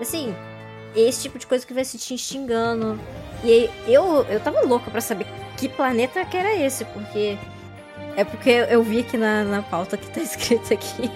[0.00, 0.34] Assim,
[0.96, 2.98] esse tipo de coisa que vai se te instigando.
[3.44, 7.38] E aí, eu, eu tava louca pra saber que planeta que era esse, porque.
[8.16, 11.10] É porque eu vi aqui na, na pauta que tá escrito aqui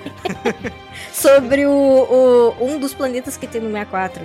[1.12, 4.22] sobre o, o- um dos planetas que tem no 64.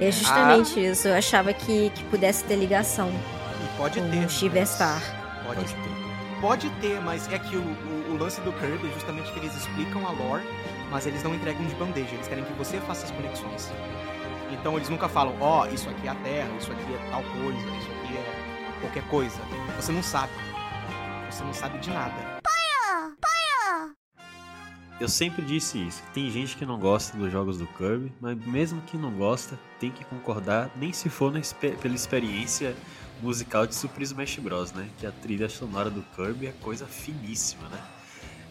[0.00, 1.08] É justamente isso.
[1.08, 4.24] Eu achava que, que pudesse ter ligação E pode com ter.
[4.24, 5.02] o Shiverstar.
[5.46, 6.00] Pode, Pode ter.
[6.40, 7.62] Pode ter, mas é aquilo.
[8.08, 10.42] O, o lance do Kirby é justamente que eles explicam a lore,
[10.90, 12.14] mas eles não entregam de bandeja.
[12.14, 13.70] Eles querem que você faça as conexões.
[14.50, 17.58] Então eles nunca falam, ó, isso aqui é a Terra, isso aqui é tal coisa,
[17.58, 19.38] isso aqui é qualquer coisa.
[19.76, 20.32] Você não sabe.
[21.30, 22.40] Você não sabe de nada.
[25.00, 26.02] Eu sempre disse isso.
[26.12, 29.90] Tem gente que não gosta dos jogos do Kirby, mas mesmo que não gosta, tem
[29.90, 32.76] que concordar, nem se for na expe- pela experiência
[33.22, 34.90] musical de Super Smash Bros, né?
[34.98, 37.82] Que a trilha sonora do Kirby é coisa finíssima, né?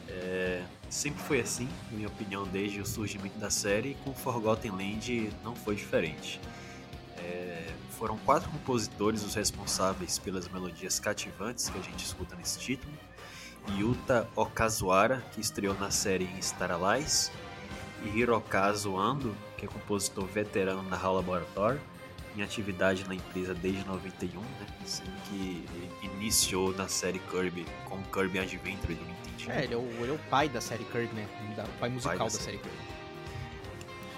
[0.08, 4.72] É, sempre foi assim, na minha opinião, desde o surgimento da série, e com Forgotten
[4.72, 6.40] Land não foi diferente.
[7.18, 7.68] É,
[8.00, 12.92] foram quatro compositores os responsáveis pelas melodias cativantes que a gente escuta nesse título.
[13.78, 17.30] Yuta Okazuara, que estreou na série em Star Allies,
[18.04, 21.78] e Hirokazu Ando, que é compositor veterano na HAL Laboratory,
[22.38, 24.48] em atividade na empresa desde 91, né?
[24.86, 29.52] sendo que ele iniciou na série Kirby com Kirby Adventure do Nintendo.
[29.52, 31.28] É, ele é o, ele é o pai da série Kirby, né?
[31.58, 32.44] Da- O pai musical da da, série.
[32.46, 32.99] série Kirby.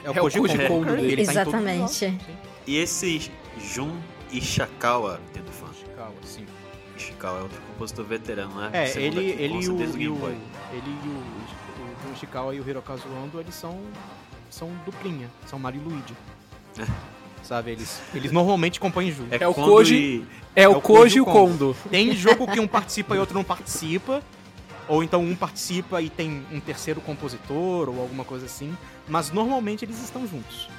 [0.03, 0.47] É o Koji Kondo
[0.87, 1.11] Kirby, dele.
[1.13, 1.91] ele tá Exatamente.
[1.93, 2.19] sim.
[2.67, 3.91] E esse Jun
[4.31, 5.67] Ishikawa, Nintendo fã.
[5.67, 6.45] Musical, assim.
[6.97, 8.69] Ishikawa é outro compositor veterano, né?
[8.73, 10.27] É, Segundo ele, ele, e o, e o,
[10.71, 13.77] ele e o, o, o Ishikawa e o Hirokazu Ando, eles são,
[14.49, 16.13] são duplinha, são Mario e Luigi.
[17.43, 19.33] Sabe, eles, eles normalmente compõem junto.
[19.33, 20.25] É o quando Koji- e-
[20.55, 21.73] É o o Koji e o Kondo.
[21.73, 21.75] Kondo.
[21.89, 24.21] Tem jogo que um participa e outro não participa,
[24.87, 28.75] ou então um participa e tem um terceiro compositor, ou alguma coisa assim,
[29.07, 30.69] mas normalmente eles estão juntos.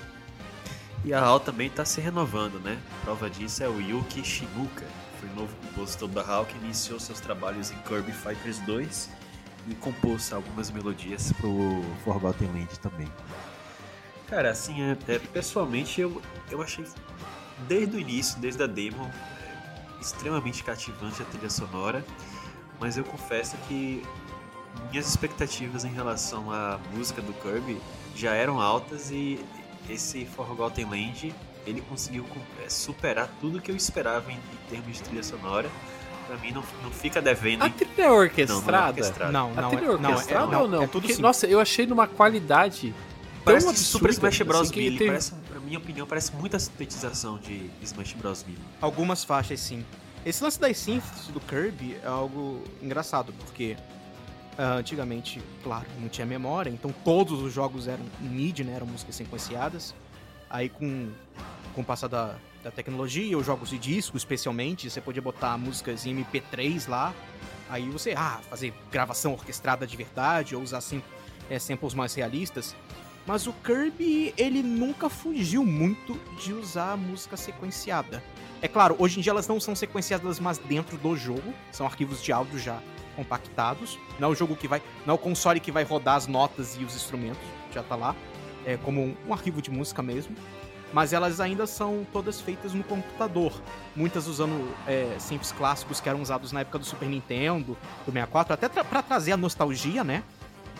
[1.04, 2.78] E a HAL também está se renovando, né?
[3.02, 4.86] Prova disso é o Yuki Shimuka,
[5.18, 9.10] foi o novo compositor da HAL que iniciou seus trabalhos em Kirby Fighters 2
[9.68, 13.08] e compôs algumas melodias pro Forgotten Land também.
[14.28, 16.84] Cara, assim, é- é, pessoalmente eu, eu achei
[17.68, 22.04] desde o início, desde a demo, é, extremamente cativante a trilha sonora,
[22.82, 24.02] mas eu confesso que
[24.90, 27.80] minhas expectativas em relação à música do Kirby
[28.16, 29.38] já eram altas e
[29.88, 31.32] esse Forgotten Land
[31.64, 32.26] ele conseguiu
[32.60, 35.70] é, superar tudo que eu esperava em, em termos de trilha sonora.
[36.26, 37.62] Pra mim não, não fica devendo.
[37.62, 39.32] A trilha é não, não é orquestrada?
[39.32, 40.82] Não, A não, trilha é, é não, é, orquestrada não, ou não?
[40.82, 41.22] é tudo Porque, sim.
[41.22, 42.92] nossa, eu achei numa qualidade
[43.44, 44.60] Parece tão de Super absurda, Smash Bros.
[44.62, 44.98] assim, que Melee.
[44.98, 48.44] teve- Parece, na minha opinião, parece muita sintetização de Smash Bros.
[48.44, 48.60] Melee.
[48.80, 49.84] Algumas faixas, sim.
[50.24, 53.76] Esse lance das synths do Kirby é algo engraçado, porque
[54.56, 59.16] ah, antigamente, claro, não tinha memória, então todos os jogos eram MIDI, né, eram músicas
[59.16, 59.94] sequenciadas.
[60.48, 61.10] Aí com,
[61.74, 66.06] com o passar da, da tecnologia, os jogos de disco especialmente, você podia botar músicas
[66.06, 67.12] em MP3 lá,
[67.68, 71.02] aí você, ah, fazer gravação orquestrada de verdade, ou usar sim,
[71.50, 72.76] é, samples mais realistas.
[73.26, 78.22] Mas o Kirby, ele nunca fugiu muito de usar a música sequenciada.
[78.62, 82.22] É claro, hoje em dia elas não são sequenciadas mais dentro do jogo, são arquivos
[82.22, 82.80] de áudio já
[83.16, 83.98] compactados.
[84.20, 86.76] Não é o jogo que vai, não é o console que vai rodar as notas
[86.76, 87.42] e os instrumentos,
[87.74, 88.14] já tá lá,
[88.64, 90.36] é como um, um arquivo de música mesmo.
[90.92, 93.52] Mas elas ainda são todas feitas no computador,
[93.96, 97.76] muitas usando é, synths clássicos que eram usados na época do Super Nintendo,
[98.06, 100.22] do 64, até tra pra trazer a nostalgia, né?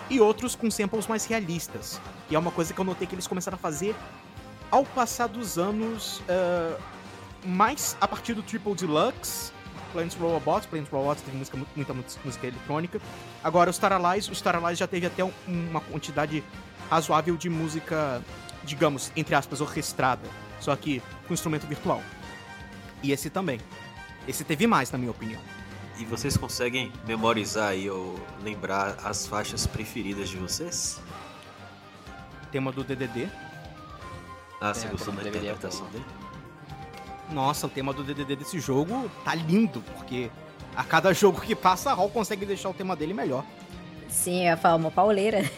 [0.09, 2.01] E outros com samples mais realistas.
[2.31, 3.97] E é uma coisa que eu notei que eles começaram a fazer
[4.71, 6.79] ao passar dos anos, ah,
[7.45, 9.53] mais a partir do Triple Deluxe,
[9.93, 13.01] Plants Robots, Plants Robots teve música, muita, muita música eletrônica.
[13.45, 16.43] Agora o Star Allies, o Star Allies já teve até um- uma quantidade
[16.91, 18.23] razoável de música,
[18.65, 20.27] digamos, entre aspas, orquestrada,
[20.61, 22.03] só que com instrumento virtual.
[23.03, 23.61] E esse também.
[24.27, 25.41] Esse teve mais, na minha opinião.
[25.99, 31.01] E vocês conseguem memorizar aí ou lembrar as faixas preferidas de vocês?
[32.51, 33.29] Tema do DDD.
[34.61, 36.05] Ah, você É, gostou da deveria interpretação dele?
[37.33, 40.31] Nossa, o tema do DDD desse jogo tá lindo, porque
[40.77, 43.45] a cada jogo que passa, a Hall consegue deixar o tema dele melhor.
[44.09, 45.39] Sim, eu ia falar uma pauleira.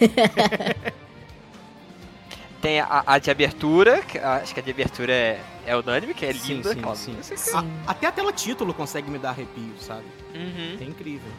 [2.60, 6.24] Tem a, a de abertura, que acho que a de abertura é, é unânime, que
[6.24, 6.72] é Sim, linda.
[6.96, 7.36] sim, sim.
[7.36, 7.56] Sim.
[7.56, 10.04] A- até a tela título consegue me dar arrepio, sabe?
[10.34, 10.78] Uhum.
[10.80, 11.30] É incrível.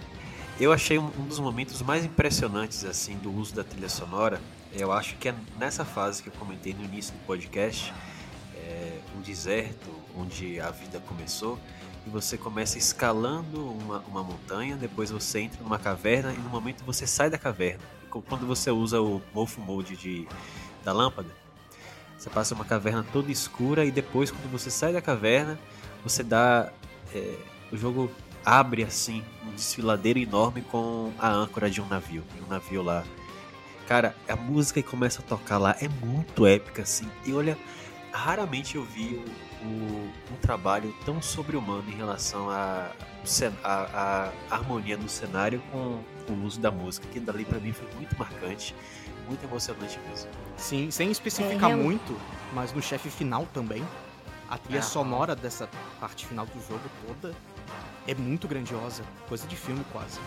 [0.60, 4.40] Eu achei um um dos momentos mais impressionantes assim do uso da trilha sonora.
[4.72, 7.91] Eu acho que é nessa fase que eu comentei no início do podcast,
[8.56, 11.60] é, um deserto onde a vida começou
[12.06, 16.84] e você começa escalando uma, uma montanha, depois você entra numa caverna e no momento
[16.84, 17.84] você sai da caverna.
[18.10, 20.28] Quando você usa o Morph Mode de,
[20.84, 21.30] da lâmpada,
[22.18, 25.60] você passa uma caverna toda escura e depois quando você sai da caverna,
[26.04, 26.72] você dá
[27.14, 27.36] é,
[27.72, 28.10] o jogo
[28.46, 33.04] abre assim um desfiladeiro enorme com a âncora de um navio, de um navio lá.
[33.88, 37.10] Cara, a música que começa a tocar lá é muito épica assim.
[37.26, 37.58] E olha,
[38.12, 39.24] raramente eu vi
[39.66, 42.92] o- um trabalho tão sobre-humano em relação à
[43.64, 46.00] a, a, a harmonia do cenário com
[46.32, 47.08] o uso da música.
[47.12, 48.76] Que dali pra mim foi muito marcante,
[49.28, 50.30] muito emocionante mesmo.
[50.58, 52.16] Sim, sem especificar É, muito,
[52.54, 53.84] mas no chefe final também,
[54.50, 54.88] a trilha Aham.
[54.88, 55.68] sonora dessa
[56.00, 57.34] parte final do jogo toda
[58.08, 59.04] é muito grandiosa.
[59.28, 60.20] Coisa de filme quase.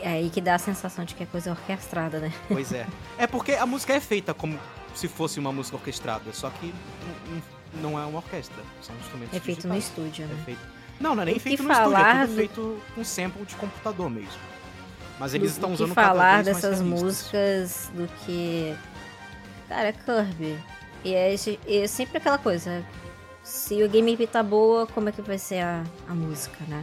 [0.00, 2.32] É aí que dá a sensação de que é coisa orquestrada, né?
[2.48, 2.86] Pois é.
[3.16, 4.58] É porque a música é feita como
[4.94, 6.74] se fosse uma música orquestrada, só que
[7.82, 9.84] não é uma orquestra, são instrumentos É feito no digitais.
[9.84, 10.42] estúdio, É né?
[10.44, 10.60] feito...
[11.00, 13.54] Não, não é nem O feito no estúdio, é tudo do- feito com sample de
[13.56, 14.40] computador mesmo.
[15.18, 18.74] Mas eles Do- estão o usando cada falar vez mais dessas músicas do que.
[19.68, 20.58] Cara, é Kirby.
[21.04, 22.84] E é, é sempre aquela coisa.
[23.42, 26.82] Se o gameplay tá boa, como é que vai ser a, a música, né?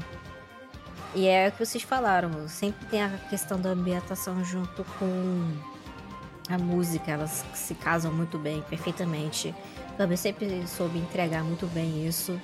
[1.16, 5.52] E é o que vocês falaram, sempre tem a questão da ambientação junto com
[6.50, 9.54] a música, elas se casam muito bem, perfeitamente.
[9.98, 12.40] Kirby sempre soube entregar muito bem isso.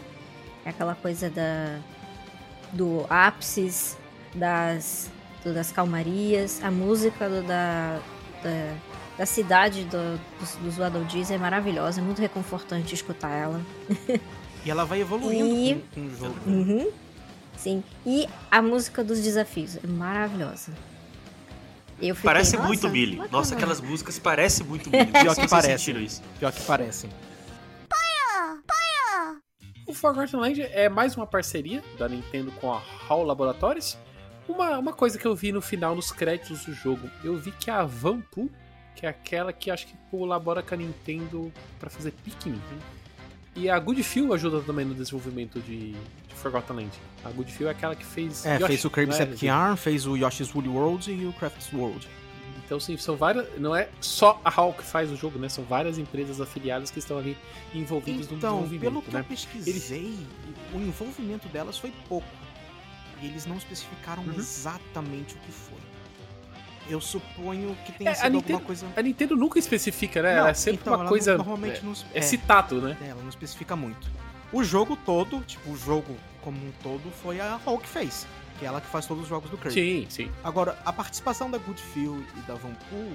[0.65, 1.79] É aquela coisa da
[2.71, 3.97] do ápices,
[4.35, 5.09] das,
[5.43, 7.99] do- das calmarias, a música do- da,
[8.43, 8.75] da,
[9.17, 13.61] da cidade do, dos, dos Waddle é maravilhosa, é muito reconfortante escutar ela.
[14.65, 16.35] E ela vai evoluindo E- com, com o jogo.
[16.45, 16.91] Uhum.
[17.55, 17.81] Sim.
[18.05, 20.73] E a música dos desafios é maravilhosa.
[22.01, 23.15] Eu fiquei, Parece "Nossa, muito Billy.
[23.15, 25.05] bacana." Nossa, aquelas músicas parecem muito Billy.
[25.11, 25.77] Pior que Vocês parece.
[25.85, 26.21] sentiram isso?
[26.39, 27.09] Pior que parecem.
[29.89, 32.79] O Forgotten Land é mais uma parceria da Nintendo com a
[33.09, 33.97] HAL Laboratories.
[34.47, 37.71] Uma, uma coisa que eu vi no final, nos créditos do jogo, eu vi que
[37.71, 38.51] a Vanpu,
[38.95, 42.61] que é aquela que acho que colabora com a Nintendo pra fazer Pikmin,
[43.55, 46.91] e a Good Feel ajuda também no desenvolvimento de, de Forgotten Land.
[47.25, 48.45] A Good Feel é aquela que fez.
[48.45, 49.23] É, Yoshi, fez o Kirby's né?
[49.23, 52.07] Epic Yarn, fez o Yoshi's Woolly World e o Crafts World.
[52.65, 53.47] Então, sim, são várias.
[53.59, 55.49] Não é só a HAL que faz o jogo, né?
[55.49, 57.37] São várias empresas afiliadas que estão ali
[57.73, 59.19] envolvidas no Então, desenvolvimento, pelo que né?
[59.21, 60.17] eu pesquisei,
[60.73, 62.27] o envolvimento delas foi pouco.
[63.21, 64.33] E eles não especificaram Uhum.
[64.37, 65.77] exatamente o que foi.
[66.89, 68.87] Eu suponho que É, tenha a sido Nintendo- alguma coisa.
[68.95, 70.31] A Nintendo nunca especifica, né?
[70.31, 71.31] Não, ela é sempre então, uma coisa.
[71.31, 72.97] não- normalmente é, não, é citado, né?
[73.01, 74.09] é, ela não especifica muito.
[74.51, 78.25] O jogo todo, tipo, o jogo como um todo, foi a que fez.
[78.59, 79.73] Que é ela que faz todos os jogos do Kirby.
[79.73, 80.31] Sim, sim.
[80.43, 83.13] Agora, a participação da Goodfield e da Vanpool,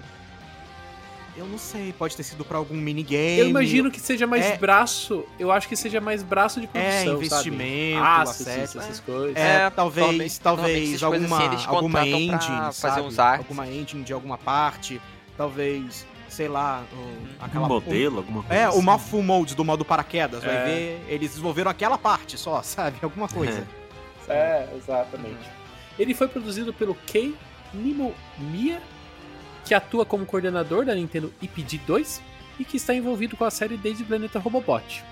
[1.36, 3.40] eu não sei, pode ter sido pra algum minigame.
[3.40, 5.24] Eu imagino que seja mais É- braço.
[5.38, 6.92] Eu acho que seja mais braço de produção.
[6.92, 7.16] É, sabe?
[7.16, 9.02] investimento, Assets, asset, essas é.
[9.02, 9.36] coisas.
[9.36, 13.00] É, É, talvez, normalmente- talvez essas alguma, assim, alguma engine, fazer sabe?
[13.02, 13.40] uns artes.
[13.46, 15.00] Alguma engine de alguma parte,
[15.36, 18.78] talvez, sei lá, o- aquela Um modelo, alguma coisa É, assim.
[18.78, 20.64] uma full mode do modo paraquedas, vai É.
[20.64, 22.96] ver, eles desenvolveram aquela parte só, sabe?
[23.02, 23.58] Alguma coisa.
[23.58, 23.83] É,
[24.76, 25.48] exatamente.
[25.98, 27.34] Ele foi produzido pelo Kei
[27.72, 28.80] Nimomiya,
[29.64, 32.20] que atua como coordenador da Nintendo IPD2
[32.58, 35.04] e que está envolvido com a série desde Planeta Robobot.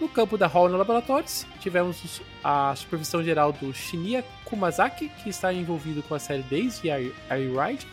[0.00, 5.52] No campo da Hall Laboratories, tivemos os- a supervisão geral do Shinya Kumazaki, que está
[5.52, 7.86] envolvido com a série desde a Ride,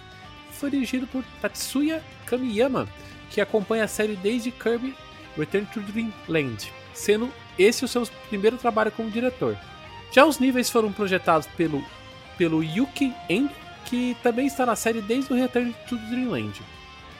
[0.52, 2.88] foi dirigido por Tatsuya Kamiyama,
[3.32, 4.96] que acompanha a série desde Kirby
[5.38, 9.58] Return to Dreamland, sendo esse o seu primeiro trabalho como diretor.
[10.16, 11.84] Já os níveis foram projetados pelo,
[12.38, 13.52] pelo Yuki Endo,
[13.84, 16.62] que também está na série desde o Return to Dreamland.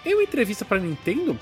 [0.06, 1.38] Em uma entrevista para Nintendo,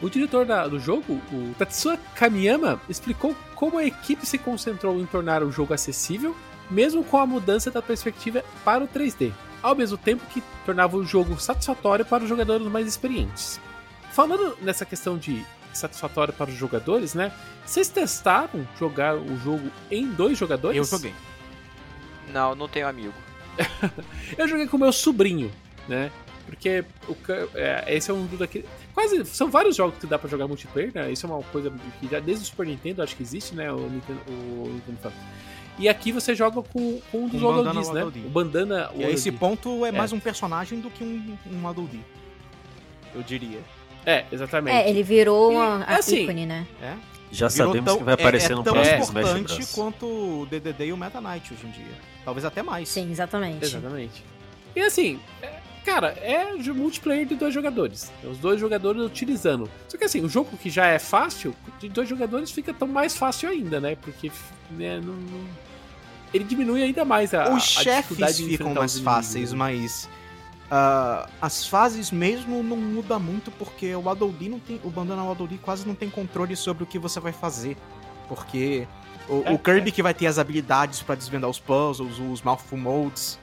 [0.00, 5.04] o diretor da- do jogo, o Tatsuya Kamiyama, explicou como a equipe se concentrou em
[5.04, 6.34] tornar o jogo acessível,
[6.70, 11.04] mesmo com a mudança da perspectiva para o 3D, ao mesmo tempo que tornava o
[11.04, 13.60] jogo satisfatório para os jogadores mais experientes.
[14.10, 15.44] Falando nessa questão de
[15.76, 17.32] satisfatório para os jogadores, né?
[17.64, 20.76] Vocês testaram jogar o jogo em dois jogadores?
[20.76, 21.14] Eu joguei.
[22.32, 23.14] Não, não tenho amigo.
[24.36, 25.50] Eu joguei com o meu sobrinho,
[25.88, 26.10] né?
[26.46, 27.16] Porque o,
[27.54, 28.64] é, esse é um daqui.
[28.94, 29.24] Quase.
[29.24, 31.10] São vários jogos que dá pra jogar multiplayer, né?
[31.10, 33.72] Isso é uma coisa que já desde o Super Nintendo acho que existe, né?
[33.72, 35.10] O Nintendo, o Nintendo Fun.
[35.78, 38.04] E aqui você joga com, com um dos o Ododis, né?
[38.04, 38.90] O bandana.
[38.94, 39.92] E a esse ponto é É.
[39.92, 42.00] mais um personagem do que um, um.
[43.14, 43.60] Eu diria.
[44.06, 44.12] Dee.
[44.12, 44.74] É, exatamente.
[44.76, 46.66] É, ele virou uma E, a assim, ícone, né?
[46.80, 46.94] É?
[47.32, 49.72] Já Virou sabemos tão- que vai aparecer é, é no próximo Smash importante Bros.
[49.72, 51.92] quanto o DDD e o Meta Knight hoje em dia.
[52.24, 52.88] Talvez até mais.
[52.88, 53.64] Sim, exatamente.
[53.64, 54.24] Exatamente.
[54.74, 58.12] E assim, é- cara, é de multiplayer de dois jogadores.
[58.22, 59.68] É Os dois jogadores utilizando.
[59.88, 63.16] Só que assim, o jogo que já é fácil, de dois jogadores fica tão mais
[63.16, 63.96] fácil ainda, né?
[64.00, 64.30] Porque
[64.70, 65.66] né, não, não-
[66.32, 69.50] ele diminui ainda mais a, Os a chefes dificuldade de ficam enfrentar mais os fáceis,
[69.52, 69.54] inimigos.
[69.54, 70.08] mas
[70.70, 74.02] ah, as fases mesmo não muda muito porque o
[74.32, 77.32] Dee não tem, o Bandana Dee quase não tem controle sobre o que você vai
[77.32, 77.76] fazer,
[78.28, 78.86] porque
[79.28, 82.78] o, É, o Kirby que vai ter as habilidades pra desvendar os puzzles, os mouthful
[82.78, 83.38] modes,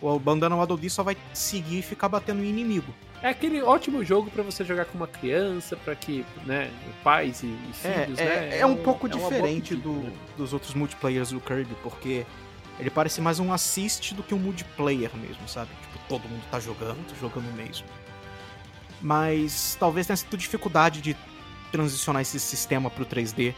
[0.00, 2.94] o Bandana Dee só vai seguir e ficar batendo em inimigo.
[3.20, 6.70] É aquele ótimo jogo pra você jogar com uma criança, pra que, né,
[7.02, 8.58] pais e, e É, filhos, é, né?
[8.60, 10.12] é um pouco é diferente do- né?
[10.36, 12.24] dos outros multiplayers do Kirby, porque
[12.78, 15.70] ele parece mais um assist do que um multiplayer mesmo, sabe?
[16.08, 17.86] Todo mundo tá jogando, tá jogando mesmo.
[19.00, 21.16] Mas talvez tenha sido dificuldade de
[21.70, 23.54] transicionar esse sistema pro 3D,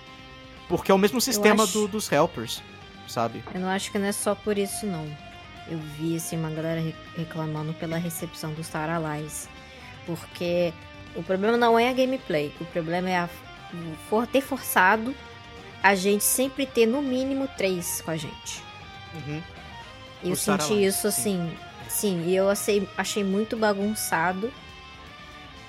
[0.69, 2.63] porque é o mesmo sistema acho- do- dos helpers,
[3.09, 3.43] sabe?
[3.55, 5.07] Eu não acho que não é só por isso, não.
[5.69, 9.49] Eu vi, assim, uma galera re- reclamando pela recepção dos Star Allies.
[10.05, 10.73] Porque
[11.15, 12.53] o problema não é a gameplay.
[12.61, 13.29] O problema é a,
[13.73, 15.15] o for, ter forçado
[15.83, 18.63] a gente sempre ter no mínimo três com a gente.
[19.15, 19.41] Uhum.
[20.25, 21.23] E eu senti Allies, isso, assim...
[21.51, 21.57] Sim,
[22.25, 24.53] e eu achei, achei muito bagunçado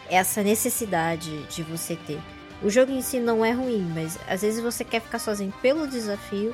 [0.10, 2.20] essa necessidade de você ter.
[2.62, 5.88] O jogo em si não é ruim, mas às vezes você quer ficar sozinho pelo
[5.88, 6.54] desafio,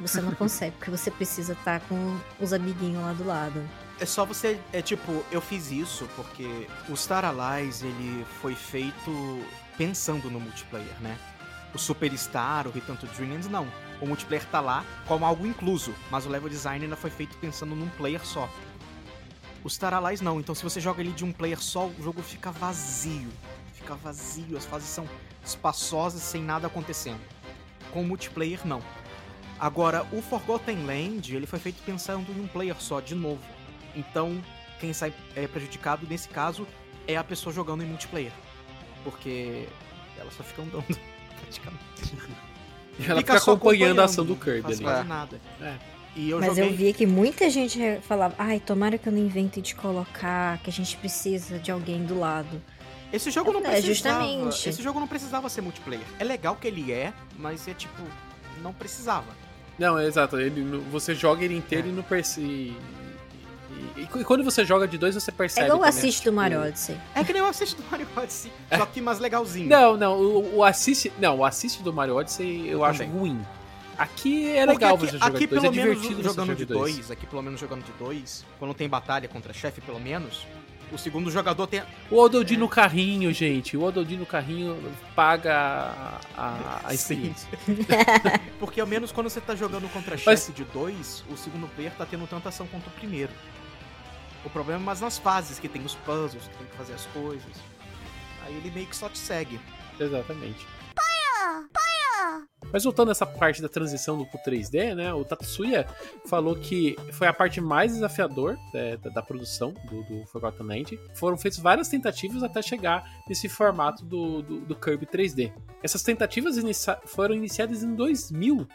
[0.00, 3.62] você não consegue, porque você precisa estar com os amiguinhos lá do lado.
[4.00, 4.58] É só você.
[4.72, 9.44] É tipo, eu fiz isso porque o Star Allies ele foi feito
[9.78, 11.16] pensando no multiplayer, né?
[11.72, 13.68] O Superstar, o Return to Dreamlands, não.
[14.00, 17.74] O multiplayer tá lá como algo incluso, mas o level design ainda foi feito pensando
[17.76, 18.48] num player só.
[19.64, 22.22] O Star Allies não, então se você joga ele de um player só, o jogo
[22.22, 23.28] fica vazio.
[23.72, 25.08] Fica vazio, as fases são
[25.44, 27.20] espaçosas sem nada acontecendo.
[27.90, 28.82] Com o multiplayer, não.
[29.58, 33.40] Agora, o Forgotten Land, ele foi feito pensando em um player só, de novo.
[33.96, 34.42] Então,
[34.80, 36.66] quem sai é, prejudicado nesse caso
[37.06, 38.32] é a pessoa jogando em multiplayer.
[39.02, 39.66] Porque
[40.18, 40.84] elas só ficam andando,
[41.40, 41.80] praticamente.
[42.98, 44.84] Ela Fica fica só acompanhando a ação acompanhando, do Kirby não faz ali.
[44.84, 45.40] quase nada.
[45.60, 45.78] É.
[46.16, 46.64] E eu mas joguei...
[46.64, 50.70] eu vi que muita gente falava, ai, tomara que eu não invente de colocar, que
[50.70, 52.62] a gente precisa de alguém do lado.
[53.12, 53.86] Esse jogo não É, precisava.
[54.24, 54.68] justamente.
[54.68, 56.04] Esse jogo não precisava ser multiplayer.
[56.18, 58.02] É legal que ele é, mas é tipo,
[58.62, 59.26] não precisava.
[59.78, 60.38] Não, é exato.
[60.38, 61.90] Ele, você joga ele inteiro É.
[61.90, 62.46] e não percebe.
[62.46, 62.76] E,
[63.96, 65.66] e- e quando você joga de dois, você É percebe.
[65.66, 66.96] igual o assist do Mario Odyssey.
[67.14, 69.68] É que nem o assist do Mario Odyssey, só que mais legalzinho.
[69.68, 71.12] Não, não, o, o assist.
[71.18, 73.40] Não, o assist do Mario Odyssey eu, Eu acho ruim.
[73.96, 76.28] Aqui é Porque legal aqui, você jogar aqui de dois, pelo é menos divertido você
[76.28, 77.10] jogando jogar de dois.
[77.10, 80.46] aqui pelo menos jogando de dois, quando tem batalha contra chefe pelo menos,
[80.92, 83.76] o segundo jogador tem O Ododin no carrinho, gente.
[83.76, 84.76] O Ododin no carrinho
[85.14, 87.48] paga a, a, experiência.
[88.60, 91.92] Porque ao menos quando você tá jogando contra Mas- chefe de dois, o segundo player
[91.96, 93.32] tá tendo tanta ação quanto o primeiro.
[94.44, 97.06] O problema é mais nas fases, que tem os puzzles, que tem que fazer as
[97.06, 97.52] coisas.
[98.44, 99.58] Aí ele meio que só te segue.
[99.98, 100.66] Exatamente.
[102.72, 105.12] Mas voltando a essa parte da transição do pro 3D, né?
[105.14, 105.86] O Tatsuya
[106.26, 110.98] falou que foi a parte mais desafiador é, da, da produção do, do Forgotten Land.
[111.14, 115.52] Foram feitas várias tentativas até chegar nesse formato do, do, do Kirby 3D.
[115.82, 118.66] Essas tentativas inicia- foram iniciadas em 2000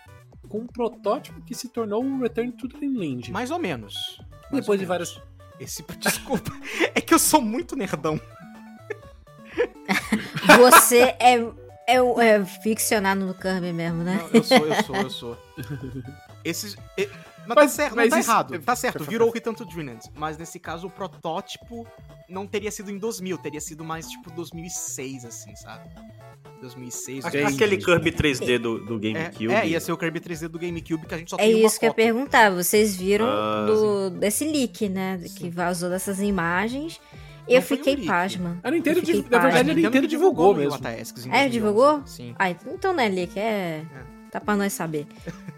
[0.48, 3.32] com um protótipo que se tornou o Return to Dreamland.
[3.32, 4.18] Mais ou menos.
[4.52, 4.88] Mais Depois ou de menos.
[4.88, 5.22] várias
[5.60, 6.52] Esse, desculpa.
[6.96, 8.20] é que eu sou muito nerdão.
[10.58, 11.38] Você é,
[11.94, 14.20] é, o- é ficcionado no Kirby mesmo, né?
[14.22, 15.38] Não, eu sou, eu sou, eu sou.
[16.44, 16.76] Esses.
[17.48, 18.60] Mas, Mas- tá certo, mas não tá isso- errado.
[18.60, 19.32] Tá certo, virou o.
[19.32, 20.02] Return to Dreamland.
[20.16, 21.88] Mas nesse caso, o protótipo
[22.30, 25.90] não teria sido em 2000, teria sido mais tipo 2006, assim, sabe?
[26.62, 27.26] 2006.
[27.26, 27.44] Entendi.
[27.56, 29.52] Aquele Kirby 3D do, do É, GameCube.
[29.54, 31.68] é, ia ser o Kirby 3D do GameCube que a gente só É tem uma
[31.68, 32.52] isso que eu ia perguntar.
[32.52, 35.20] Vocês viram Ah, do, desse leak, né?
[35.36, 37.00] Que vazou dessas imagens.
[37.48, 38.08] Eu um fiquei leak.
[38.08, 38.58] pasma.
[38.64, 40.70] A Nintendo, Eu fiquei div- na verdade, a Nintendo divulgou mesmo.
[40.72, 41.50] Iwata Asks em Ah, 2011.
[41.50, 42.02] divulgou?
[42.06, 42.36] Sim.
[42.38, 43.84] Ah, então não é leak, é.
[44.32, 45.08] Tá pra nós saber.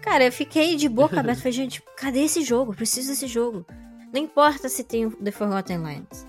[0.00, 1.40] Cara, eu fiquei de boca aberta.
[1.42, 2.72] Falei, gente, cadê esse jogo?
[2.72, 3.66] Eu Preciso desse jogo.
[4.12, 6.26] Não importa se tem o The Forgotten Lands.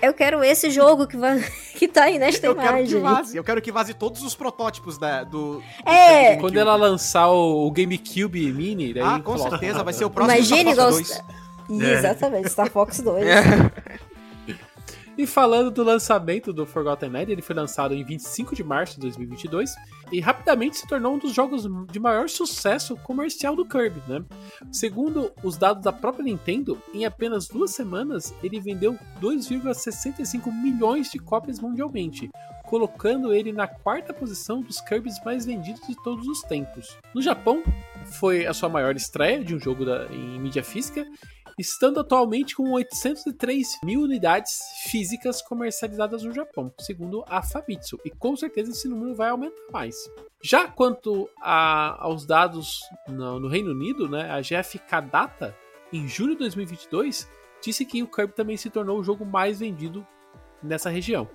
[0.00, 1.34] Eu quero esse jogo que, va-
[1.76, 3.00] que tá aí nesta Eu quero que imagem.
[3.00, 3.36] vaze.
[3.36, 5.56] Eu quero que vaze todos os protótipos da, do.
[5.56, 6.36] do É.
[6.36, 9.50] Quando ela lançar o, o GameCube Mini, daí Ah, com coloca.
[9.50, 10.92] certeza, vai ser o próximo Imagine Star igual.
[10.92, 11.22] Fox
[11.68, 11.82] 2.
[11.98, 13.24] Exatamente, Star Fox 2.
[15.22, 19.02] E falando do lançamento do Forgotten Land, ele foi lançado em 25 de março de
[19.02, 19.72] 2022
[20.10, 21.62] e rapidamente se tornou um dos jogos
[21.92, 24.24] de maior sucesso comercial do Kirby, né?
[24.72, 31.20] Segundo os dados da própria Nintendo, em apenas duas semanas ele vendeu 2,65 milhões de
[31.20, 32.28] cópias mundialmente,
[32.64, 36.98] colocando ele na quarta posição dos Kirbys mais vendidos de todos os tempos.
[37.14, 37.62] No Japão,
[38.18, 41.06] foi a sua maior estreia de um jogo da- em mídia física
[41.58, 44.60] estando atualmente com 803 mil unidades
[44.90, 49.94] físicas comercializadas no Japão, segundo a Famitsu, e com certeza esse número vai aumentar mais.
[50.42, 55.56] Já quanto a- aos dados no, no Reino Unido, né, a GFK Data,
[55.92, 57.28] em julho de 2022,
[57.62, 60.06] disse que o Kirby também se tornou o jogo mais vendido
[60.62, 61.28] nessa região.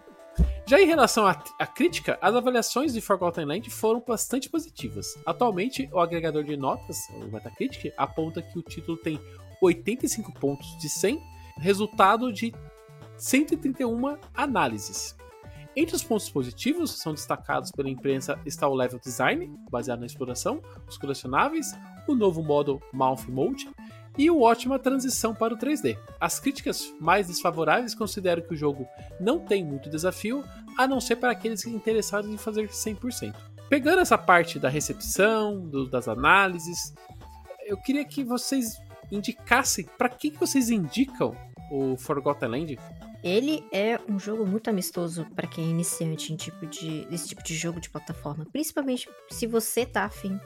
[0.67, 5.17] Já em relação à, à crítica, as avaliações de Forgotten Land foram bastante positivas.
[5.25, 9.19] Atualmente, o agregador de notas, o Metacritic, aponta que o título tem
[9.61, 11.21] 85 pontos de 100,
[11.57, 12.53] resultado de
[13.17, 15.15] 131 análises.
[15.75, 20.61] Entre os pontos positivos são destacados pela imprensa está o level design, baseado na exploração,
[20.87, 21.67] os colecionáveis,
[22.07, 23.69] o novo modo Mouth Mode
[24.17, 25.95] e o ótima transição para o 3D.
[26.19, 28.87] As críticas mais desfavoráveis consideram que o jogo
[29.19, 30.43] não tem muito desafio,
[30.79, 33.35] a não ser para aqueles interessados em fazer 100%.
[33.69, 36.91] Pegando essa parte da recepção, do- das análises,
[37.67, 38.79] eu queria que vocês
[39.11, 41.35] indicassem para que que vocês indicam
[41.71, 42.79] o Forgotten Land.
[43.23, 47.43] Ele é um jogo muito amistoso pra quem é iniciante em tipo de, nesse tipo
[47.43, 48.45] de jogo de plataforma.
[48.51, 50.39] Principalmente se você tá afim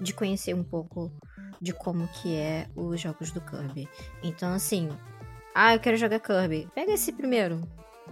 [0.00, 1.12] de conhecer um pouco
[1.60, 3.88] de como que é os jogos do Kirby.
[4.22, 4.88] Então, assim,
[5.54, 6.68] ah, eu quero jogar Kirby.
[6.74, 7.62] Pega esse primeiro.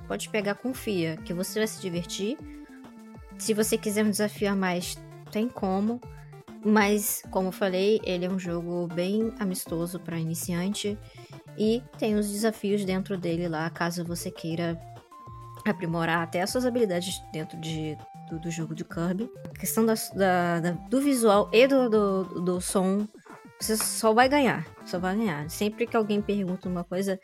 [0.07, 2.39] Pode pegar, confia, que você vai se divertir.
[3.39, 4.99] Se você quiser um desafio a mais,
[5.33, 6.01] tem como.
[6.65, 10.99] Mas, como eu falei, ele é um jogo bem amistoso pra iniciante.
[11.59, 14.79] E tem os desafios dentro dele lá, caso você queira
[15.67, 17.97] aprimorar até as suas habilidades dentro de,
[18.31, 19.31] do, do jogo de Kirby.
[19.55, 23.07] A questão da, da- da- do visual e do, do, do som,
[23.61, 24.67] você só vai ganhar.
[24.85, 25.49] Só vai ganhar.
[25.51, 27.19] Sempre que alguém pergunta uma coisa,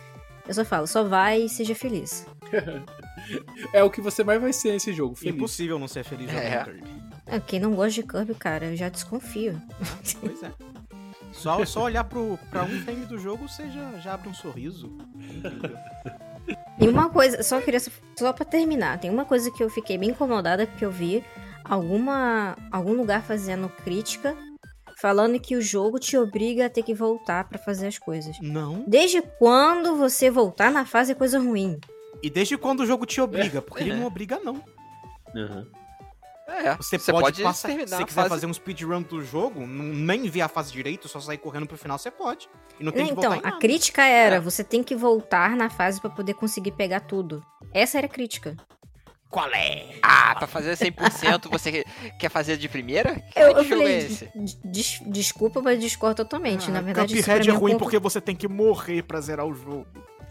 [0.46, 2.26] eu só falo, só vai e seja feliz.
[3.72, 5.34] É o que você mais vai ser nesse jogo, feliz.
[5.34, 6.64] Impossível não ser feliz jogando É.
[6.64, 7.05] Kirby.
[7.26, 9.60] Ah, Quem não gosta de Kirby, cara, eu já desconfio.
[10.20, 10.52] Pois é.
[11.32, 14.96] Só, só olhar pro, pra um frame do jogo, você já, já abre um sorriso.
[16.78, 17.80] E uma coisa, só queria
[18.18, 21.24] só pra terminar, tem uma coisa que eu fiquei bem incomodada porque eu vi
[21.64, 24.36] alguma algum lugar fazendo crítica
[24.98, 28.36] falando que o jogo te obriga a ter que voltar pra fazer as coisas.
[28.40, 28.84] Não.
[28.86, 31.78] Desde quando você voltar na fase é coisa ruim?
[32.22, 33.60] E desde quando o jogo te obriga?
[33.60, 33.96] Porque ele É.
[33.96, 34.62] não obriga, não.
[35.34, 35.66] Aham.
[36.48, 37.68] É, Você, você pode, pode passar.
[37.70, 41.08] Se você quiser fase- fazer um speedrun do jogo, não- nem ver a fase direito,
[41.08, 42.48] só sair correndo pro final, você pode.
[42.78, 43.58] E não tem que então, a nada.
[43.58, 44.40] crítica era, É.
[44.40, 47.44] você tem que voltar na fase pra poder conseguir pegar tudo.
[47.74, 48.56] Essa era a crítica.
[49.28, 49.96] Qual é?
[50.02, 51.84] Ah, pra fazer 100% você
[52.18, 53.16] quer fazer de primeira?
[53.32, 54.30] Que Eu, eu falei, é esse?
[54.36, 56.70] "Des- des- desculpa, mas discordo totalmente.
[56.70, 59.20] Na Ah, verdade, isso pra Cuphead é um ruim porque você tem que morrer pra
[59.20, 59.84] zerar o jogo.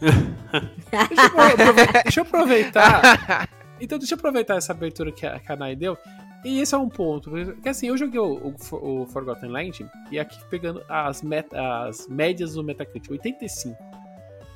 [0.90, 3.48] Deixa eu, deixa eu aproveitar.
[3.80, 5.96] Então, deixa eu aproveitar essa abertura que a, que a Nai deu.
[6.44, 7.30] E esse é um ponto.
[7.30, 12.06] Porque assim, eu joguei o, o o Forgotten Land e aqui pegando as, met- as
[12.08, 13.76] médias do Metacritic, 85.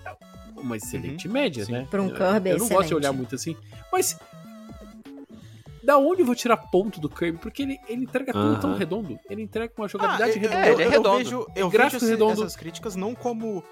[0.06, 0.14] É
[0.60, 1.72] Uma excelente média, sim.
[1.72, 1.86] né?
[1.90, 3.56] Pra um Eu- Kirby é Eu não gosto de olhar muito assim.
[3.92, 4.16] Mas.
[5.82, 7.38] Da onde eu vou tirar ponto do Kirby?
[7.38, 9.18] Porque ele, ele entrega tudo tão redondo.
[9.28, 10.66] Ele entrega uma jogabilidade eu- redonda.
[10.66, 11.18] É, ele é eu, redondo.
[11.18, 12.32] vejo, eu vejo esse- redondo.
[12.42, 13.64] essas críticas não como.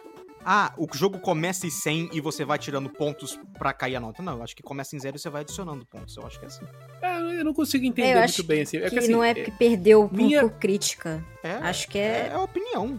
[0.51, 4.23] Ah, o jogo começa em 100 e você vai tirando pontos pra cair a nota.
[4.23, 6.17] Não, eu acho que começa em zero e você vai adicionando pontos.
[6.17, 6.65] Eu acho que é assim.
[7.03, 8.79] É, eu não consigo entender É, eu muito bem assim.
[8.79, 11.23] É que que, assim, não é porque perdeu por- minha- por crítica.
[11.43, 12.31] É, Acho que é, é.
[12.33, 12.99] é opinião.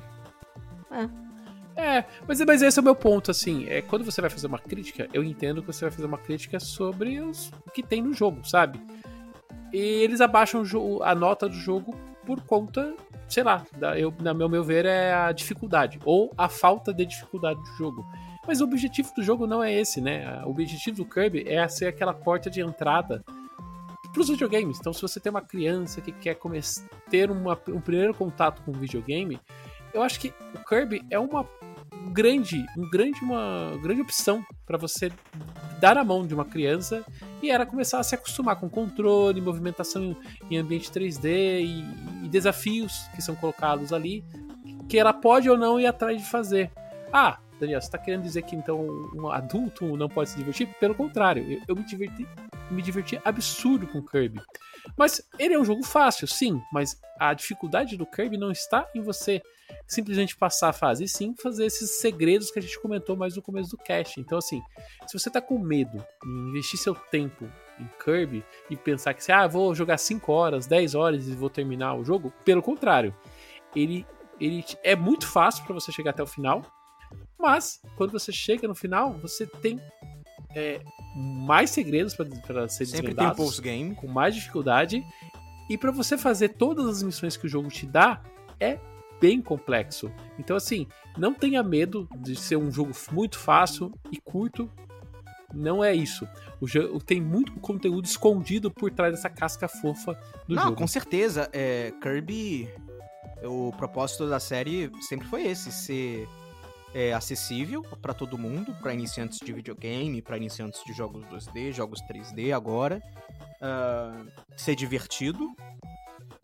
[1.75, 3.65] É, mas, mas esse é o meu ponto, assim.
[3.67, 6.59] É, quando você vai fazer uma crítica, eu entendo que você vai fazer uma crítica
[6.59, 8.79] sobre os, o que tem no jogo, sabe?
[9.73, 10.61] E eles abaixam
[11.03, 11.95] a nota do jogo
[12.25, 12.93] por conta,
[13.29, 13.63] sei lá,
[13.97, 15.99] eu, na meu, meu ver, é a dificuldade.
[16.03, 18.05] Ou a falta de dificuldade do jogo.
[18.47, 20.41] Mas o objetivo do jogo não é esse, né?
[20.45, 23.23] O objetivo do Kirby é ser aquela porta de entrada
[24.11, 24.79] para os videogames.
[24.79, 26.37] Então, se você tem uma criança que quer
[27.09, 29.39] ter uma- um primeiro contato com o videogame,
[29.93, 31.45] eu acho que o Kirby é uma
[32.11, 35.11] grande, um grande, uma grande opção para você
[35.79, 37.03] dar a mão de uma criança
[37.41, 40.17] e ela começar a se acostumar com controle, movimentação em,
[40.51, 41.81] em ambiente 3D e,
[42.29, 44.23] desafios que são colocados ali
[44.87, 46.71] que ela pode ou não ir atrás de fazer.
[47.13, 50.67] Ah, Daniel, você tá querendo dizer que então um adulto não pode se divertir?
[50.79, 52.27] Pelo contrário, eu, eu me diverti,
[52.71, 54.41] me diverti absurdo com Kirby.
[54.97, 59.01] Mas ele é um jogo fácil, sim, mas a dificuldade do Kirby não está em
[59.01, 59.41] você
[59.87, 63.41] simplesmente passar a fase, e sim fazer esses segredos que a gente comentou mais no
[63.41, 64.19] começo do cast.
[64.19, 64.61] Então, assim,
[65.05, 67.47] se você tá com medo de investir seu tempo
[67.79, 71.95] em Kirby e pensar que, ah, vou jogar 5 horas, 10 horas e vou terminar
[71.95, 73.15] o jogo, pelo contrário,
[73.75, 74.05] ele,
[74.39, 76.63] ele é muito fácil para você chegar até o final,
[77.37, 79.79] mas quando você chega no final, você tem
[80.55, 80.81] é,
[81.15, 83.95] mais segredos para ser Sempre tem um desvendados post-game.
[83.95, 85.03] com mais dificuldade.
[85.69, 88.21] E para você fazer todas as missões que o jogo te dá,
[88.59, 88.79] é
[89.21, 90.11] bem complexo.
[90.37, 90.87] Então, assim,
[91.17, 94.69] não tenha medo de ser um jogo muito fácil e curto.
[95.53, 96.27] Não é isso.
[96.61, 100.13] O jogo tem muito conteúdo escondido por trás dessa casca fofa
[100.47, 100.75] do Não, jogo.
[100.75, 101.49] com certeza.
[101.51, 102.69] É, Kirby,
[103.43, 106.27] o propósito da série sempre foi esse, ser
[106.93, 112.01] é, acessível pra todo mundo, pra iniciantes de videogame, pra iniciantes de jogos 2D, jogos
[112.01, 113.01] 3D agora,
[113.61, 114.23] ah,
[114.55, 115.55] ser divertido.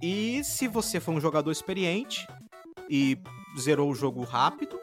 [0.01, 2.27] E se você for um jogador experiente
[2.89, 3.17] e
[3.59, 4.79] zerou o jogo rápido,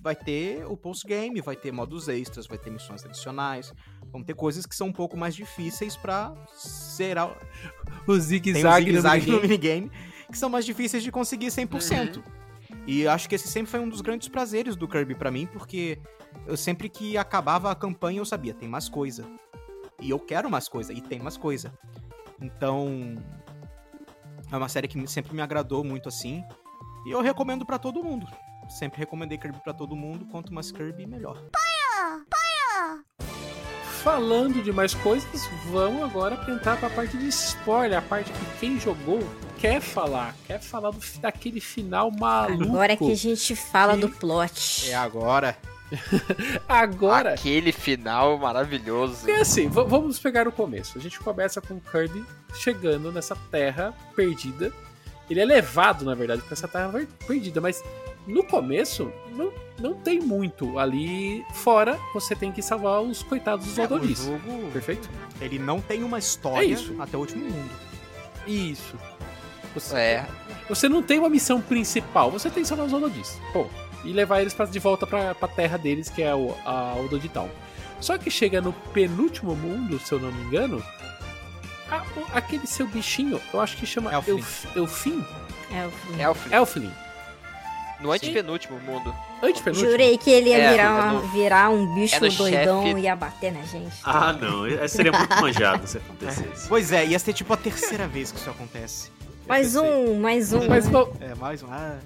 [0.00, 3.72] vai ter o post-game, vai ter modos extras, vai ter missões adicionais,
[4.10, 6.34] vão ter coisas que são um pouco mais difíceis pra
[6.96, 7.36] zerar,
[8.06, 9.82] O um zigue-zague no zigue-zague no minigame.
[9.82, 12.22] minigame, que são mais difíceis de conseguir 100%.
[12.86, 15.46] E eu acho que esse sempre foi um dos grandes prazeres do Kirby pra mim,
[15.46, 15.98] porque
[16.46, 19.26] eu sempre que acabava a campanha eu sabia, tem mais coisa.
[20.00, 21.72] E eu quero mais coisa, e tem mais coisa.
[22.40, 23.22] Então,
[24.50, 26.42] é uma série que sempre me agradou muito assim,
[27.06, 28.26] e eu recomendo pra todo mundo.
[28.70, 31.36] Sempre recomendei Kirby pra todo mundo, quanto mais Kirby, melhor.
[34.02, 35.28] Falando de mais coisas,
[35.70, 39.18] vamos agora entrar pra parte de spoiler, a parte que quem jogou
[39.58, 42.62] quer falar, quer falar do, daquele final maluco.
[42.64, 44.88] Agora que a gente fala Que- do plot.
[44.90, 45.56] É agora.
[46.68, 49.16] Agora, Aquele final maravilhoso.
[49.26, 50.96] Porque assim, vamos pegar o começo.
[50.96, 52.24] A gente começa com o Kirby
[52.54, 54.72] chegando nessa terra perdida.
[55.28, 56.92] Ele é levado, na verdade, pra essa terra
[57.26, 57.82] perdida, mas
[58.30, 61.98] no começo não, não tem muito ali fora.
[62.14, 64.24] Você tem que salvar os coitados dos É, o Ododis.
[64.24, 65.08] jogo, Perfeito?
[65.40, 66.94] ele não tem uma história É isso.
[67.00, 67.70] até o último mundo.
[68.46, 68.94] Isso.
[69.74, 70.26] Você, É,
[70.68, 73.38] você não tem uma missão principal, você tem que salvar os Ododis.
[73.52, 73.66] Pô,
[74.04, 77.48] e levar eles pra, de volta pra, pra terra deles, que é o, a Ododitown.
[78.00, 80.82] Só que chega no penúltimo mundo, se eu não me engano,
[81.90, 84.34] a- o- aquele seu bichinho, eu acho que chama Elflin.
[84.38, 85.24] Elf, Elfin?
[85.70, 85.74] O
[86.20, 86.52] Elflin.
[86.54, 86.90] Elflin.
[88.00, 89.14] No antepenúltimo mundo.
[89.42, 89.90] Antepenúltimo.
[89.90, 92.98] Jurei que ele ia É, virar, é no- virar um bicho é doidão chefe.
[92.98, 93.94] e ia bater na gente.
[94.04, 94.88] Ah, não.
[94.88, 96.68] Seria muito manjado se acontecesse.
[96.68, 99.10] Pois é, ia ser tipo a terceira vez que isso acontece.
[99.46, 100.66] Mais um, mais um.
[100.68, 101.66] Mas, vo- É, mais um.
[101.70, 101.98] Ah,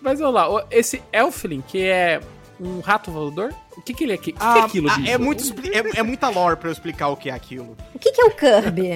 [0.00, 2.20] mas vamos lá, o- esse Elflin, que é
[2.60, 4.16] um rato voador, o que, que ele é?
[4.16, 5.42] O que, que é Ah, aquilo, ah, é, muito,
[5.72, 7.76] é, é muita lore pra eu explicar o que é aquilo.
[7.94, 8.90] O que, que é o Kirby?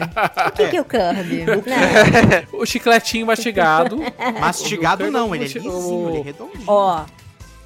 [0.46, 1.44] O que, que é o Kirby?
[2.52, 2.60] Não.
[2.60, 3.98] O chicletinho mastigado.
[4.40, 6.64] Mastigado Kirby não, ele é lisinho, o- ele é redondinho.
[6.66, 7.04] Ó.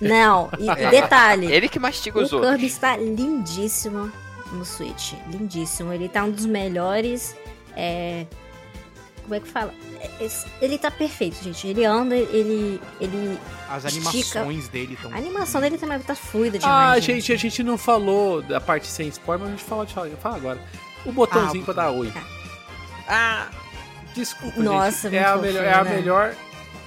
[0.01, 1.47] Não, e, e detalhe.
[1.53, 2.51] Ele que mastiga O os outros.
[2.51, 4.11] Kirby está lindíssimo
[4.53, 5.13] no Switch.
[5.31, 5.93] Lindíssimo.
[5.93, 7.37] Ele tá um dos melhores.
[7.77, 8.27] é,
[9.23, 9.73] Como é que fala?
[10.01, 11.67] É, esse- Ele tá perfeito, gente.
[11.69, 12.81] Ele anda, ele.
[13.01, 13.39] ele...
[13.69, 15.13] As estica- animações dele estão.
[15.13, 17.05] A animação dele também tá fluida Ah, demais.
[17.05, 20.11] gente, a gente não falou da parte sem spoiler, mas a gente falou de falar.
[20.17, 20.61] Fala agora.
[21.07, 22.13] O botãozinho Ah, pra dar oi.
[23.09, 23.49] Ah,
[24.15, 25.19] Desculpa, Nossa, gente.
[25.21, 25.95] É a, melhor, é a né?
[25.95, 26.35] melhor.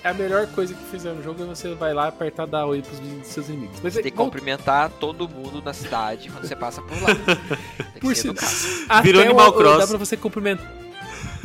[0.03, 2.83] É a melhor coisa que fizeram no jogo é você vai lá apertar dar oi
[2.83, 3.79] pros seus inimigos.
[3.81, 7.07] Mas você tem que volta- cumprimentar todo mundo na cidade quando você passa por lá.
[7.25, 9.77] Tem que Por ser si- até Virou o- Animal o- Cross.
[9.79, 10.71] Dá pra você cumprimentar,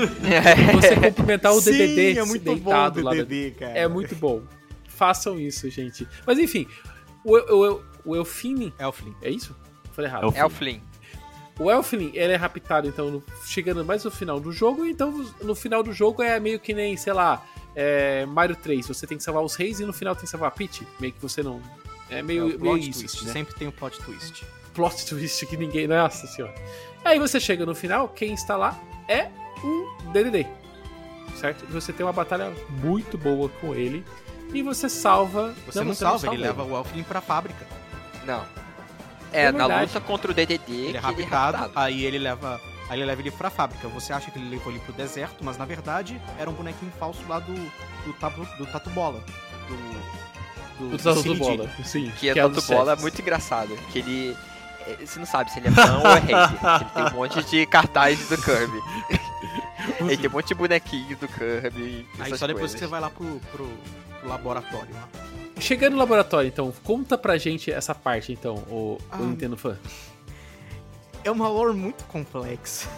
[0.75, 3.11] você cumprimentar o Sim, DDD é muito bom deitado o lá.
[3.13, 3.73] DDD, cara.
[3.79, 4.43] É muito bom.
[4.89, 6.07] Façam isso, gente.
[6.27, 6.67] Mas enfim,
[7.25, 9.15] o, o, o, o Elfine, Elflin.
[9.23, 9.57] é isso?
[9.93, 10.25] Falei errado.
[10.25, 10.41] Elflin.
[10.41, 10.83] Elflin.
[11.59, 15.11] O Elflin, ele é raptado, então, no- chegando mais no final do jogo, então
[15.43, 17.45] no final do jogo é meio que nem, sei lá,
[17.77, 20.49] é, Mario 3, você tem que salvar os reis e no final tem que salvar
[20.49, 21.61] a Peach, meio que você não...
[22.09, 23.25] É meio, É meio plot isso, twist.
[23.27, 23.33] né?
[23.33, 24.43] Sempre tem o plot twist.
[24.73, 25.87] Plot twist que ninguém...
[25.87, 26.55] Nossa senhora.
[27.05, 29.29] Aí você chega no final, quem está lá é
[29.63, 30.47] o DDD,
[31.37, 31.65] certo?
[31.69, 34.05] E você tem uma batalha muito boa com ele
[34.53, 35.55] e você salva...
[35.67, 37.67] Você não, salva, ele leva o Elflin pra fábrica.
[38.25, 38.45] Não.
[39.33, 41.73] É, É na luta contra o DDD Ele é que ele é raptado, raptado.
[41.87, 42.61] aí ele leva.
[42.89, 43.87] Aí ele leva ele pra fábrica.
[43.89, 47.21] Você acha que ele levou ele pro deserto, mas na verdade era um bonequinho falso
[47.29, 47.55] lá do.
[47.55, 49.23] do, tabu, do Tatu Bola.
[49.69, 50.95] Do.
[50.95, 52.11] O Tatu Cine Bola, sim.
[52.19, 53.77] Que é um tanto dos bola é muito engraçado.
[53.93, 54.37] Que ele.
[54.89, 56.81] é, Você não sabe se ele é fã ou é hater.
[56.81, 58.81] Ele tem um monte de cartaz do Kirby.
[60.01, 62.07] ele tem um monte de bonequinho do Kirby.
[62.19, 62.73] Aí só depois coisas.
[62.75, 63.67] que você vai lá pro, pro,
[64.21, 65.09] pro laboratório lá.
[65.59, 69.19] chegando no laboratório, então, conta pra gente essa parte, então, o, Ah.
[69.19, 69.79] o Nintendo Fan.
[71.23, 72.89] É uma lore muito complexa.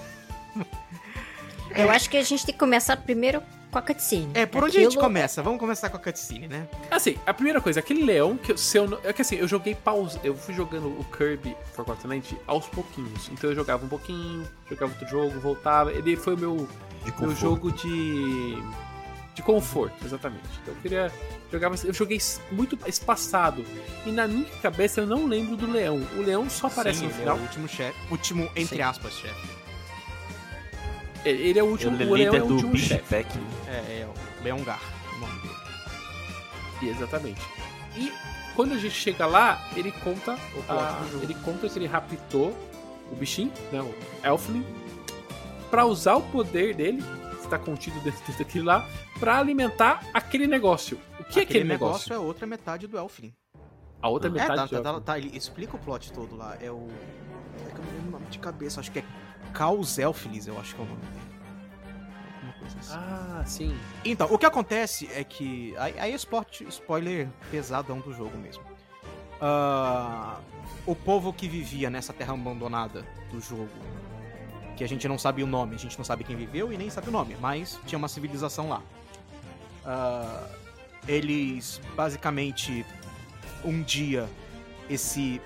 [1.75, 3.43] Eu acho que a gente tem que começar primeiro
[3.73, 4.31] com a cutscene.
[4.35, 5.43] É, por onde a gente começa?
[5.43, 6.69] Vamos começar com a cutscene, né?
[6.91, 9.75] Assim, a primeira coisa, aquele leão que eu, se eu é que assim, eu joguei
[9.75, 13.31] pausa, eu fui jogando o Kirby Forgotten Land aos pouquinhos.
[13.33, 15.91] Então eu jogava um pouquinho, jogava outro jogo, voltava.
[15.91, 16.69] Ele foi o meu,
[17.03, 18.63] De meu jogo de
[19.35, 20.47] de conforto, exatamente.
[20.61, 21.11] Então eu queria
[21.51, 22.19] jogava, eu joguei
[22.51, 23.65] muito espaçado
[24.05, 26.07] e na minha cabeça eu não lembro do leão.
[26.19, 27.37] O leão só aparece Sim, no ele final.
[27.37, 27.99] É o último chefe.
[28.11, 28.83] Último, entre Sim.
[28.83, 29.52] aspas, chefe.
[31.25, 33.15] Ele é o último, Ele o é leão é líder o do último Bicho chefe.
[33.15, 33.21] É,
[34.01, 34.81] é o Leon Gar,
[35.15, 36.91] o nome dele.
[36.91, 37.41] Exatamente.
[37.97, 38.13] E
[38.57, 42.57] quando a gente chega lá, ele conta, O a- ele conta que ele raptou
[43.11, 43.95] o bichinho, né, o
[44.27, 44.65] Elfling,
[45.71, 47.03] pra usar o poder dele,
[47.39, 48.89] que está contido dentro daquilo lá,
[49.21, 50.99] pra alimentar aquele negócio.
[51.21, 52.13] O que é aquele negócio?
[52.13, 53.33] é outra metade do Elfling.
[54.01, 56.57] A outra É, metade tá, do tá, tá, tá, ele explica o plot todo lá.
[56.61, 56.89] É o.
[57.69, 59.05] É que eu não lembro o nome de cabeça, acho que é
[59.53, 61.33] Caos Elfilis, eu acho que é o nome dele.
[62.79, 62.95] Assim.
[62.95, 63.77] Ah, sim.
[64.05, 65.75] Então, o que acontece é que.
[65.77, 68.63] Aí, é spoiler pesadão do jogo mesmo.
[69.41, 70.39] Ah,
[70.87, 73.69] o povo que vivia nessa terra abandonada do jogo,
[74.77, 76.89] que a gente não sabe o nome, a gente não sabe quem viveu e nem
[76.91, 78.83] sabe o nome, mas tinha uma civilização lá.
[79.85, 80.47] Ah,
[81.09, 82.87] eles basicamente
[83.65, 84.29] um dia
[84.89, 85.41] esse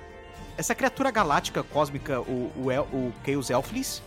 [0.56, 4.02] essa criatura galáctica cósmica, o, o, El, o Chaos Elflis,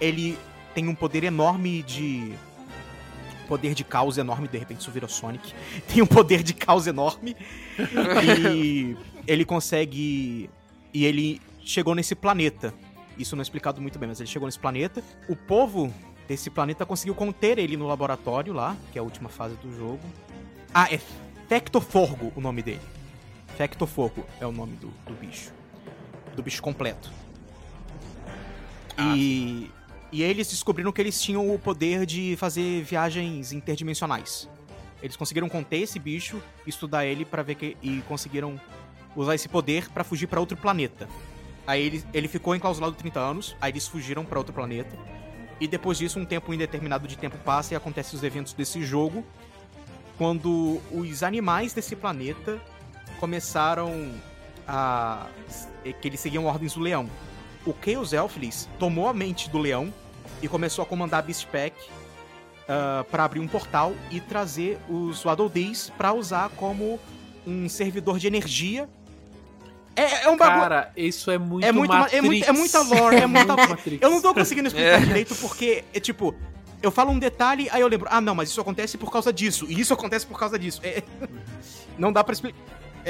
[0.00, 0.38] ele
[0.74, 2.34] tem um poder enorme de
[3.48, 5.54] poder de caos enorme, de repente isso virou Sonic.
[5.88, 7.34] Tem um poder de caos enorme.
[8.22, 8.94] e
[9.26, 10.50] ele consegue.
[10.92, 12.74] E ele chegou nesse planeta.
[13.16, 15.02] Isso não é explicado muito bem, mas ele chegou nesse planeta.
[15.28, 15.92] O povo
[16.28, 20.00] desse planeta conseguiu conter ele no laboratório lá, que é a última fase do jogo.
[20.72, 21.00] Ah, é
[21.48, 22.82] Fectoforgo o nome dele.
[23.58, 25.52] Fectoforgo é o nome do, do bicho.
[26.36, 27.10] Do bicho completo.
[28.96, 29.68] E,
[30.12, 34.48] e eles descobriram que eles tinham o poder de fazer viagens interdimensionais.
[35.02, 38.60] Eles conseguiram conter esse bicho, estudar ele para ver que e conseguiram
[39.16, 41.08] usar esse poder pra fugir pra outro planeta.
[41.66, 44.96] Aí ele, ele ficou enclausulado 30 anos, aí eles fugiram pra outro planeta.
[45.60, 49.24] E depois disso, um tempo indeterminado de tempo passa e acontecem os eventos desse jogo,
[50.16, 52.60] quando os animais desse planeta
[53.18, 54.12] começaram
[54.66, 55.26] a
[56.00, 57.08] que eles seguiam ordens do leão.
[57.66, 59.92] O Chaos Elflis tomou a mente do leão
[60.42, 61.74] e começou a comandar a Beast Pack
[62.68, 67.00] ah, pra abrir um portal e trazer os Waddle Dees pra usar como
[67.46, 68.88] um servidor de energia.
[69.96, 70.60] É, é um bagulho.
[70.60, 74.00] Cara, isso é muito É muito é muito- é muita lore, é muita- Matrix.
[74.02, 76.34] Eu não tô conseguindo explicar direito porque é tipo.
[76.80, 79.66] Eu falo um detalhe, aí eu lembro, ah, não, mas isso acontece por causa disso,
[79.68, 80.80] e isso acontece por causa disso.
[80.84, 81.02] É,
[81.98, 82.56] não dá pra explicar.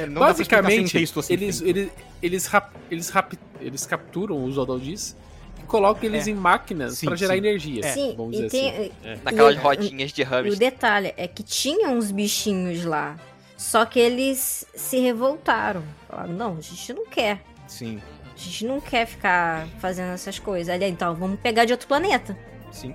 [0.03, 1.33] É, Basicamente, texto assim.
[1.35, 1.91] eles, tem- eles,
[2.23, 5.17] eles, rap- eles, rap- eles capturam os Odaldis
[5.59, 6.31] e colocam eles É.
[6.31, 7.39] em máquinas Sim, pra gerar sim.
[7.39, 7.83] energia.
[7.93, 8.69] Sim, vamos e dizer tem.
[8.71, 8.93] assim.
[9.05, 9.19] É.
[9.25, 10.59] Naquelas e- rodinhas de E o hamster.
[10.59, 13.17] detalhe é que tinha uns bichinhos lá.
[13.57, 15.83] Só que eles se revoltaram.
[16.09, 17.43] Falaram, não, a gente não quer.
[17.67, 20.73] Sim, A gente não quer ficar fazendo essas coisas.
[20.73, 22.39] Ali, então, vamos pegar de outro planeta.
[22.71, 22.95] sim.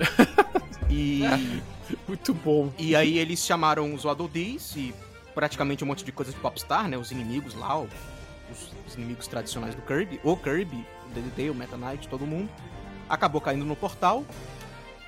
[0.90, 1.22] e,
[2.08, 2.70] Muito bom.
[2.78, 4.92] e aí eles chamaram os Waddle Dees e
[5.34, 6.96] praticamente um monte de coisas de Popstar, né?
[6.96, 7.90] Os inimigos lá, os,
[8.86, 12.48] os inimigos tradicionais do Kirby, o Kirby, o DDD, o Meta Knight, todo mundo.
[13.08, 14.24] Acabou caindo no portal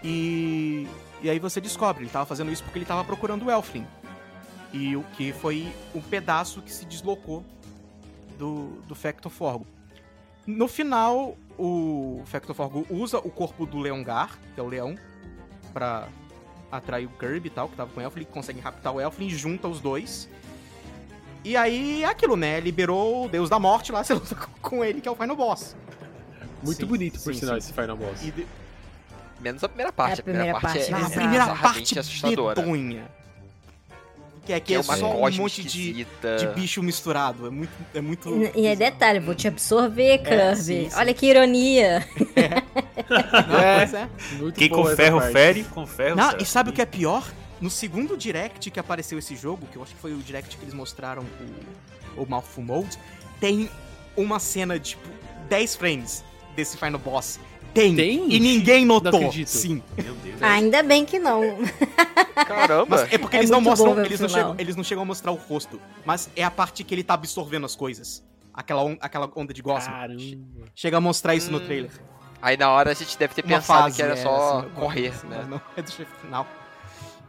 [0.03, 0.86] e,
[1.23, 3.86] e aí você descobre, ele tava fazendo isso porque ele tava procurando o Elfling.
[4.73, 7.44] E o que foi um pedaço que se deslocou
[8.39, 9.66] do, do Fectoforgo.
[10.47, 14.97] No final, o Fectoforgo usa o corpo do Leongar, que é o leão,
[15.73, 16.09] pra
[16.70, 19.68] atrair o Kirby e tal, que tava com o Elfling, consegue raptar o Elfling, junta
[19.68, 20.28] os dois.
[21.44, 22.59] E aí é aquilo, né?
[22.60, 25.76] Liberou o Deus da Morte lá, você luta com ele, que é o Final Boss.
[26.62, 27.59] Muito Sim, bonito, por sim, sinal, sim.
[27.59, 28.22] esse Final Boss.
[28.24, 28.47] E de-
[29.40, 30.18] Menos a primeira parte.
[30.18, 31.14] É, a primeira parte é Na Exato.
[31.14, 32.60] primeira parte assustadora.
[32.62, 33.05] medonha.
[34.47, 37.47] Que é é, é só um monte de, de bicho misturado.
[37.48, 37.73] É muito.
[37.93, 40.35] É muito E, e é detalhe, vou te absorver, Kirby.
[40.35, 40.97] É, sim, sim.
[40.97, 42.06] Olha que ironia.
[43.48, 43.78] Não, É.
[43.78, 44.09] pois é.
[44.39, 46.43] Muito Quem com ferro fere, com ferro Não, serve.
[46.43, 47.27] e sabe o que é pior?
[47.60, 50.62] No segundo direct que apareceu esse jogo, que eu acho que foi o direct que
[50.64, 51.24] eles mostraram
[52.16, 52.98] o, o Mouthful Mode,
[53.40, 53.68] tem
[54.16, 55.09] uma cena de tipo
[55.48, 56.24] 10 frames
[56.55, 57.40] desse Final Boss.
[57.77, 57.94] Tem.
[57.97, 58.32] Tem?
[58.32, 59.15] E ninguém notou.
[59.15, 59.48] acredito.
[59.48, 59.82] Sim.
[60.03, 60.43] Meu Deus.
[60.43, 61.43] Ainda bem que não.
[62.47, 62.86] Caramba!
[62.89, 63.94] Mas é porque É eles não mostram.
[63.94, 64.43] bom Eles não, final.
[64.43, 65.81] chegam, eles não chegam a mostrar o rosto.
[66.05, 68.24] Mas é a parte que ele tá absorvendo as coisas.
[68.53, 69.93] Aquela, on- aquela onda de gosma.
[69.93, 70.23] Caramba.
[70.74, 71.90] Chega a mostrar isso no Hum, trailer.
[72.40, 74.69] Aí na hora a gente deve ter Uma pensado fase, que era é, só assim,
[74.70, 75.47] correr, assim, né?
[75.48, 76.47] Não, é do chefe final.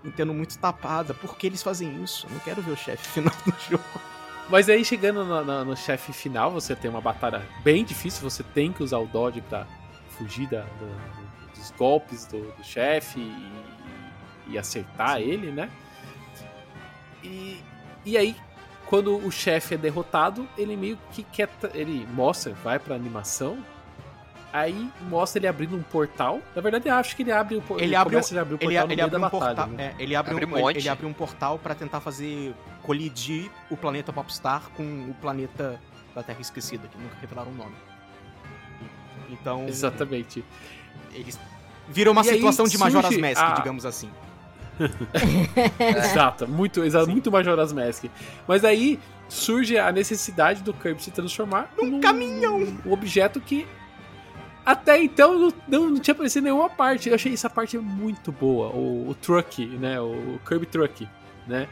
[0.03, 1.13] entendo muito tapada.
[1.13, 2.25] Por que eles fazem isso?
[2.27, 3.83] Eu não quero ver o chefe final do jogo.
[4.49, 8.43] Mas aí chegando no, no- no chefe final, você tem uma batalha bem difícil, você
[8.43, 9.65] tem que usar o dodge pra
[10.17, 15.69] fugir da- do- dos golpes do, do chefe e, e acertar ele, né?
[17.23, 17.61] E,
[18.05, 18.35] e aí,
[18.85, 21.49] quando o chefe é derrotado, ele meio que quer.
[21.73, 23.57] Ele mostra, vai pra animação.
[24.53, 26.39] Aí mostra ele abrindo um portal.
[26.55, 27.85] Na verdade, eu acho que ele abre o portal.
[27.85, 29.55] Ele abre começa o portal Ele, no ele meio abre da um batalha.
[29.55, 29.67] portal.
[29.67, 29.93] né?
[29.97, 33.75] é, ele abre, Abre um, um ele abre um portal pra tentar fazer colidir o
[33.75, 35.79] planeta Popstar com o planeta
[36.15, 37.75] da Terra Esquecida, que nunca revelaram o nome.
[39.29, 40.43] Então, Exatamente.
[41.13, 41.39] eles
[41.89, 44.09] viram uma E situação de Majora's Mask, a- digamos assim.
[45.79, 47.11] Exato, muito, exa Sim.
[47.11, 48.05] muito Majora's Mask.
[48.47, 52.59] Mas aí surge a necessidade do Kirby se transformar num caminhão.
[52.85, 53.67] Um objeto que
[54.65, 57.09] até então não, não, não tinha aparecido nenhuma parte.
[57.09, 58.67] Eu achei essa parte muito boa.
[58.69, 59.99] O, o truck, né?
[59.99, 61.07] O Kirby Truck,
[61.47, 61.67] né?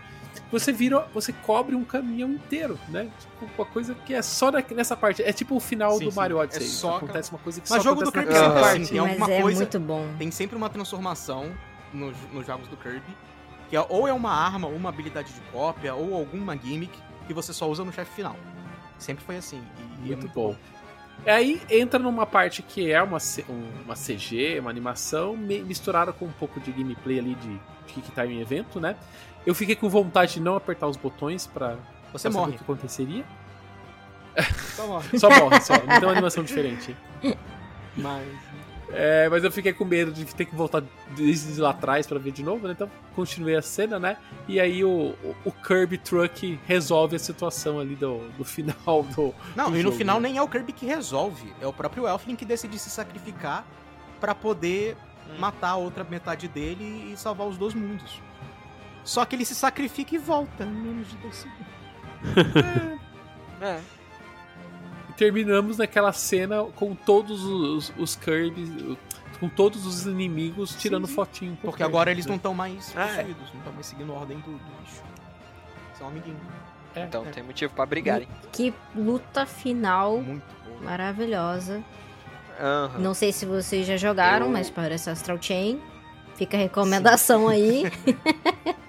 [0.51, 3.09] Você vira, você cobre um caminhão inteiro, né?
[3.19, 5.21] Tipo, uma coisa que é só na- nessa parte.
[5.23, 6.17] É tipo o final Sim, do sim.
[6.17, 6.67] Mario É Odyssey.
[6.67, 8.71] só acontece uma coisa que Mas só jogo do Kirby naquela sempre Ah.
[8.71, 9.59] assim, tem Mas alguma é coisa.
[9.59, 10.07] muito bom.
[10.17, 11.51] Tem sempre uma transformação
[11.91, 13.01] nos, nos jogos do Kirby,
[13.69, 16.97] que é, ou é uma arma, ou uma habilidade de cópia, ou alguma gimmick
[17.27, 18.35] que você só usa no chefe final.
[18.99, 19.61] Sempre foi assim.
[20.03, 20.55] E, e é Muito bom.
[21.25, 23.17] E aí entra numa parte que é uma,
[23.49, 28.11] um- uma CG, uma animação, mi- misturada com um pouco de gameplay ali de Kick
[28.11, 28.95] Time Evento, né?
[29.45, 31.75] Eu fiquei com vontade de não apertar os botões pra,
[32.11, 32.51] Você morre.
[32.51, 33.23] o que aconteceria.
[34.75, 35.19] Só morre.
[35.19, 35.73] Só morre, só.
[35.73, 36.95] Não tem uma animação diferente.
[37.95, 38.27] Mas.
[38.89, 40.83] É, mas eu fiquei com medo de ter que voltar
[41.17, 42.73] desde lá atrás pra ver de novo, né?
[42.73, 44.17] Então continuei a cena, né?
[44.47, 49.33] E aí o, o, o Kirby Truck resolve a situação ali do, do final do.
[49.55, 50.29] Não, do e no jogo, final né?
[50.29, 53.65] nem é o Kirby que resolve, é o próprio Elfling que decide se sacrificar
[54.19, 54.95] pra poder
[55.39, 58.21] matar a outra metade dele e salvar os dois mundos.
[59.05, 62.99] Só que ele se sacrifica e volta em menos de dois segundos.
[63.61, 63.79] É.
[65.09, 68.97] E terminamos naquela cena com todos os, os Kirby,
[69.39, 71.13] com todos os inimigos tirando sim.
[71.13, 71.57] fotinho.
[71.61, 72.31] Porque Kirby, agora eles né?
[72.31, 73.15] não estão mais Ah, é.
[73.17, 75.01] possuídos, não estão mais seguindo a ordem do, do bicho.
[75.97, 76.41] São amiguinhos.
[76.95, 77.29] É, Então é.
[77.29, 78.27] tem motivo pra brigarem.
[78.51, 80.23] Que luta final
[80.81, 81.83] maravilhosa.
[82.59, 82.99] Aham.
[82.99, 85.79] Não sei se vocês já jogaram, Eu- mas parece Astral Chain.
[86.35, 87.83] Fica a recomendação aí.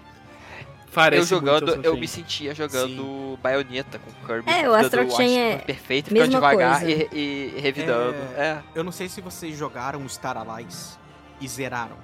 [0.96, 4.50] Parece eu jogando, muito eu me sentia jogando baioneta com o Kirby.
[4.50, 7.08] É, o Astral Chain é perfeito, ficando devagar coisa.
[7.12, 8.16] e, e revidando.
[8.34, 8.62] É.
[8.74, 10.98] Eu não sei se vocês jogaram o Star Allies
[11.38, 11.98] e zeraram.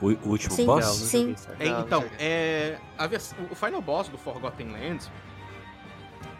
[0.00, 0.64] O, o último Sim.
[0.64, 0.86] boss?
[0.86, 1.36] Não, não Sim.
[1.60, 2.78] É, então, é,
[3.10, 5.10] vers- o final boss do Forgotten Lands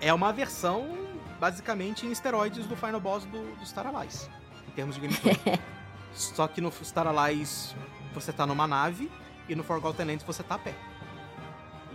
[0.00, 0.96] é uma versão
[1.38, 4.30] basicamente em esteroides do final boss do, do Star Allies,
[4.66, 5.36] em termos de gameplay.
[6.14, 7.76] Só que no Star Allies
[8.14, 9.10] você tá numa nave
[9.46, 10.74] e no Forgotten Lands você tá a pé.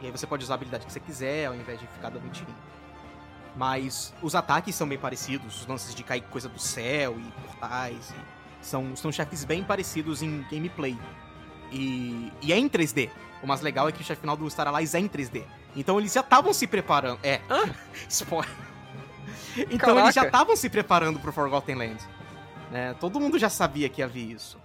[0.01, 2.29] E aí você pode usar a habilidade que você quiser ao invés de ficar dando
[2.31, 2.57] tirinho.
[3.55, 8.11] Mas os ataques são bem parecidos, os lances de cair coisa do céu e portais.
[8.11, 10.97] e são, são chefes bem parecidos em gameplay.
[11.71, 13.09] E, e é em 3D.
[13.41, 15.43] O mais legal é que o chefe final do Star Allies é em 3D.
[15.75, 17.19] Então eles já estavam se preparando.
[17.23, 17.41] É.
[18.07, 18.49] Spoiler.
[19.69, 20.27] Então eles já Caraca.
[20.27, 22.07] estavam se preparando pro Forgotten Lands.
[22.71, 22.95] Né?
[22.99, 24.57] Todo mundo já sabia que havia isso.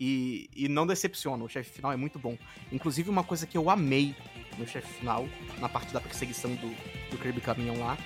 [0.00, 2.36] E, e não decepciona, o chefe final é muito bom.
[2.72, 4.16] Inclusive, uma coisa que eu amei
[4.58, 6.68] no chefe final, na parte da perseguição do,
[7.10, 7.96] do Kirby Caminhão lá,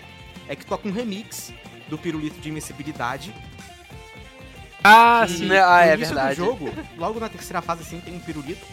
[0.48, 1.52] é que toca um remix
[1.88, 3.34] do Pirulito de Invencibilidade.
[4.84, 5.48] Ah, E sim.
[5.52, 6.36] Ah, é verdade.
[6.36, 8.64] jogo, logo na terceira fase, assim, tem um pirulito.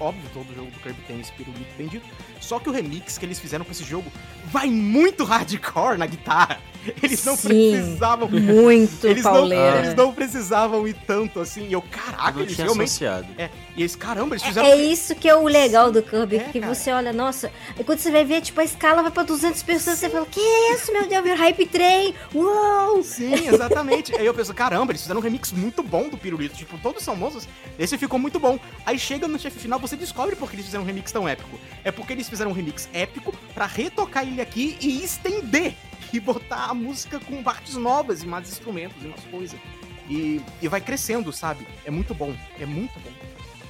[0.00, 2.06] Óbvio, todo jogo do Kirby tem esse pirulito bendito.
[2.40, 4.10] Só que o remix que eles fizeram pra esse jogo
[4.46, 6.60] vai muito hardcore na guitarra.
[7.02, 7.48] Eles não Sim.
[7.48, 8.28] precisavam.
[8.28, 9.78] Muito Eles não, pauleira.
[9.78, 11.66] eles não precisavam ir tanto assim.
[11.68, 12.88] E eu, caraca, Eu não eles realmente.
[12.88, 13.26] associado.
[13.36, 14.66] É, e eles, caramba, eles fizeram.
[14.68, 16.74] É isso que é o legal do Kirby, É, que cara.
[16.74, 19.98] você olha, nossa, e quando você vai ver, tipo, a escala vai pra 200 pessoas,
[19.98, 23.02] você fala, que isso, meu Deus, meu hype train, uou!
[23.02, 24.14] Sim, exatamente.
[24.16, 26.56] Aí eu penso, caramba, eles fizeram um remix muito bom do Pirulito.
[26.56, 27.48] Tipo, todos são monstros.
[27.78, 28.58] Esse ficou muito bom.
[28.86, 31.58] Aí chega no chefe final, você descobre por que eles fizeram um remix tão épico.
[31.84, 35.74] É porque eles fizeram um remix épico pra retocar ele aqui e estender.
[36.12, 39.60] E botar a música com partes novas e mais instrumentos e mais coisas.
[40.08, 41.66] E, e vai crescendo, sabe?
[41.84, 42.34] É muito bom.
[42.58, 43.10] É muito bom.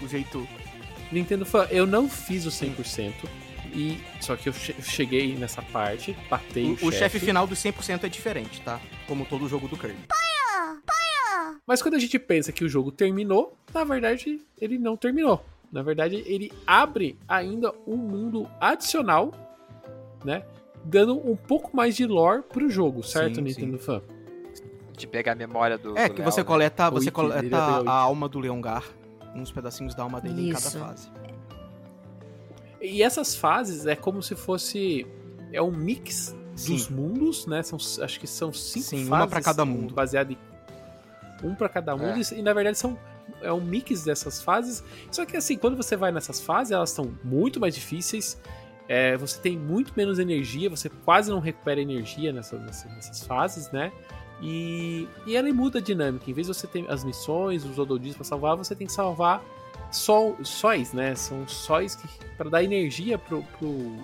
[0.05, 0.47] O jeito.
[1.11, 3.13] Nintendo fã, eu não fiz o 100%.
[3.75, 7.55] E, só que eu che- cheguei nessa parte, batei o, O, o chefe final do
[7.55, 8.81] 100% é diferente, tá?
[9.07, 9.99] Como todo jogo do Kirby.
[11.67, 15.45] Mas quando a gente pensa que o jogo terminou, na verdade, ele não terminou.
[15.71, 19.33] Na verdade, ele abre ainda um mundo adicional,
[20.25, 20.43] né?
[20.89, 24.01] Dando um pouco mais de lore pro jogo, certo, Sim, Nintendo fã?
[24.97, 25.97] De pegar a memória do.
[25.99, 26.45] É, do que Léo, você né?
[26.47, 27.55] coleta, O você coleta Ikki.
[27.89, 28.83] a alma do Leongar,
[29.35, 30.79] uns pedacinhos da alma dele em cada Isso.
[30.79, 31.11] fase.
[32.81, 35.07] E essas fases é como se fosse.
[35.53, 36.73] É um mix Sim.
[36.75, 37.63] dos mundos, né?
[37.63, 39.09] São, acho que são cinco Sim, fases.
[39.09, 39.93] uma pra cada mundo.
[39.95, 40.39] Baseado em.
[41.45, 42.19] Um pra cada mundo.
[42.19, 42.35] É.
[42.39, 42.99] E, na verdade são.
[43.43, 44.83] É um mix dessas fases.
[45.13, 48.41] Só que assim, quando você vai nessas fases, elas são muito mais difíceis.
[48.89, 53.71] É, você tem muito menos energia, você quase não recupera energia nessas, nessas, nessas fases,
[53.71, 53.93] né?
[54.41, 56.31] E, e ela muda a dinâmica.
[56.31, 59.43] Em vez de você ter as missões, os ododis pra salvar, você tem que salvar
[59.91, 61.15] sol, sóis, né?
[61.15, 61.99] São sóis
[62.37, 63.43] pra dar energia pro.
[63.59, 63.97] pro,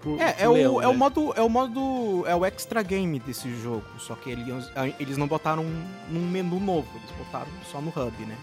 [0.00, 0.96] pro É, pro é o, leão, é o né?
[0.96, 1.32] modo.
[1.36, 2.24] É o modo.
[2.26, 3.84] É o extra game desse jogo.
[3.98, 4.46] Só que eles,
[4.98, 5.64] eles não botaram
[6.08, 8.36] num menu novo, eles botaram só no hub, né?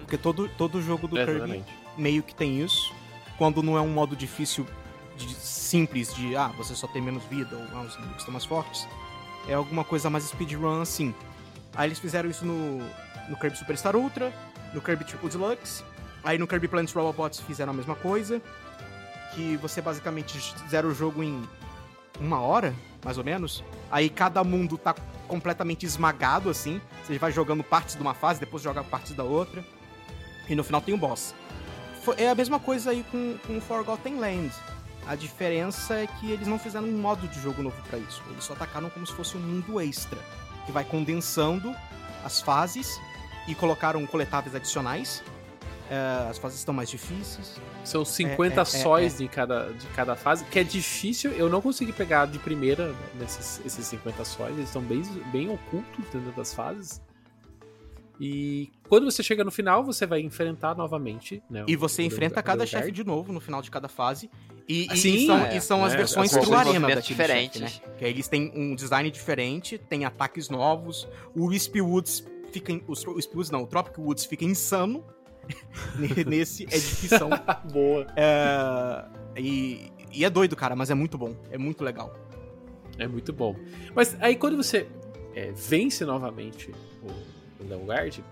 [0.00, 1.74] Porque todo, todo jogo do Kirby Exatamente.
[1.98, 2.94] meio que tem isso.
[3.36, 4.66] Quando não é um modo difícil,
[5.16, 8.44] de- simples, de ah, você só tem menos vida, ou ah, os inimigos estão mais
[8.44, 8.86] fortes.
[9.48, 11.14] É alguma coisa mais speedrun assim.
[11.74, 12.78] Aí eles fizeram isso no,
[13.28, 14.32] no Kirby Superstar Ultra,
[14.72, 15.84] no Kirby Triple Deluxe.
[16.24, 18.40] Aí no Kirby Planet Robots fizeram a mesma coisa.
[19.34, 21.42] Que você basicamente zera o jogo em
[22.18, 22.74] uma hora,
[23.04, 23.62] mais ou menos.
[23.90, 24.94] Aí cada mundo tá
[25.28, 26.80] completamente esmagado, assim.
[27.04, 29.62] Você vai jogando partes de uma fase, depois joga partes da outra.
[30.48, 31.34] E no final tem um boss.
[32.16, 34.50] É a mesma coisa aí com, com Forgotten Land.
[35.06, 38.22] A diferença é que eles não fizeram um modo de jogo novo pra isso.
[38.30, 40.18] Eles só atacaram como se fosse um mundo extra.
[40.64, 41.74] Que vai condensando
[42.24, 43.00] as fases
[43.46, 45.22] e colocaram coletáveis adicionais.
[45.88, 47.60] É, as fases estão mais difíceis.
[47.84, 51.30] São 50 é, é, sóis De, cada, de cada fase, que é difícil.
[51.30, 56.04] Eu não consegui pegar de primeira nesses esses 50 sóis, eles estão bem, bem ocultos
[56.12, 57.00] dentro das fases.
[58.18, 61.42] E quando você chega no final, você vai enfrentar novamente.
[61.50, 64.30] Né, E o- você o enfrenta cada chefe de novo no final de cada fase.
[64.68, 67.12] E, Sim, e são, é, e são as né, versões as true arena daquele chefe,
[67.12, 67.60] diferentes.
[67.60, 67.70] né?
[67.98, 71.06] Que aí eles têm um design diferente, tem ataques novos.
[71.34, 72.72] O Wispy Woods fica.
[72.72, 75.04] em- Os Wispy Woods não, o Tropic Woods fica insano.
[76.26, 77.28] Nesse é difícil.
[77.72, 78.06] Boa.
[78.16, 79.04] É,
[79.40, 81.36] e, e é doido, cara, mas é muito bom.
[81.50, 82.14] É muito legal.
[82.98, 83.54] É muito bom.
[83.94, 84.88] Mas aí quando você
[85.34, 86.72] é, vence novamente
[87.02, 87.06] o,
[87.60, 88.22] o Leonguard,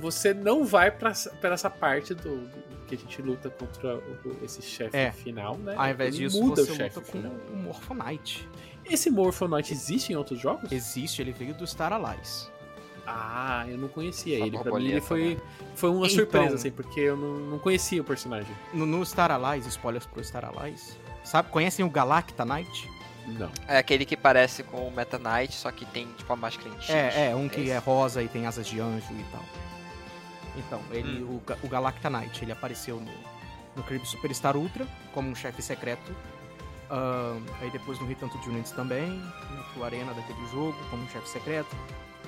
[0.00, 1.30] você não vai pra, essa-
[1.70, 5.10] parte do, do- que a gente luta contra o- esse chefe É.
[5.12, 5.74] final, né?
[5.76, 7.32] Ao invés Ele disso, muda você o chefe luta com final.
[7.52, 8.48] o Morphonite.
[8.84, 10.70] Esse Morphonite existe em outros jogos?
[10.70, 12.50] Existe, ele veio do Star Allies.
[13.06, 14.58] Ah, eu não conhecia Essa ele.
[14.58, 15.40] Pra mim ele foi, né?
[15.74, 18.54] foi uma Então- surpresa, assim, porque eu não, não conhecia o personagem.
[18.72, 20.96] No, no Star Allies, spoilers pro Star Allies.
[21.22, 22.90] Sabe, conhecem o Galacta Knight?
[23.26, 23.50] Não.
[23.66, 26.80] É aquele que parece com o Meta Knight, só que tem tipo a máscara em
[26.80, 26.90] X.
[26.90, 27.70] É, é, um que esse?
[27.70, 29.42] é rosa e tem asas de anjo e tal.
[30.56, 31.40] Então, ele, Hum.
[31.62, 33.12] o, o Galacta Knight, ele apareceu no,
[33.74, 36.14] no Kirby Superstar Ultra como um chefe secreto.
[37.60, 39.18] Aí depois no Return to Units também,
[39.50, 41.74] na True Arena daquele jogo, como um chefe secreto.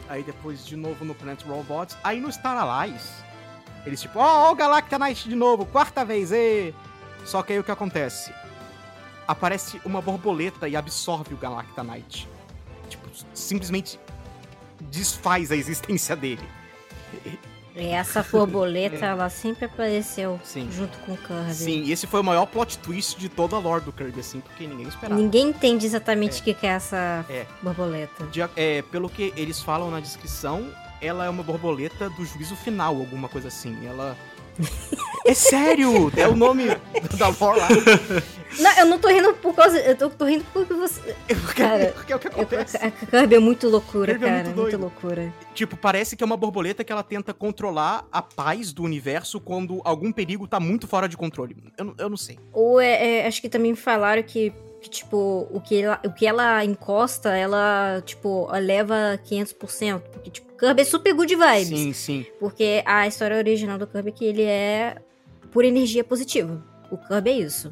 [0.08, 1.96] Aí depois de novo no Planet Robots.
[2.02, 3.12] Aí no Star Allies,
[3.84, 6.74] eles tipo, ó, ó o Galacta Knight de novo, quarta vez, e
[7.24, 8.32] Só que aí o que acontece?
[9.26, 12.28] Aparece uma borboleta e absorve o Galacta Knight.
[12.88, 13.98] Tipo, simplesmente
[14.80, 16.46] desfaz a existência dele.
[17.74, 20.68] E essa borboleta, ela sempre apareceu Sim.
[20.72, 21.54] junto com o Kirby.
[21.54, 24.40] Sim, e esse foi o maior plot twist de toda a lore do Kirby, assim,
[24.40, 25.20] porque ninguém esperava.
[25.20, 27.44] Ninguém entende exatamente o que que é essa É.
[27.60, 28.24] borboleta.
[28.26, 30.72] De- é, pelo que eles falam na descrição,
[31.02, 33.86] ela é uma borboleta do juízo final, alguma coisa assim.
[33.86, 34.16] Ela.
[35.24, 36.10] É sério!
[36.16, 36.66] É o nome
[37.18, 37.68] da lore lá.
[38.58, 39.78] Não, eu não tô rindo por causa.
[39.80, 41.14] Eu tô, tô rindo porque você.
[41.54, 42.76] Cara, Porque é o que Eu, acontece.
[42.78, 44.44] a Kirby é muito loucura, Kirby é cara.
[44.44, 44.80] muito muito doido.
[44.80, 45.34] loucura.
[45.54, 49.80] Tipo, parece que é uma borboleta que ela tenta controlar a paz do universo quando
[49.84, 51.54] algum perigo tá muito fora de controle.
[51.76, 52.38] Eu, não- eu não sei.
[52.52, 56.26] Ou é, é, acho que também falaram que, que, tipo, o que, ela, o que
[56.26, 60.00] ela encosta, ela, tipo, leva 500%.
[60.12, 61.68] Porque, tipo, Kirby é super good vibes.
[61.68, 62.26] Sim, sim.
[62.40, 64.96] Porque a história original do Kirby é que ele é
[65.52, 66.62] por energia positiva.
[66.90, 67.70] O Kirby é isso.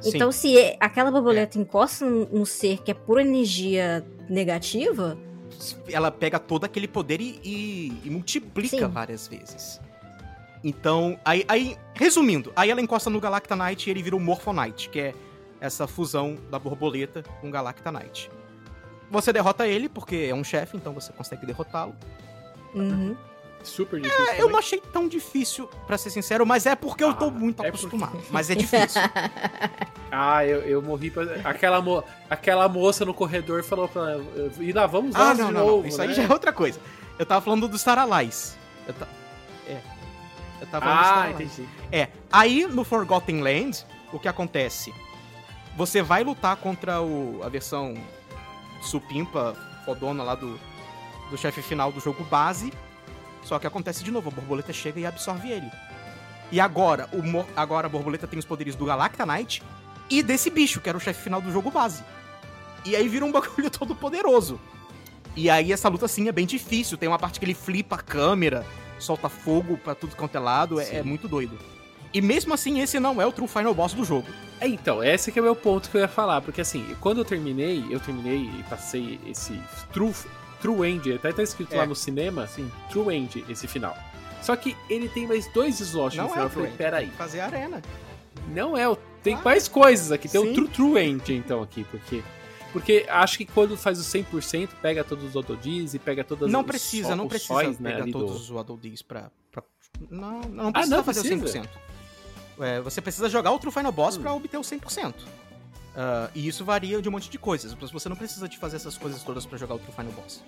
[0.00, 0.10] sim.
[0.14, 5.16] Então, se é- aquela borboleta encosta num, num ser que é por energia negativa,
[5.88, 8.88] ela pega todo aquele poder e, e- e multiplica Sim.
[8.88, 9.80] várias vezes.
[10.64, 14.88] Então, aí, aí, resumindo, aí ela encosta no Galacta Knight e ele vira o Morphonite,
[14.90, 15.14] que é
[15.60, 18.30] essa fusão da borboleta com o Galacta Knight.
[19.10, 21.94] Você derrota ele, porque é um chefe, então você consegue derrotá-lo.
[22.74, 23.16] uhum,
[23.62, 24.26] Super difícil.
[24.28, 27.30] É, eu não achei tão difícil, pra ser sincero, mas é porque eu tô Ah,
[27.30, 28.22] muito é porque- acostumado.
[28.30, 29.00] Mas é difícil.
[30.18, 31.24] Ah, eu, eu morri pra...
[31.44, 32.02] Aquela, mo...
[32.30, 34.24] Aquela moça no corredor falou pra ela,
[34.60, 35.88] e lá, vamos lá ah, de não, não, novo, não.
[35.88, 36.04] Isso né?
[36.06, 36.80] aí já é outra coisa.
[37.18, 38.56] Eu tava falando do Star Allies.
[38.86, 39.06] Eu ta...
[39.68, 39.80] É.
[40.60, 41.68] Eu tava falando Ah, entendi.
[41.90, 44.94] É, aí no Forgotten Land, o que acontece?
[45.76, 47.94] Você vai lutar contra o, a versão
[48.82, 49.54] supimpa,
[49.84, 50.58] fodona lá do,
[51.30, 52.72] do chefe final do jogo base,
[53.42, 55.70] só que acontece de novo, a borboleta chega e absorve ele.
[56.50, 59.62] E agora, o agora a borboleta tem os poderes do Galacta Knight
[60.10, 62.02] e desse bicho, que era o chefe final do jogo base.
[62.84, 64.60] E aí vira um bagulho todo poderoso.
[65.34, 66.96] E aí essa luta, sim, é bem difícil.
[66.96, 68.64] Tem uma parte que ele flipa a câmera,
[68.98, 70.80] solta fogo pra tudo quanto é lado.
[70.80, 71.58] É, é muito doido.
[72.12, 74.26] E mesmo assim, esse não é o true final boss do jogo.
[74.60, 77.18] É, então, esse que é o meu ponto que eu ia falar, porque assim, quando
[77.18, 79.60] eu terminei, eu terminei e passei esse
[79.92, 80.14] True,
[80.62, 81.78] true End, até tá escrito É.
[81.78, 82.70] lá no cinema, Sim.
[82.90, 83.96] True End, esse final.
[84.42, 86.44] Só que ele tem mais dois slots no Não final.
[86.44, 87.82] é eu falei, peraí, Fazer arena.
[88.48, 88.84] não é.
[89.22, 92.22] Tem Ah, mais coisas aqui, tem o True True End, então, aqui, porque.
[92.72, 96.60] Porque acho que quando faz o 100%, pega todos os Ododis e pega todas Não
[96.60, 99.62] os precisa, não os precisa sóis, né, pegar do- todos os Waddle Dees pra, pra...
[100.10, 101.60] Não, não precisa não fazer precisa?
[101.60, 101.68] o 100%.
[102.58, 104.22] É, você precisa jogar o True Final Boss Hum.
[104.22, 105.14] pra obter o 100%.
[105.94, 107.72] Ah, e isso varia de um monte de coisas.
[107.72, 110.42] Você não precisa de fazer essas coisas todas pra jogar o True Final Boss.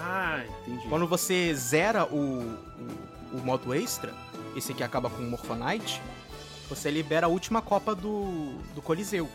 [0.00, 0.88] Ah, entendi.
[0.88, 2.40] Quando você zera o,
[3.32, 4.14] o, o modo extra,
[4.56, 6.00] esse aqui acaba com o Morphonite,
[6.68, 9.28] você libera a última copa do, do Coliseu.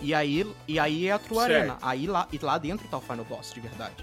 [0.00, 1.52] E aí, e aí é a True Certo.
[1.54, 1.78] Arena.
[1.82, 3.94] Aí lá, e lá dentro tá o Final Boss, de verdade.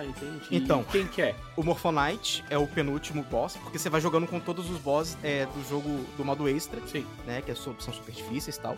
[0.00, 0.46] Ah, entendi.
[0.50, 0.82] Então.
[0.84, 1.34] Quem que é?
[1.54, 5.44] O Morphonite é o penúltimo boss, porque você vai jogando com todos os boss é,
[5.44, 7.04] do jogo do modo extra, Sim.
[7.26, 7.42] né?
[7.42, 8.76] Que é são super difíceis e tal.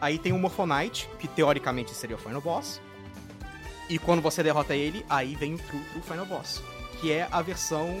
[0.00, 2.80] Aí tem o Morphonite, que teoricamente seria o Final Boss.
[3.88, 6.60] E quando você derrota ele, aí vem o True, True Final Boss.
[7.00, 8.00] Que é a versão.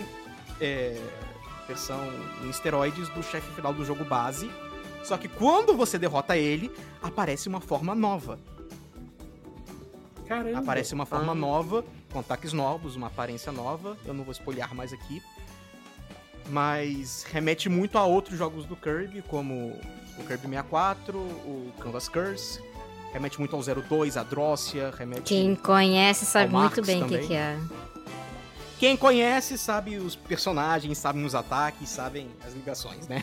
[0.60, 1.00] É,
[1.68, 2.00] versão
[2.44, 4.50] em esteroides do chefe final do jogo base.
[5.04, 8.38] Só que quando você derrota ele, aparece uma forma nova.
[10.26, 10.58] Caramba.
[10.58, 11.34] Aparece uma forma Ah.
[11.34, 13.96] nova, com ataques novos, uma aparência nova.
[14.04, 15.22] Eu não vou spoilear mais aqui.
[16.48, 19.78] Mas remete muito a outros jogos do Kirby, como
[20.18, 22.60] o Kirby 64, o Canvas Curse.
[23.12, 25.22] Remete muito ao 02, a Drócia, remete...
[25.22, 27.58] Quem conhece sabe Ao muito Marx bem o que, que é.
[28.78, 33.22] Quem conhece sabe os personagens, sabe os ataques, sabem as ligações, né?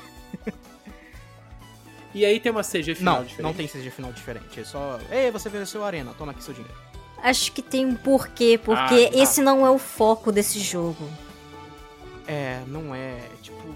[2.14, 3.44] E aí tem uma CG final não, diferente.
[3.44, 4.60] não tem CG final diferente.
[4.60, 5.00] É só...
[5.12, 6.89] Ei, você venceu a arena, toma aqui seu dinheiro.
[7.24, 11.10] Acho que tem um porquê, porque Ah, esse não é o foco desse jogo.
[12.28, 13.18] É, não é.
[13.42, 13.76] Tipo.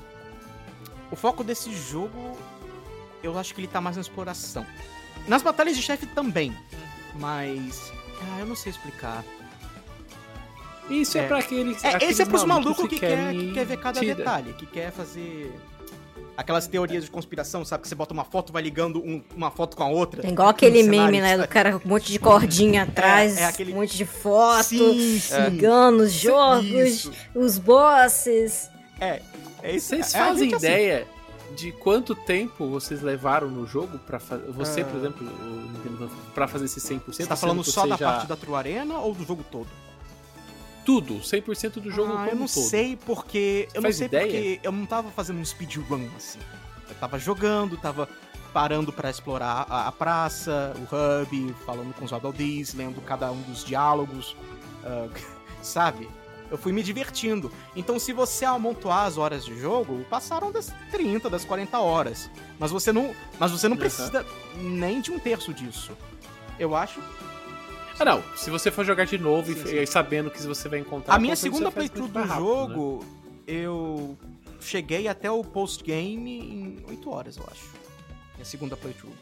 [1.12, 2.38] O foco desse jogo.
[3.22, 4.66] Eu acho que ele tá mais na exploração.
[5.28, 6.56] Nas batalhas de chefe também.
[7.16, 7.92] Mas.
[8.22, 9.24] Ah, eu não sei explicar.
[10.90, 11.28] Isso é, É.
[11.28, 11.84] pra aqueles.
[11.84, 14.16] É, aqueles esse é pros malucos malucos que, quer, querem que quer ver cada tira-
[14.16, 15.54] detalhe, que quer fazer.
[16.36, 17.84] Aquelas teorias de conspiração, sabe?
[17.84, 20.26] Que você bota uma foto vai ligando um- uma foto com a outra.
[20.26, 21.38] É igual aquele meme, né?
[21.38, 25.20] Do cara com um monte de cordinha atrás, é aquele- um monte de foto, Sim,
[25.20, 25.50] sim.
[25.52, 27.12] ligando os jogos, Isso.
[27.36, 28.70] os bosses.
[29.00, 29.22] É,
[29.62, 29.90] é isso.
[29.90, 30.66] Vocês é fazem assim.
[30.66, 31.08] ideia
[31.56, 34.52] de quanto tempo vocês levaram no jogo pra fazer.
[34.54, 34.86] Você, Ah.
[34.86, 35.30] por exemplo,
[36.34, 37.14] pra fazer esse 100%?
[37.24, 39.68] Você tá falando só da já- parte da True Arena ou do jogo todo?
[40.86, 42.64] Tudo, 100% do jogo ah, como eu não todo.
[42.64, 43.68] sei porque.
[43.74, 44.26] Eu não sei ideia?
[44.26, 46.40] porque eu não tava fazendo um speedrun assim.
[46.90, 48.10] Eu tava jogando, tava
[48.54, 52.34] parando pra explorar a, a praça, o hub, falando com os Waddle
[52.76, 54.36] lendo cada um dos diálogos,
[54.84, 55.10] ah,
[55.62, 56.08] sabe?
[56.52, 57.52] Eu fui me divertindo.
[57.76, 62.30] Então, se você amontoar as horas de jogo, passaram das 30, das 40 horas.
[62.60, 64.24] Mas você não, mas você não precisa
[64.58, 65.94] nem de um terço disso.
[66.60, 67.02] Eu acho
[68.00, 68.24] Ah, não.
[68.36, 69.76] Se você for jogar de novo e- Sim, sim.
[69.78, 71.14] e sabendo que você vai encontrar.
[71.16, 72.38] A minha segunda playthrough do rápido, né?
[72.40, 73.06] jogo,
[73.48, 74.18] eu
[74.60, 77.66] cheguei até o post-game em 8 horas, eu acho.
[78.36, 79.14] Minha segunda playthrough.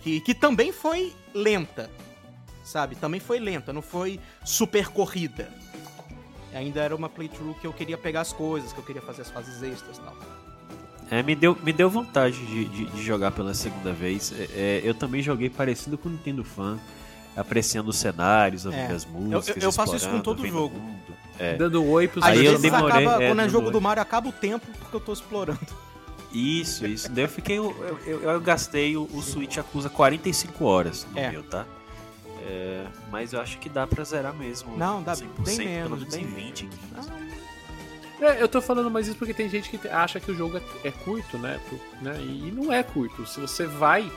[0.00, 1.90] Que, que também foi lenta,
[2.64, 2.96] sabe?
[2.96, 5.48] Também foi lenta, não foi super corrida.
[6.52, 9.30] Ainda era uma playthrough que eu queria pegar as coisas, que eu queria fazer as
[9.30, 10.16] fases extras e tal.
[11.10, 14.32] É, me deu, me deu vontade de, de, de jogar pela segunda vez.
[14.32, 16.78] É, é, eu também joguei parecido com o Nintendo Fan,
[17.36, 18.94] apreciando os cenários, ouvindo É.
[18.94, 19.62] as músicas.
[19.62, 20.78] eu faço isso com explorando, todo jogo.
[20.78, 21.00] mundo.
[21.38, 21.56] É.
[21.56, 23.72] Dando oi pros Aí eu demorei, acaba, é, quando é jogo oi.
[23.72, 25.58] do Mario, acaba o tempo porque eu tô explorando.
[26.32, 27.10] Isso, isso.
[27.10, 27.58] Daí eu fiquei.
[27.58, 31.30] Eu, eu, eu gastei o, o Switch acusa 45 horas no É.
[31.30, 31.64] meu, tá?
[32.46, 34.76] É, mas eu acho que dá pra zerar mesmo.
[34.76, 36.42] Não, dá 100%, bem pelo menos, menos bem em menos.
[36.60, 37.08] 20, 15.
[38.20, 40.88] É, eu tô falando mais isso porque tem gente que acha que o jogo é,
[40.88, 41.58] é curto, né?
[41.68, 42.20] Por- né?
[42.20, 43.26] E não é curto.
[43.26, 44.10] Se você vai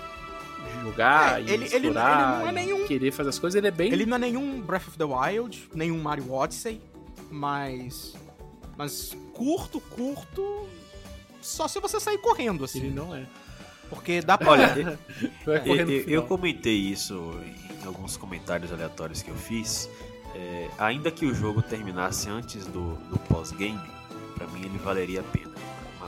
[0.81, 3.57] jogar É, e ele- ele- explorar ele não é e nenhum- querer fazer as coisas,
[3.57, 3.91] ele é bem...
[3.91, 6.81] Ele não é nenhum Breath of the Wild, nenhum Mario Odyssey,
[7.30, 8.14] mas.
[8.77, 10.68] Mas curto, curto.
[11.41, 12.80] Só se você sair correndo, assim.
[12.80, 13.26] Ele não é.
[13.90, 14.52] Porque dá pra.
[14.52, 14.99] Olha,
[15.45, 17.34] Eu, eu- comentei isso
[17.81, 19.90] em alguns comentários aleatórios que eu fiz.
[20.35, 23.80] É, ainda que o jogo terminasse antes do, do pós-game,
[24.35, 25.52] pra mim ele valeria a pena.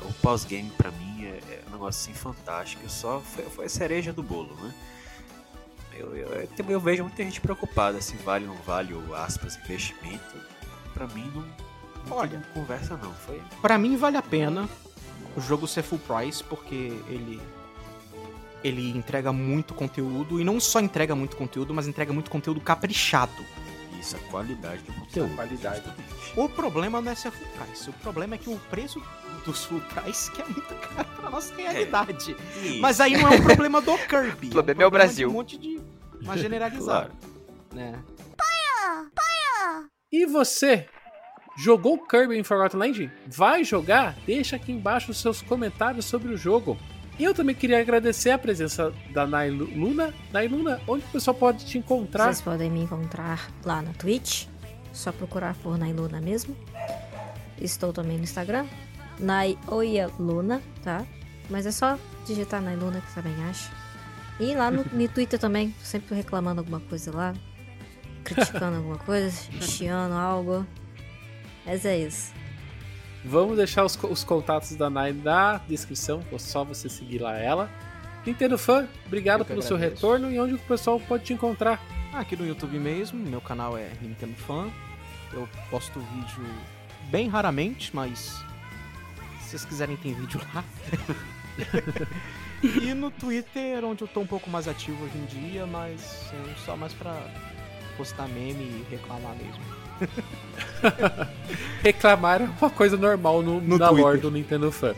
[0.04, 4.24] O pós-game pra mim é, é negócio assim fantástico, só foi, foi a cereja do
[4.24, 4.74] bolo, né?
[5.94, 10.38] Eu, eu, eu, vejo muita gente preocupada se vale ou não vale o aspas investimento.
[10.94, 11.46] Pra mim não,
[12.10, 13.42] Olha, Conversa não, foi.
[13.62, 14.70] Pra mim vale a pena
[15.36, 17.42] o jogo ser full price, porque ele
[18.64, 23.46] ele entrega muito conteúdo e não só entrega muito conteúdo, mas entrega muito conteúdo caprichado.
[24.00, 25.36] Isso, a qualidade do conteúdo.
[25.36, 25.84] qualidade.
[25.86, 26.34] justamente.
[26.36, 29.00] O problema não é ser full price, o problema é que o preço
[29.46, 32.36] dos full price que é muito caro pra nossa realidade.
[32.64, 32.82] Isso.
[32.82, 34.48] Mas aí não é um problema do Kirby.
[34.48, 35.28] O problema um é o problema Brasil.
[35.28, 35.82] De um monte de
[36.22, 37.12] mais generalizado,
[37.74, 38.04] né?
[40.12, 40.88] E você
[41.58, 43.12] jogou Kirby em Forgotten Land?
[43.28, 44.16] Vai jogar?
[44.26, 46.78] Deixa aqui embaixo os seus comentários sobre o jogo.
[47.18, 50.14] E eu também queria agradecer a presença da Nailuna.
[50.32, 52.26] Nailuna, onde o pessoal pode te encontrar?
[52.26, 54.48] Vocês podem me encontrar lá na Twitch.
[54.92, 56.56] Só procurar por Nailuna mesmo.
[57.60, 58.66] Estou também no Instagram.
[59.20, 61.06] Naioia Luna, tá?
[61.50, 63.72] Mas é só digitar Nailuna que também acha.
[64.40, 65.70] E lá no, no Twitter também.
[65.72, 67.34] Tô sempre reclamando alguma coisa lá.
[68.24, 69.38] Criticando alguma coisa.
[69.62, 70.66] Chiando algo.
[71.66, 72.34] Mas é isso.
[73.24, 77.70] Vamos deixar os, os contatos da Nai na descrição, ou só você seguir lá ela.
[78.26, 80.06] Nintendo Fan, obrigado pelo seu agradeço.
[80.06, 81.80] retorno e onde o pessoal pode te encontrar.
[82.14, 84.70] Ah, Aqui no YouTube mesmo, meu canal é Nintendo Fan.
[85.34, 86.46] Eu posto vídeo
[87.10, 88.45] bem raramente, mas
[89.46, 90.64] se vocês quiserem tem vídeo lá.
[92.64, 96.02] e no Twitter, onde eu tô um pouco mais ativo hoje em dia, mas
[96.34, 97.16] é só mais pra
[97.98, 99.62] postar meme e reclamar mesmo.
[101.82, 104.06] Reclamar é uma coisa normal no, No na Twitter.
[104.06, 104.94] lore do Nintendo Fan.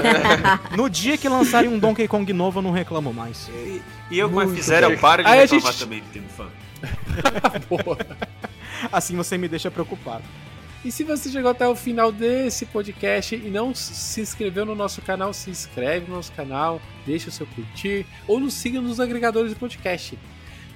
[0.76, 3.48] No dia que lançarem um Donkey Kong novo, eu não reclamo mais.
[3.48, 3.80] E,
[4.10, 6.48] e eu, como fizeram, eu paro de Aí reclamar gente- também, Nintendo Fan.
[7.68, 7.96] Boa.
[8.92, 10.24] Assim você me deixa preocupado.
[10.84, 15.02] E se você chegou até o final desse podcast e não se inscreveu no nosso
[15.02, 19.52] canal, se inscreve no nosso canal, deixa o seu curtir ou nos siga nos agregadores
[19.52, 20.18] do podcast.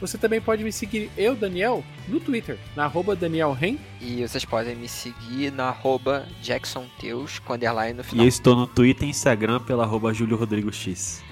[0.00, 3.76] Você também pode me seguir, eu, Daniel, no Twitter, na arroba Daniel Ren.
[4.00, 8.24] E vocês podem me seguir na arroba JacksonTeus, com underline no E final.
[8.26, 11.22] eu estou no Twitter e Instagram pela arroba Júlio Rodrigo X.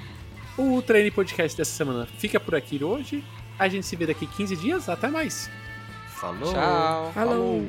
[0.57, 3.23] O Treine Podcast dessa semana fica por aqui hoje.
[3.59, 4.89] A gente se vê daqui 15 dias.
[4.89, 5.51] Até mais.
[6.09, 6.53] Falou!
[6.53, 7.11] Tchau.
[7.13, 7.13] Falou.
[7.13, 7.69] Falou.